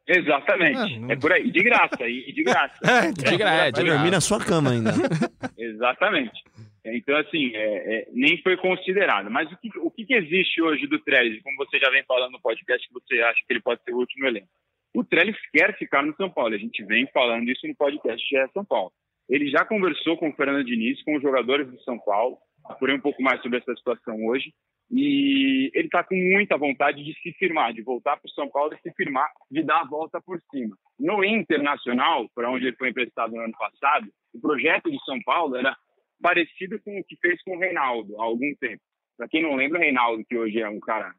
Exatamente. 0.06 0.94
É, 0.94 0.98
não... 0.98 1.10
é 1.10 1.16
por 1.16 1.32
aí. 1.32 1.50
De 1.50 1.62
graça. 1.62 2.08
E 2.08 2.32
de 2.32 2.42
graça. 2.42 2.78
É, 2.84 3.12
de, 3.12 3.36
graça. 3.36 3.66
É, 3.66 3.72
de 3.72 3.84
dormir 3.84 4.10
na 4.10 4.20
sua 4.20 4.44
cama 4.44 4.70
ainda. 4.70 4.90
Exatamente. 5.56 6.42
Então, 6.84 7.16
assim, 7.16 7.52
é, 7.54 7.94
é, 7.94 8.08
nem 8.12 8.40
foi 8.42 8.56
considerado. 8.56 9.30
Mas 9.30 9.50
o 9.52 9.56
que, 9.56 9.70
o 9.78 9.90
que, 9.90 10.04
que 10.04 10.14
existe 10.14 10.60
hoje 10.60 10.86
do 10.86 10.98
Trellis, 10.98 11.40
como 11.42 11.56
você 11.56 11.78
já 11.78 11.88
vem 11.90 12.04
falando 12.04 12.32
no 12.32 12.40
podcast, 12.40 12.86
que 12.86 12.94
você 12.94 13.20
acha 13.22 13.40
que 13.46 13.52
ele 13.52 13.62
pode 13.62 13.82
ser 13.84 13.92
o 13.92 13.98
último 13.98 14.26
elenco? 14.26 14.48
O 14.94 15.04
Trellis 15.04 15.36
quer 15.52 15.76
ficar 15.78 16.02
no 16.02 16.14
São 16.16 16.28
Paulo. 16.28 16.54
A 16.54 16.58
gente 16.58 16.84
vem 16.84 17.06
falando 17.14 17.48
isso 17.48 17.66
no 17.66 17.74
podcast 17.74 18.20
de 18.28 18.52
São 18.52 18.64
Paulo. 18.64 18.92
Ele 19.28 19.48
já 19.48 19.64
conversou 19.64 20.16
com 20.16 20.28
o 20.28 20.32
Fernando 20.34 20.64
Diniz, 20.64 21.02
com 21.04 21.16
os 21.16 21.22
jogadores 21.22 21.70
do 21.70 21.80
São 21.82 21.98
Paulo, 21.98 22.36
apurei 22.64 22.96
um 22.96 23.00
pouco 23.00 23.22
mais 23.22 23.40
sobre 23.42 23.58
essa 23.58 23.74
situação 23.74 24.24
hoje. 24.26 24.52
E 24.90 25.70
ele 25.72 25.86
está 25.86 26.04
com 26.04 26.14
muita 26.14 26.58
vontade 26.58 27.02
de 27.02 27.14
se 27.20 27.32
firmar, 27.38 27.72
de 27.72 27.80
voltar 27.82 28.18
para 28.18 28.28
o 28.28 28.32
São 28.32 28.48
Paulo 28.50 28.74
e 28.74 28.80
se 28.80 28.94
firmar, 28.94 29.30
de 29.50 29.62
dar 29.62 29.80
a 29.80 29.86
volta 29.86 30.20
por 30.20 30.38
cima. 30.50 30.76
No 31.00 31.24
Internacional, 31.24 32.28
para 32.34 32.50
onde 32.50 32.66
ele 32.66 32.76
foi 32.76 32.90
emprestado 32.90 33.32
no 33.32 33.40
ano 33.40 33.54
passado, 33.56 34.06
o 34.34 34.40
projeto 34.40 34.90
de 34.90 35.02
São 35.04 35.18
Paulo 35.22 35.56
era 35.56 35.74
parecido 36.20 36.78
com 36.82 37.00
o 37.00 37.04
que 37.04 37.16
fez 37.16 37.42
com 37.42 37.56
o 37.56 37.58
Reinaldo 37.58 38.20
há 38.20 38.24
algum 38.24 38.54
tempo. 38.56 38.82
Para 39.16 39.28
quem 39.28 39.42
não 39.42 39.56
lembra, 39.56 39.78
o 39.78 39.82
Reinaldo, 39.82 40.24
que 40.28 40.36
hoje 40.36 40.60
é 40.60 40.68
um 40.68 40.80
cara, 40.80 41.14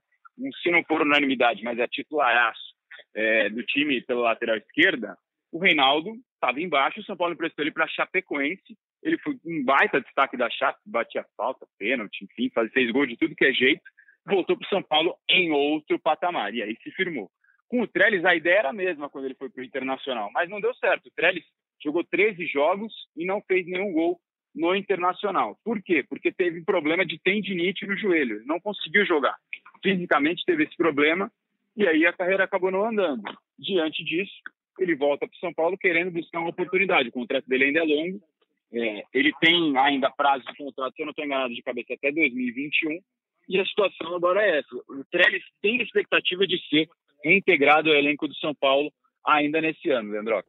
se 0.62 0.72
não 0.72 0.84
for 0.84 1.02
unanimidade, 1.02 1.64
mas 1.64 1.80
é 1.80 1.88
titularaço 1.88 2.74
é, 3.16 3.50
do 3.50 3.64
time 3.64 4.02
pela 4.02 4.22
lateral 4.22 4.58
esquerda, 4.58 5.18
o 5.52 5.60
Reinaldo 5.60 6.12
estava 6.34 6.60
embaixo, 6.62 7.00
o 7.00 7.04
São 7.04 7.18
Paulo 7.18 7.34
emprestou 7.34 7.64
ele 7.64 7.72
para 7.72 7.88
Chapecoense, 7.88 8.78
ele 9.04 9.18
foi 9.20 9.38
um 9.46 9.64
baita 9.64 10.02
destaque 10.02 10.38
da 10.38 10.50
Chape, 10.50 10.80
batia 10.86 11.26
falta, 11.36 11.68
pênalti, 11.78 12.24
enfim, 12.24 12.50
fez 12.74 12.90
gol 12.92 13.06
de 13.06 13.18
tudo 13.18 13.36
que 13.36 13.46
é 13.46 13.54
jeito, 13.54 13.84
voltou 14.26 14.58
para 14.58 14.66
o 14.66 14.70
São 14.70 14.82
Paulo 14.82 15.16
em 15.30 15.52
outro 15.52 16.00
patamar, 16.00 16.54
e 16.54 16.64
aí 16.64 16.76
se 16.82 16.90
firmou. 16.92 17.30
Com 17.68 17.82
o 17.82 17.88
Trellis, 17.88 18.24
a 18.24 18.36
ideia 18.36 18.60
era 18.60 18.70
a 18.70 18.74
mesma 18.74 19.10
quando 19.10 19.26
ele 19.26 19.36
foi 19.36 19.50
para 19.50 19.62
o 19.62 19.66
Internacional, 19.66 20.32
mas 20.32 20.50
não 20.50 20.62
deu 20.62 20.74
certo. 20.76 21.08
O 21.08 21.12
Trellis 21.12 21.44
jogou 21.84 22.04
13 22.04 22.46
jogos 22.46 22.94
e 23.16 23.26
não 23.26 23.42
fez 23.42 23.66
nenhum 23.66 23.92
gol 23.92 24.22
no 24.56 24.76
Internacional. 24.76 25.58
Por 25.64 25.82
quê? 25.82 26.06
Porque 26.08 26.32
teve 26.32 26.64
problema 26.64 27.06
de 27.06 27.20
tendinite 27.20 27.86
no 27.86 27.98
joelho, 27.98 28.44
não 28.46 28.60
conseguiu 28.60 29.06
jogar. 29.06 29.36
Fisicamente 29.82 30.46
teve 30.46 30.64
esse 30.64 30.78
problema 30.78 31.32
e 31.76 31.88
aí 31.88 32.06
a 32.06 32.14
carreira 32.14 32.44
acabou 32.44 32.72
não 32.72 32.86
andando. 32.86 33.24
Diante 33.58 34.04
disso, 34.04 34.32
ele 34.80 34.96
volta 34.96 35.28
para 35.28 35.40
São 35.40 35.54
Paulo 35.54 35.78
querendo 35.78 36.12
buscar 36.12 36.40
uma 36.40 36.50
oportunidade. 36.50 37.10
O 37.10 37.12
contrato 37.12 37.48
dele 37.48 37.66
ainda 37.66 37.80
é 37.80 37.84
longo, 37.84 38.22
é, 38.74 39.04
ele 39.14 39.32
tem 39.40 39.78
ainda 39.78 40.10
prazo 40.10 40.44
de 40.46 40.58
contrato, 40.58 40.96
se 40.96 41.02
eu 41.02 41.06
não 41.06 41.12
estou 41.12 41.26
enganado 41.26 41.54
de 41.54 41.62
cabeça, 41.62 41.94
até 41.94 42.12
2021. 42.12 43.00
E 43.50 43.60
a 43.60 43.66
situação 43.66 44.16
agora 44.16 44.42
é 44.42 44.60
essa. 44.60 44.76
O 44.76 45.04
Trellis 45.12 45.44
tem 45.62 45.82
expectativa 45.82 46.48
de 46.48 46.58
ser 46.70 46.90
reintegrado 47.24 47.90
ao 47.90 47.96
elenco 47.96 48.28
do 48.28 48.36
São 48.36 48.56
Paulo 48.56 48.92
ainda 49.26 49.62
nesse 49.62 49.90
ano, 49.90 50.12
Leandroca. 50.12 50.48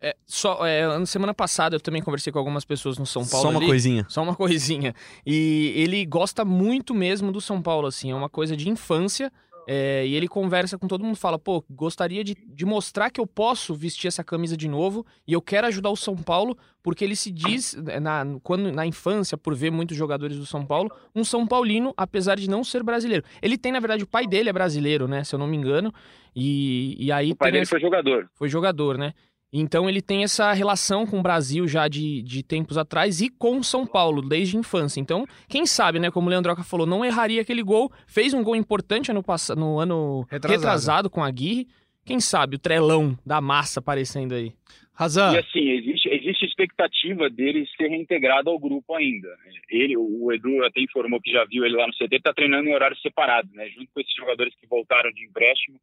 É, 0.00 0.16
só, 0.24 0.66
é, 0.66 0.86
na 0.86 1.06
semana 1.06 1.34
passada 1.34 1.76
eu 1.76 1.80
também 1.80 2.02
conversei 2.02 2.32
com 2.32 2.38
algumas 2.38 2.64
pessoas 2.64 2.98
no 2.98 3.06
São 3.06 3.26
Paulo. 3.26 3.42
Só 3.42 3.50
uma 3.50 3.58
ali, 3.58 3.66
coisinha. 3.66 4.06
Só 4.08 4.22
uma 4.22 4.34
coisinha. 4.34 4.94
E 5.24 5.72
ele 5.76 6.04
gosta 6.06 6.44
muito 6.44 6.94
mesmo 6.94 7.30
do 7.30 7.40
São 7.40 7.60
Paulo, 7.60 7.86
assim, 7.86 8.10
é 8.10 8.14
uma 8.14 8.28
coisa 8.28 8.56
de 8.56 8.68
infância. 8.68 9.30
É, 9.66 10.06
e 10.06 10.14
ele 10.14 10.28
conversa 10.28 10.78
com 10.78 10.86
todo 10.86 11.04
mundo, 11.04 11.16
fala, 11.16 11.38
pô, 11.38 11.64
gostaria 11.68 12.22
de, 12.22 12.36
de 12.46 12.64
mostrar 12.64 13.10
que 13.10 13.20
eu 13.20 13.26
posso 13.26 13.74
vestir 13.74 14.06
essa 14.06 14.22
camisa 14.22 14.56
de 14.56 14.68
novo 14.68 15.04
e 15.26 15.32
eu 15.32 15.42
quero 15.42 15.66
ajudar 15.66 15.90
o 15.90 15.96
São 15.96 16.16
Paulo, 16.16 16.56
porque 16.82 17.04
ele 17.04 17.16
se 17.16 17.32
diz, 17.32 17.76
é, 17.88 17.98
na, 17.98 18.24
quando, 18.42 18.70
na 18.70 18.86
infância, 18.86 19.36
por 19.36 19.54
ver 19.54 19.72
muitos 19.72 19.96
jogadores 19.96 20.36
do 20.36 20.46
São 20.46 20.64
Paulo, 20.64 20.90
um 21.14 21.24
São 21.24 21.46
Paulino, 21.46 21.92
apesar 21.96 22.36
de 22.36 22.48
não 22.48 22.62
ser 22.62 22.82
brasileiro. 22.82 23.24
Ele 23.42 23.58
tem, 23.58 23.72
na 23.72 23.80
verdade, 23.80 24.04
o 24.04 24.06
pai 24.06 24.26
dele 24.26 24.48
é 24.48 24.52
brasileiro, 24.52 25.08
né, 25.08 25.24
se 25.24 25.34
eu 25.34 25.38
não 25.38 25.48
me 25.48 25.56
engano, 25.56 25.92
e, 26.34 26.96
e 26.98 27.10
aí... 27.10 27.32
O 27.32 27.36
pai 27.36 27.50
dele 27.50 27.62
essa... 27.62 27.70
foi 27.70 27.80
jogador. 27.80 28.30
Foi 28.34 28.48
jogador, 28.48 28.96
né? 28.96 29.14
Então 29.60 29.88
ele 29.88 30.02
tem 30.02 30.22
essa 30.22 30.52
relação 30.52 31.06
com 31.06 31.18
o 31.18 31.22
Brasil 31.22 31.66
já 31.66 31.88
de, 31.88 32.22
de 32.22 32.42
tempos 32.42 32.76
atrás 32.76 33.20
e 33.20 33.30
com 33.30 33.62
São 33.62 33.86
Paulo, 33.86 34.20
desde 34.20 34.56
a 34.56 34.60
infância. 34.60 35.00
Então, 35.00 35.26
quem 35.48 35.64
sabe, 35.64 35.98
né? 35.98 36.10
Como 36.10 36.26
o 36.26 36.30
Leandroca 36.30 36.62
falou, 36.62 36.86
não 36.86 37.04
erraria 37.04 37.40
aquele 37.40 37.62
gol. 37.62 37.90
Fez 38.06 38.34
um 38.34 38.42
gol 38.42 38.54
importante 38.54 39.12
no, 39.12 39.24
no 39.56 39.78
ano 39.78 40.26
retrasado. 40.30 40.52
retrasado 40.52 41.10
com 41.10 41.22
a 41.22 41.28
Aguirre. 41.28 41.66
Quem 42.04 42.20
sabe 42.20 42.56
o 42.56 42.58
trelão 42.58 43.18
da 43.24 43.40
massa 43.40 43.80
aparecendo 43.80 44.34
aí. 44.34 44.52
Razão. 44.92 45.34
E 45.34 45.38
assim, 45.38 45.70
existe, 45.70 46.08
existe 46.08 46.46
expectativa 46.46 47.28
dele 47.28 47.66
ser 47.76 47.88
reintegrado 47.88 48.48
ao 48.48 48.58
grupo 48.58 48.94
ainda. 48.94 49.28
Ele, 49.68 49.94
o 49.96 50.32
Edu 50.32 50.64
até 50.64 50.80
informou 50.80 51.20
que 51.20 51.30
já 51.30 51.44
viu 51.44 51.64
ele 51.64 51.76
lá 51.76 51.86
no 51.86 51.92
CT, 51.92 52.16
está 52.16 52.32
treinando 52.32 52.68
em 52.68 52.74
horário 52.74 52.96
separado, 52.98 53.48
né? 53.52 53.68
Junto 53.70 53.90
com 53.92 54.00
esses 54.00 54.14
jogadores 54.14 54.54
que 54.58 54.66
voltaram 54.66 55.12
de 55.12 55.24
empréstimo 55.24 55.78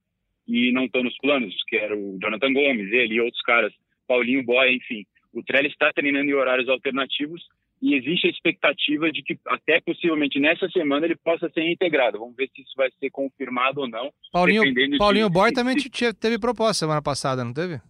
e 0.47 0.71
não 0.71 0.85
estão 0.85 1.03
nos 1.03 1.17
planos, 1.17 1.55
que 1.67 1.75
era 1.75 1.95
o 1.97 2.17
Jonathan 2.21 2.53
Gomes, 2.53 2.91
ele 2.91 3.15
e 3.15 3.21
outros 3.21 3.41
caras, 3.43 3.73
Paulinho 4.07 4.43
Boy, 4.43 4.75
enfim. 4.75 5.05
O 5.33 5.41
Trellis 5.43 5.71
está 5.71 5.91
treinando 5.93 6.29
em 6.29 6.33
horários 6.33 6.69
alternativos 6.69 7.41
e 7.81 7.95
existe 7.95 8.27
a 8.27 8.29
expectativa 8.29 9.11
de 9.11 9.21
que 9.21 9.37
até 9.47 9.81
possivelmente 9.81 10.39
nessa 10.39 10.69
semana 10.69 11.05
ele 11.05 11.17
possa 11.17 11.49
ser 11.49 11.61
reintegrado. 11.61 12.19
Vamos 12.19 12.35
ver 12.35 12.49
se 12.55 12.61
isso 12.61 12.73
vai 12.77 12.89
ser 12.99 13.09
confirmado 13.09 13.81
ou 13.81 13.89
não. 13.89 14.09
Paulinho, 14.31 14.63
Paulinho 14.97 15.27
de, 15.27 15.33
Boy 15.33 15.51
também 15.51 15.75
teve 16.19 16.39
proposta 16.39 16.85
semana 16.85 17.01
passada, 17.01 17.43
não 17.43 17.53
teve? 17.53 17.81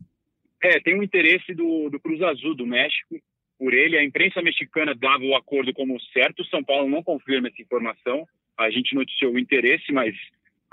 É, 0.63 0.79
tem 0.79 0.97
um 0.97 1.03
interesse 1.03 1.53
do, 1.53 1.89
do 1.89 1.99
Cruz 1.99 2.21
Azul 2.21 2.55
do 2.55 2.65
México 2.65 3.19
por 3.59 3.71
ele. 3.71 3.97
A 3.97 4.03
imprensa 4.03 4.41
mexicana 4.41 4.95
dava 4.95 5.23
o 5.23 5.35
acordo 5.35 5.71
como 5.73 5.99
certo. 6.11 6.43
São 6.45 6.63
Paulo 6.63 6.89
não 6.89 7.03
confirma 7.03 7.49
essa 7.49 7.61
informação. 7.61 8.25
A 8.57 8.71
gente 8.71 8.95
noticiou 8.95 9.33
o 9.33 9.39
interesse, 9.39 9.91
mas 9.91 10.15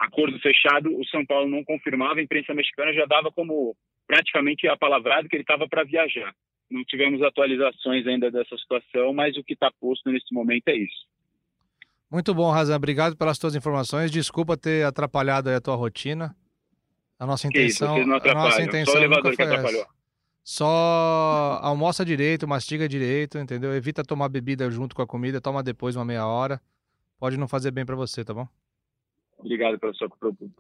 acordo 0.01 0.39
fechado, 0.41 0.91
o 0.99 1.05
São 1.07 1.25
Paulo 1.27 1.49
não 1.49 1.63
confirmava, 1.63 2.19
a 2.19 2.23
imprensa 2.23 2.55
mexicana 2.55 2.93
já 2.93 3.05
dava 3.05 3.31
como 3.31 3.77
praticamente 4.07 4.67
apalavrado 4.67 5.29
que 5.29 5.37
ele 5.37 5.43
estava 5.43 5.69
para 5.69 5.85
viajar. 5.85 6.35
Não 6.71 6.83
tivemos 6.85 7.23
atualizações 7.23 8.07
ainda 8.07 8.31
dessa 8.31 8.57
situação, 8.57 9.13
mas 9.13 9.37
o 9.37 9.45
que 9.45 9.53
está 9.53 9.71
posto 9.79 10.11
nesse 10.11 10.33
momento 10.33 10.69
é 10.69 10.77
isso. 10.77 11.07
Muito 12.11 12.35
bom, 12.35 12.51
Razan. 12.51 12.75
Obrigado 12.77 13.17
pelas 13.17 13.39
tuas 13.39 13.55
informações. 13.55 14.11
Desculpa 14.11 14.57
ter 14.57 14.85
atrapalhado 14.85 15.51
a 15.51 15.61
tua 15.61 15.77
rotina. 15.77 16.35
A 17.19 17.27
nossa 17.27 17.47
intenção, 17.47 18.01
isso, 18.01 18.11
a 18.11 18.35
nossa 18.35 18.63
intenção 18.63 18.95
Só 18.95 19.01
nunca 19.07 19.35
foi 19.35 19.45
essa. 19.45 19.87
Só 20.43 21.61
almoça 21.63 22.05
direito, 22.05 22.49
mastiga 22.49 22.89
direito, 22.89 23.37
entendeu? 23.37 23.75
Evita 23.75 24.03
tomar 24.03 24.31
bebida 24.31 24.71
junto 24.71 24.97
com 24.97 25.03
a 25.03 25.07
comida, 25.07 25.41
toma 25.41 25.63
depois 25.63 25.97
uma 25.97 26.05
meia 26.05 26.27
hora. 26.27 26.61
Pode 27.19 27.37
não 27.37 27.47
fazer 27.47 27.71
bem 27.71 27.85
para 27.85 27.95
você, 27.95 28.25
tá 28.25 28.33
bom? 28.33 28.49
Obrigado 29.41 29.79
pela 29.79 29.93
sua, 29.95 30.09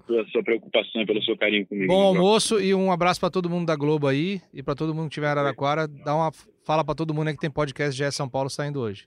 pela 0.07 0.27
sua 0.29 0.43
preocupação 0.43 1.03
e 1.03 1.07
pelo 1.07 1.23
seu 1.23 1.37
carinho 1.37 1.67
comigo. 1.67 1.87
Bom 1.87 2.03
almoço 2.03 2.61
e 2.61 2.75
um 2.75 2.91
abraço 2.91 3.21
para 3.21 3.31
todo 3.31 3.51
mundo 3.51 3.67
da 3.67 3.77
Globo 3.77 4.07
aí 4.07 4.41
e 4.55 4.63
para 4.63 4.75
todo 4.75 4.95
mundo 4.95 5.05
que 5.05 5.13
estiver 5.13 5.27
em 5.27 5.31
Araraquara. 5.31 5.87
Dá 5.87 6.15
uma 6.15 6.33
fala 6.65 6.85
para 6.85 6.95
todo 6.95 7.13
mundo 7.13 7.29
aí 7.29 7.35
que 7.35 7.41
tem 7.41 7.51
podcast 7.51 7.95
de 7.95 8.11
São 8.13 8.29
Paulo 8.29 8.49
saindo 8.49 8.81
hoje. 8.81 9.07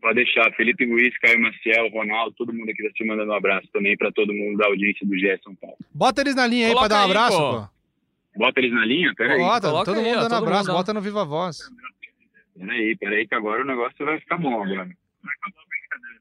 Pode 0.00 0.16
deixar. 0.16 0.52
Felipe 0.52 0.86
Luiz, 0.86 1.18
Caio 1.18 1.40
Maciel, 1.40 1.88
Ronaldo, 1.88 2.34
todo 2.36 2.52
mundo 2.52 2.70
aqui 2.70 2.80
está 2.82 2.94
te 2.94 3.04
mandando 3.04 3.32
um 3.32 3.34
abraço 3.34 3.66
também 3.72 3.96
para 3.96 4.12
todo 4.12 4.32
mundo 4.32 4.56
da 4.56 4.66
audiência 4.66 5.04
do 5.06 5.18
GE 5.18 5.36
São 5.42 5.54
Paulo. 5.56 5.76
Bota 5.92 6.20
eles 6.20 6.36
na 6.36 6.46
linha 6.46 6.68
aí 6.68 6.74
para 6.74 6.88
dar 6.88 7.02
um 7.02 7.10
abraço, 7.10 7.38
pô. 7.38 7.60
pô. 7.60 7.68
Bota 8.38 8.60
eles 8.60 8.72
na 8.72 8.84
linha? 8.84 9.12
Peraí. 9.16 9.38
Bota, 9.38 9.68
Coloca 9.68 9.84
todo 9.84 9.98
aí, 9.98 10.04
mundo 10.04 10.14
dando 10.20 10.28
todo 10.28 10.42
abraço, 10.44 10.68
mundo 10.68 10.76
bota 10.76 10.94
no 10.94 11.00
Viva 11.00 11.24
Voz. 11.24 11.58
Peraí, 12.56 12.96
peraí, 12.96 13.26
que 13.26 13.34
agora 13.34 13.62
o 13.62 13.66
negócio 13.66 14.04
vai 14.04 14.20
ficar 14.20 14.38
bom 14.38 14.62
agora. 14.62 14.84
Vai 15.22 15.34
acabar 15.34 15.62
a 15.62 15.68
brincadeira. 15.68 16.20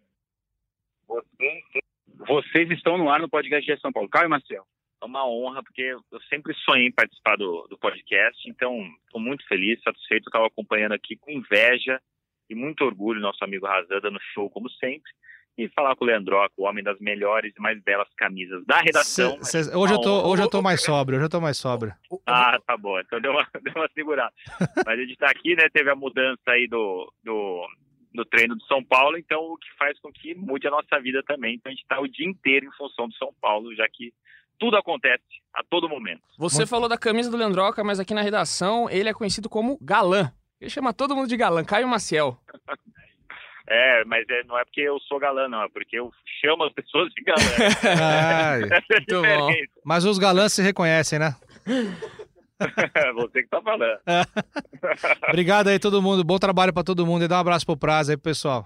Você 1.08 1.85
vocês 2.28 2.70
estão 2.72 2.98
no 2.98 3.10
ar 3.10 3.20
no 3.20 3.30
podcast 3.30 3.66
de 3.66 3.82
São 3.82 3.92
Paulo. 3.92 4.10
Caio 4.10 4.30
Marcel. 4.30 4.66
É 5.02 5.06
uma 5.06 5.28
honra, 5.28 5.62
porque 5.62 5.82
eu 5.84 6.22
sempre 6.30 6.54
sonhei 6.66 6.88
em 6.88 6.92
participar 6.92 7.36
do, 7.36 7.68
do 7.70 7.78
podcast, 7.78 8.50
então 8.50 8.82
estou 9.06 9.22
muito 9.22 9.46
feliz, 9.48 9.82
satisfeito. 9.84 10.28
Estava 10.28 10.48
acompanhando 10.48 10.94
aqui 10.94 11.16
com 11.18 11.32
inveja 11.32 12.00
e 12.50 12.56
muito 12.56 12.84
orgulho 12.84 13.20
nosso 13.20 13.44
amigo 13.44 13.66
Razan 13.66 14.00
dando 14.02 14.20
show, 14.34 14.50
como 14.50 14.70
sempre. 14.72 15.12
E 15.58 15.70
falar 15.70 15.96
com 15.96 16.04
o 16.04 16.08
Leandroca, 16.08 16.54
o 16.58 16.66
homem 16.66 16.84
das 16.84 17.00
melhores 17.00 17.54
e 17.56 17.62
mais 17.62 17.82
belas 17.82 18.10
camisas 18.18 18.66
da 18.66 18.80
redação. 18.80 19.42
Cê, 19.42 19.64
cê, 19.64 19.76
hoje, 19.76 19.94
eu 19.94 20.02
tô, 20.02 20.28
hoje 20.28 20.44
eu 20.44 20.50
tô 20.50 20.62
mais 20.62 20.82
sóbrio, 20.82 21.18
hoje 21.18 21.26
eu 21.28 21.30
tô 21.30 21.40
mais 21.40 21.58
sóbrio. 21.58 21.94
Ah, 22.26 22.60
tá 22.68 22.76
bom. 22.76 23.00
Então 23.00 23.22
deu 23.22 23.32
uma, 23.32 23.48
deu 23.64 23.74
uma 23.74 23.88
segurada. 23.94 24.34
Mas 24.86 25.00
a 25.00 25.02
gente 25.02 25.14
está 25.14 25.30
aqui, 25.30 25.56
né? 25.56 25.70
Teve 25.72 25.90
a 25.90 25.96
mudança 25.96 26.42
aí 26.48 26.68
do, 26.68 27.10
do, 27.24 27.66
no 28.16 28.26
treino 28.26 28.56
do 28.56 28.64
São 28.66 28.84
Paulo, 28.84 29.18
então 29.18 29.40
o 29.40 29.58
que 29.58 29.68
faz 29.78 30.00
com 30.00 30.12
que 30.12 30.34
mude 30.36 30.68
a 30.68 30.72
nossa 30.72 31.00
vida 31.00 31.22
também. 31.24 31.56
Então 31.56 31.70
a 31.70 31.74
gente 31.74 31.84
está 31.84 32.00
o 32.00 32.08
dia 32.08 32.28
inteiro 32.28 32.66
em 32.66 32.72
função 32.72 33.08
do 33.08 33.16
São 33.16 33.34
Paulo, 33.42 33.76
já 33.76 33.88
que 33.90 34.14
tudo 34.58 34.78
acontece 34.78 35.24
a 35.54 35.64
todo 35.64 35.90
momento. 35.90 36.22
Você 36.38 36.60
Muito... 36.60 36.70
falou 36.70 36.90
da 36.90 36.98
camisa 36.98 37.30
do 37.30 37.38
Leandroca, 37.38 37.84
mas 37.84 38.00
aqui 38.00 38.14
na 38.14 38.22
redação 38.22 38.90
ele 38.90 39.10
é 39.10 39.14
conhecido 39.14 39.50
como 39.50 39.78
Galã. 39.82 40.32
Ele 40.60 40.70
chama 40.70 40.94
todo 40.94 41.16
mundo 41.16 41.28
de 41.28 41.38
Galã, 41.38 41.64
Caio 41.64 41.88
Maciel. 41.88 42.40
É, 43.68 44.06
mas 44.06 44.24
é, 44.30 44.44
não 44.44 44.58
é 44.60 44.64
porque 44.64 44.82
eu 44.82 45.00
sou 45.00 45.18
galã, 45.18 45.48
não, 45.48 45.64
é 45.64 45.70
porque 45.70 45.98
eu 45.98 46.12
chamo 46.40 46.64
as 46.66 46.74
pessoas 46.74 47.12
de 47.14 47.24
galã. 47.24 47.42
Ai, 48.00 48.62
é 48.64 49.66
mas 49.84 50.06
os 50.06 50.20
galãs 50.20 50.54
se 50.54 50.62
reconhecem, 50.62 51.18
né? 51.18 51.36
Você 53.16 53.44
que 53.44 53.50
tá 53.50 53.62
falando. 53.62 54.00
Obrigado 55.30 55.68
aí, 55.68 55.80
todo 55.80 56.02
mundo. 56.02 56.24
Bom 56.24 56.38
trabalho 56.38 56.74
para 56.74 56.84
todo 56.84 57.06
mundo. 57.06 57.26
E 57.26 57.28
dá 57.28 57.38
um 57.38 57.42
abraço 57.42 57.66
pro 57.66 57.78
Prazo 57.78 58.12
aí, 58.12 58.18
pessoal. 58.18 58.66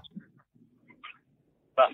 Tá. 1.74 1.88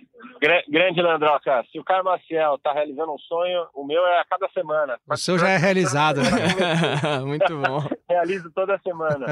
Grande 0.68 1.00
Leandroca, 1.00 1.64
se 1.72 1.78
o 1.78 1.84
Caio 1.84 2.04
Maciel 2.04 2.58
tá 2.58 2.72
realizando 2.72 3.12
um 3.12 3.18
sonho, 3.18 3.66
o 3.74 3.86
meu 3.86 4.06
é 4.06 4.20
a 4.20 4.24
cada 4.24 4.48
semana. 4.50 4.98
O 5.08 5.16
seu 5.16 5.38
já 5.38 5.48
é 5.48 5.56
realizado. 5.56 6.20
Né? 6.20 7.20
Muito 7.24 7.56
bom. 7.58 7.82
Realizo 8.08 8.50
toda 8.50 8.78
semana. 8.78 9.26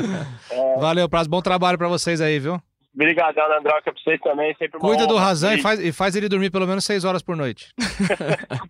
É... 0.51 0.79
Valeu, 0.79 1.09
Prazo. 1.09 1.29
Bom 1.29 1.43
trabalho 1.43 1.77
para 1.77 1.89
vocês 1.89 2.21
aí, 2.21 2.39
viu? 2.39 2.61
Obrigadão, 2.95 3.49
Leandroca, 3.49 3.83
pra 3.83 3.93
vocês 3.93 4.21
também. 4.21 4.55
Sempre 4.57 4.79
Cuida 4.79 5.07
do 5.07 5.17
Razan 5.17 5.55
e 5.55 5.61
faz, 5.61 5.81
e 5.81 5.93
faz 5.93 6.17
ele 6.17 6.29
dormir 6.29 6.51
pelo 6.51 6.67
menos 6.67 6.85
seis 6.85 7.05
horas 7.05 7.23
por 7.23 7.37
noite. 7.37 7.75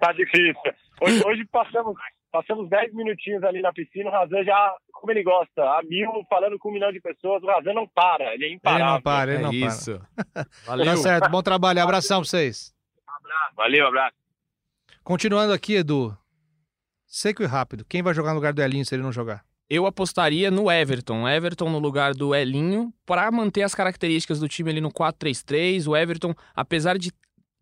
tá 0.00 0.12
difícil. 0.12 0.54
Hoje, 1.02 1.22
hoje 1.26 1.44
passamos 1.52 1.94
Passamos 2.34 2.68
10 2.68 2.92
minutinhos 2.94 3.44
ali 3.44 3.62
na 3.62 3.72
piscina, 3.72 4.10
o 4.10 4.12
Razan 4.12 4.42
já, 4.42 4.74
como 4.92 5.12
ele 5.12 5.22
gosta, 5.22 5.62
a 5.62 5.80
mil, 5.84 6.10
falando 6.28 6.58
com 6.58 6.68
um 6.68 6.72
milhão 6.72 6.90
de 6.90 7.00
pessoas, 7.00 7.40
o 7.44 7.46
Razan 7.46 7.72
não 7.72 7.86
para, 7.86 8.34
ele 8.34 8.46
é 8.46 8.52
imparável. 8.52 8.84
Ele 8.86 8.92
não 8.92 9.00
para, 9.00 9.32
ele 9.34 9.40
é 9.40 9.46
não 9.46 9.52
isso. 9.52 10.00
para. 10.34 10.46
Valeu. 10.66 10.84
Tá 10.84 10.96
certo, 10.96 11.30
bom 11.30 11.40
trabalho, 11.44 11.80
abração 11.80 12.22
pra 12.22 12.28
vocês. 12.28 12.74
abraço. 13.06 13.54
Valeu, 13.54 13.86
abraço. 13.86 14.16
Continuando 15.04 15.52
aqui, 15.52 15.76
Edu, 15.76 16.18
seco 17.06 17.40
e 17.40 17.46
rápido, 17.46 17.84
quem 17.84 18.02
vai 18.02 18.12
jogar 18.12 18.30
no 18.30 18.36
lugar 18.36 18.52
do 18.52 18.60
Elinho 18.60 18.84
se 18.84 18.96
ele 18.96 19.04
não 19.04 19.12
jogar? 19.12 19.44
Eu 19.70 19.86
apostaria 19.86 20.50
no 20.50 20.68
Everton. 20.68 21.28
Everton 21.28 21.70
no 21.70 21.78
lugar 21.78 22.14
do 22.14 22.34
Elinho, 22.34 22.92
para 23.06 23.30
manter 23.30 23.62
as 23.62 23.76
características 23.76 24.40
do 24.40 24.48
time 24.48 24.70
ali 24.70 24.80
no 24.80 24.90
4-3-3. 24.90 25.88
O 25.88 25.96
Everton, 25.96 26.34
apesar 26.52 26.98
de 26.98 27.12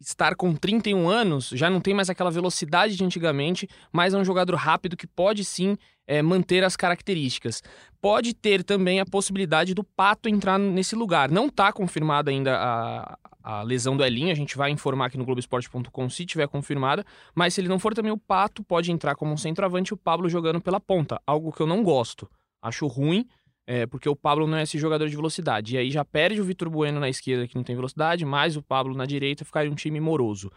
estar 0.06 0.34
com 0.34 0.54
31 0.54 1.08
anos, 1.08 1.48
já 1.48 1.70
não 1.70 1.80
tem 1.80 1.94
mais 1.94 2.10
aquela 2.10 2.30
velocidade 2.30 2.96
de 2.96 3.04
antigamente, 3.04 3.68
mas 3.92 4.14
é 4.14 4.18
um 4.18 4.24
jogador 4.24 4.56
rápido 4.56 4.96
que 4.96 5.06
pode 5.06 5.44
sim 5.44 5.76
é, 6.06 6.20
manter 6.22 6.64
as 6.64 6.76
características. 6.76 7.62
Pode 8.00 8.34
ter 8.34 8.62
também 8.64 9.00
a 9.00 9.06
possibilidade 9.06 9.74
do 9.74 9.84
Pato 9.84 10.28
entrar 10.28 10.58
nesse 10.58 10.94
lugar. 10.94 11.30
Não 11.30 11.46
está 11.46 11.72
confirmada 11.72 12.30
ainda 12.30 12.56
a, 12.56 13.18
a 13.42 13.62
lesão 13.62 13.96
do 13.96 14.04
Elinho, 14.04 14.30
a 14.30 14.36
gente 14.36 14.56
vai 14.56 14.70
informar 14.70 15.06
aqui 15.06 15.18
no 15.18 15.24
Globoesporte.com 15.24 16.10
se 16.10 16.26
tiver 16.26 16.48
confirmada, 16.48 17.04
mas 17.34 17.54
se 17.54 17.60
ele 17.60 17.68
não 17.68 17.78
for 17.78 17.94
também 17.94 18.12
o 18.12 18.18
Pato, 18.18 18.62
pode 18.62 18.92
entrar 18.92 19.14
como 19.14 19.32
um 19.32 19.36
centroavante 19.36 19.94
o 19.94 19.96
Pablo 19.96 20.28
jogando 20.28 20.60
pela 20.60 20.80
ponta, 20.80 21.20
algo 21.26 21.52
que 21.52 21.60
eu 21.60 21.66
não 21.66 21.82
gosto. 21.82 22.28
Acho 22.60 22.86
ruim, 22.86 23.26
é, 23.72 23.86
porque 23.86 24.06
o 24.06 24.14
Pablo 24.14 24.46
não 24.46 24.58
é 24.58 24.64
esse 24.64 24.78
jogador 24.78 25.08
de 25.08 25.16
velocidade. 25.16 25.74
E 25.74 25.78
aí 25.78 25.90
já 25.90 26.04
perde 26.04 26.38
o 26.42 26.44
Vitor 26.44 26.68
Bueno 26.68 27.00
na 27.00 27.08
esquerda, 27.08 27.48
que 27.48 27.56
não 27.56 27.62
tem 27.62 27.74
velocidade, 27.74 28.22
mais 28.22 28.54
o 28.54 28.60
Pablo 28.60 28.94
na 28.94 29.06
direita, 29.06 29.46
ficaria 29.46 29.72
um 29.72 29.74
time 29.74 29.98
moroso. 29.98 30.52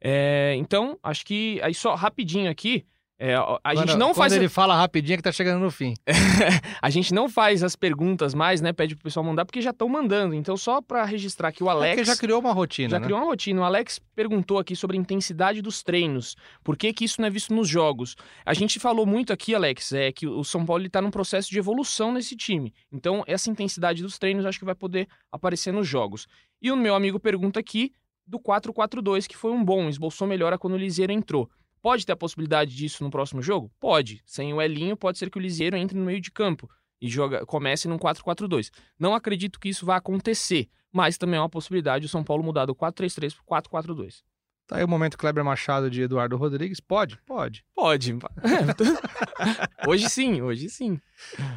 É, 0.00 0.54
então, 0.56 0.98
acho 1.02 1.26
que. 1.26 1.60
Aí 1.62 1.74
só 1.74 1.94
rapidinho 1.94 2.50
aqui. 2.50 2.86
É, 3.16 3.36
a 3.36 3.60
quando, 3.62 3.78
gente 3.78 3.96
não 3.96 4.08
quando 4.08 4.16
faz. 4.16 4.32
ele 4.32 4.48
fala 4.48 4.74
rapidinho 4.74 5.14
é 5.14 5.16
que 5.18 5.22
tá 5.22 5.30
chegando 5.30 5.62
no 5.62 5.70
fim. 5.70 5.94
a 6.82 6.90
gente 6.90 7.14
não 7.14 7.28
faz 7.28 7.62
as 7.62 7.76
perguntas 7.76 8.34
mais, 8.34 8.60
né? 8.60 8.72
Pede 8.72 8.96
pro 8.96 9.04
pessoal 9.04 9.24
mandar, 9.24 9.44
porque 9.44 9.62
já 9.62 9.70
estão 9.70 9.88
mandando. 9.88 10.34
Então, 10.34 10.56
só 10.56 10.82
para 10.82 11.04
registrar 11.04 11.52
que 11.52 11.62
o 11.62 11.70
Alex. 11.70 11.92
É 11.92 11.94
porque 11.94 12.04
já 12.04 12.16
criou 12.16 12.40
uma 12.40 12.52
rotina. 12.52 12.90
Já 12.90 12.98
né? 12.98 13.04
criou 13.04 13.20
uma 13.20 13.26
rotina. 13.26 13.60
O 13.60 13.64
Alex 13.64 14.00
perguntou 14.16 14.58
aqui 14.58 14.74
sobre 14.74 14.96
a 14.96 15.00
intensidade 15.00 15.62
dos 15.62 15.82
treinos. 15.82 16.34
Por 16.64 16.76
que, 16.76 16.92
que 16.92 17.04
isso 17.04 17.20
não 17.20 17.28
é 17.28 17.30
visto 17.30 17.54
nos 17.54 17.68
jogos? 17.68 18.16
A 18.44 18.52
gente 18.52 18.80
falou 18.80 19.06
muito 19.06 19.32
aqui, 19.32 19.54
Alex, 19.54 19.92
é 19.92 20.10
que 20.10 20.26
o 20.26 20.42
São 20.42 20.66
Paulo 20.66 20.84
está 20.84 21.00
num 21.00 21.10
processo 21.10 21.50
de 21.50 21.58
evolução 21.58 22.12
nesse 22.12 22.34
time. 22.34 22.74
Então, 22.92 23.22
essa 23.28 23.48
intensidade 23.48 24.02
dos 24.02 24.18
treinos 24.18 24.44
acho 24.44 24.58
que 24.58 24.64
vai 24.64 24.74
poder 24.74 25.06
aparecer 25.30 25.72
nos 25.72 25.86
jogos. 25.86 26.26
E 26.60 26.72
o 26.72 26.76
meu 26.76 26.96
amigo 26.96 27.20
pergunta 27.20 27.60
aqui 27.60 27.92
do 28.26 28.40
4-4-2, 28.40 29.28
que 29.28 29.36
foi 29.36 29.52
um 29.52 29.64
bom, 29.64 29.88
esboçou 29.88 30.26
melhora 30.26 30.58
quando 30.58 30.74
o 30.74 30.78
Liseiro 30.78 31.12
entrou. 31.12 31.48
Pode 31.84 32.06
ter 32.06 32.12
a 32.12 32.16
possibilidade 32.16 32.74
disso 32.74 33.04
no 33.04 33.10
próximo 33.10 33.42
jogo? 33.42 33.70
Pode. 33.78 34.22
Sem 34.24 34.54
o 34.54 34.62
Elinho, 34.62 34.96
pode 34.96 35.18
ser 35.18 35.28
que 35.28 35.36
o 35.36 35.40
Liseiro 35.40 35.76
entre 35.76 35.98
no 35.98 36.06
meio 36.06 36.18
de 36.18 36.30
campo 36.30 36.66
e 36.98 37.10
joga, 37.10 37.44
comece 37.44 37.86
num 37.86 37.98
4-4-2. 37.98 38.70
Não 38.98 39.14
acredito 39.14 39.60
que 39.60 39.68
isso 39.68 39.84
vá 39.84 39.96
acontecer, 39.96 40.70
mas 40.90 41.18
também 41.18 41.36
é 41.36 41.42
uma 41.42 41.50
possibilidade 41.50 42.06
o 42.06 42.08
São 42.08 42.24
Paulo 42.24 42.42
mudar 42.42 42.64
do 42.64 42.74
4-3-3 42.74 43.36
para 43.46 43.60
4-4-2. 43.60 44.22
Tá 44.66 44.78
aí 44.78 44.84
o 44.84 44.88
momento 44.88 45.18
Kleber 45.18 45.44
Machado 45.44 45.90
de 45.90 46.00
Eduardo 46.00 46.38
Rodrigues? 46.38 46.80
Pode? 46.80 47.18
Pode. 47.26 47.66
Pode. 47.74 48.16
hoje 49.86 50.08
sim, 50.08 50.40
hoje 50.40 50.70
sim. 50.70 50.98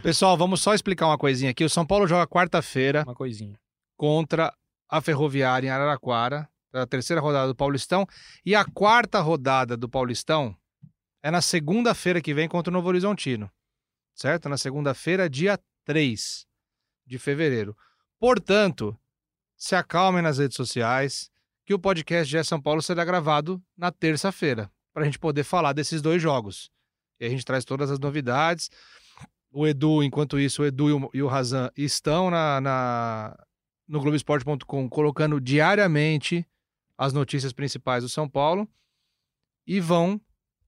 Pessoal, 0.03 0.35
vamos 0.37 0.61
só 0.61 0.73
explicar 0.73 1.07
uma 1.07 1.17
coisinha 1.17 1.51
aqui. 1.51 1.63
O 1.63 1.69
São 1.69 1.85
Paulo 1.85 2.05
joga 2.05 2.27
quarta-feira. 2.27 3.03
Uma 3.03 3.15
coisinha. 3.15 3.57
Contra 3.95 4.53
a 4.89 4.99
Ferroviária 4.99 5.67
em 5.67 5.71
Araraquara 5.71 6.49
a 6.73 6.85
terceira 6.85 7.21
rodada 7.21 7.47
do 7.47 7.55
Paulistão. 7.55 8.07
E 8.45 8.55
a 8.55 8.65
quarta 8.65 9.19
rodada 9.19 9.75
do 9.75 9.89
Paulistão 9.89 10.55
é 11.21 11.31
na 11.31 11.41
segunda-feira 11.41 12.21
que 12.21 12.33
vem 12.33 12.47
contra 12.47 12.71
o 12.71 12.73
Novo 12.73 12.87
Horizontino. 12.87 13.51
Certo? 14.13 14.49
Na 14.49 14.57
segunda-feira, 14.57 15.29
dia 15.29 15.59
3 15.85 16.45
de 17.05 17.17
fevereiro. 17.17 17.75
Portanto, 18.19 18.97
se 19.55 19.75
acalmem 19.75 20.21
nas 20.21 20.37
redes 20.37 20.57
sociais, 20.57 21.29
que 21.65 21.73
o 21.73 21.79
podcast 21.79 22.29
de 22.29 22.43
São 22.43 22.61
Paulo 22.61 22.81
será 22.81 23.03
gravado 23.03 23.61
na 23.77 23.91
terça-feira, 23.91 24.71
para 24.93 25.03
a 25.03 25.05
gente 25.05 25.19
poder 25.19 25.43
falar 25.43 25.73
desses 25.73 26.01
dois 26.01 26.21
jogos. 26.21 26.71
E 27.19 27.25
a 27.25 27.29
gente 27.29 27.43
traz 27.43 27.65
todas 27.65 27.91
as 27.91 27.99
novidades. 27.99 28.69
O 29.51 29.67
Edu, 29.67 30.03
enquanto 30.03 30.39
isso, 30.39 30.61
o 30.61 30.65
Edu 30.65 31.09
e 31.13 31.21
o 31.21 31.27
Razan 31.27 31.69
estão 31.75 32.29
na, 32.29 32.61
na 32.61 33.37
no 33.87 33.99
Globoesporte.com 33.99 34.89
colocando 34.89 35.39
diariamente 35.39 36.45
as 36.97 37.13
notícias 37.13 37.53
principais 37.53 38.03
do 38.03 38.09
São 38.09 38.27
Paulo 38.27 38.67
e 39.65 39.79
vão 39.79 40.19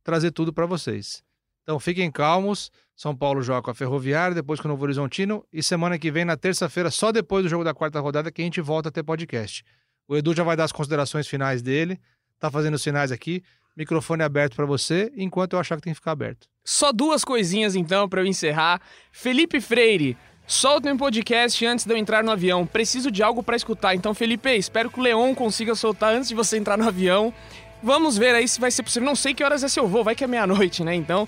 trazer 0.03 0.31
tudo 0.31 0.53
para 0.53 0.65
vocês. 0.65 1.23
Então 1.63 1.79
fiquem 1.79 2.11
calmos. 2.11 2.71
São 2.95 3.15
Paulo 3.15 3.41
joga 3.41 3.61
com 3.61 3.71
a 3.71 3.73
Ferroviária, 3.73 4.35
depois 4.35 4.59
com 4.59 4.67
o 4.67 4.71
Novo 4.71 4.83
Horizontino 4.83 5.45
e 5.53 5.63
semana 5.63 5.97
que 5.97 6.11
vem, 6.11 6.25
na 6.25 6.35
terça-feira, 6.35 6.91
só 6.91 7.11
depois 7.11 7.43
do 7.43 7.49
jogo 7.49 7.63
da 7.63 7.73
quarta 7.73 7.99
rodada, 7.99 8.31
que 8.31 8.41
a 8.41 8.45
gente 8.45 8.59
volta 8.59 8.89
a 8.89 8.91
ter 8.91 9.03
podcast. 9.03 9.63
O 10.07 10.17
Edu 10.17 10.33
já 10.35 10.43
vai 10.43 10.57
dar 10.57 10.65
as 10.65 10.71
considerações 10.71 11.27
finais 11.27 11.61
dele, 11.61 11.99
tá 12.37 12.51
fazendo 12.51 12.77
sinais 12.77 13.11
aqui. 13.11 13.43
Microfone 13.77 14.23
aberto 14.23 14.55
para 14.55 14.65
você, 14.65 15.09
enquanto 15.15 15.53
eu 15.53 15.59
achar 15.59 15.77
que 15.77 15.83
tem 15.83 15.93
que 15.93 15.99
ficar 15.99 16.11
aberto. 16.11 16.49
Só 16.65 16.91
duas 16.91 17.23
coisinhas 17.23 17.75
então 17.75 18.09
para 18.09 18.21
eu 18.21 18.25
encerrar. 18.25 18.81
Felipe 19.11 19.61
Freire, 19.61 20.17
Soltem 20.49 20.93
um 20.93 20.97
podcast 20.97 21.63
antes 21.63 21.85
de 21.85 21.93
eu 21.93 21.95
entrar 21.95 22.23
no 22.23 22.31
avião. 22.31 22.65
Preciso 22.65 23.11
de 23.11 23.21
algo 23.21 23.43
para 23.43 23.55
escutar. 23.55 23.93
Então, 23.93 24.15
Felipe, 24.15 24.49
espero 24.55 24.89
que 24.89 24.99
o 24.99 25.03
Leon 25.03 25.35
consiga 25.35 25.75
soltar 25.75 26.15
antes 26.15 26.27
de 26.27 26.33
você 26.33 26.57
entrar 26.57 26.75
no 26.75 26.87
avião. 26.87 27.31
Vamos 27.83 28.17
ver 28.17 28.33
aí 28.33 28.47
se 28.47 28.59
vai 28.59 28.71
ser 28.71 28.81
possível. 28.81 29.05
Não 29.05 29.15
sei 29.15 29.35
que 29.35 29.43
horas 29.43 29.63
é 29.63 29.67
seu 29.67 29.87
voo, 29.87 30.03
vai 30.03 30.15
que 30.15 30.23
é 30.23 30.27
meia-noite, 30.27 30.83
né? 30.83 30.95
Então, 30.95 31.27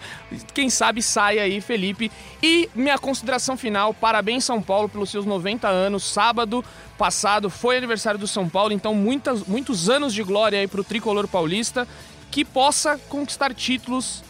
quem 0.55 0.71
sabe 0.71 1.03
sai 1.03 1.37
aí, 1.37 1.61
Felipe. 1.61 2.11
E 2.41 2.67
minha 2.73 2.97
consideração 2.97 3.55
final: 3.55 3.93
parabéns, 3.93 4.43
São 4.43 4.59
Paulo, 4.59 4.89
pelos 4.89 5.11
seus 5.11 5.23
90 5.23 5.67
anos. 5.67 6.03
Sábado 6.03 6.65
passado 6.97 7.47
foi 7.47 7.77
aniversário 7.77 8.19
do 8.19 8.27
São 8.27 8.49
Paulo, 8.49 8.73
então 8.73 8.95
muitas, 8.95 9.43
muitos 9.43 9.87
anos 9.87 10.15
de 10.15 10.23
glória 10.23 10.59
aí 10.59 10.67
pro 10.67 10.83
tricolor 10.83 11.27
paulista. 11.27 11.87
Que 12.31 12.43
possa 12.43 12.97
conquistar 13.07 13.53
títulos 13.53 14.23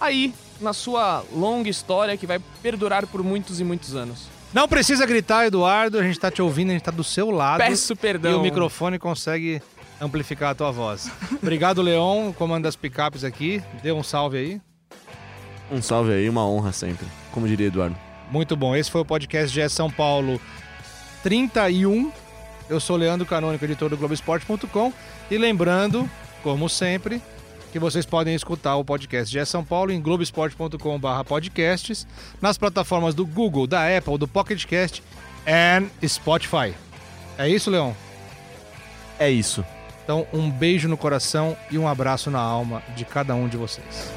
aí 0.00 0.34
na 0.62 0.72
sua 0.72 1.24
longa 1.32 1.68
história 1.68 2.16
que 2.16 2.26
vai 2.26 2.40
perdurar 2.62 3.06
por 3.06 3.22
muitos 3.22 3.60
e 3.60 3.64
muitos 3.64 3.94
anos. 3.94 4.28
Não 4.52 4.68
precisa 4.68 5.06
gritar, 5.06 5.46
Eduardo, 5.46 5.98
a 5.98 6.02
gente 6.02 6.20
tá 6.20 6.30
te 6.30 6.42
ouvindo, 6.42 6.70
a 6.70 6.72
gente 6.72 6.82
tá 6.82 6.90
do 6.90 7.02
seu 7.02 7.30
lado. 7.30 7.58
Peço 7.58 7.96
perdão. 7.96 8.32
E 8.32 8.34
o 8.34 8.42
microfone 8.42 8.98
consegue 8.98 9.62
amplificar 10.00 10.50
a 10.50 10.54
tua 10.54 10.70
voz. 10.70 11.10
Obrigado, 11.40 11.80
Leon, 11.80 12.32
comando 12.32 12.64
das 12.64 12.76
picapes 12.76 13.24
aqui. 13.24 13.62
Dê 13.82 13.92
um 13.92 14.02
salve 14.02 14.36
aí. 14.36 14.60
Um 15.70 15.80
salve 15.80 16.12
aí, 16.12 16.28
uma 16.28 16.46
honra 16.46 16.70
sempre, 16.72 17.06
como 17.30 17.48
diria 17.48 17.68
Eduardo. 17.68 17.96
Muito 18.30 18.54
bom, 18.56 18.76
esse 18.76 18.90
foi 18.90 19.00
o 19.00 19.04
podcast 19.04 19.52
de 19.52 19.68
São 19.70 19.90
Paulo 19.90 20.40
31. 21.22 22.12
Eu 22.68 22.80
sou 22.80 22.96
Leandro 22.96 23.26
Canônico, 23.26 23.64
editor 23.64 23.88
do 23.88 23.96
Globoesporte.com. 23.96 24.92
E 25.30 25.38
lembrando, 25.38 26.08
como 26.42 26.68
sempre, 26.68 27.22
que 27.72 27.78
vocês 27.78 28.04
podem 28.04 28.34
escutar 28.34 28.76
o 28.76 28.84
podcast 28.84 29.32
de 29.32 29.44
São 29.46 29.64
Paulo 29.64 29.90
em 29.90 30.00
globesport.com/podcasts, 30.00 32.06
nas 32.40 32.58
plataformas 32.58 33.14
do 33.14 33.26
Google, 33.26 33.66
da 33.66 33.96
Apple, 33.96 34.18
do 34.18 34.28
Pocket 34.28 34.64
Cast 34.66 35.02
e 36.00 36.08
Spotify. 36.08 36.74
É 37.38 37.48
isso, 37.48 37.70
Leon? 37.70 37.92
É 39.18 39.30
isso. 39.30 39.64
Então, 40.04 40.26
um 40.32 40.50
beijo 40.50 40.88
no 40.88 40.96
coração 40.96 41.56
e 41.70 41.78
um 41.78 41.88
abraço 41.88 42.30
na 42.30 42.40
alma 42.40 42.82
de 42.94 43.04
cada 43.04 43.34
um 43.34 43.48
de 43.48 43.56
vocês. 43.56 44.12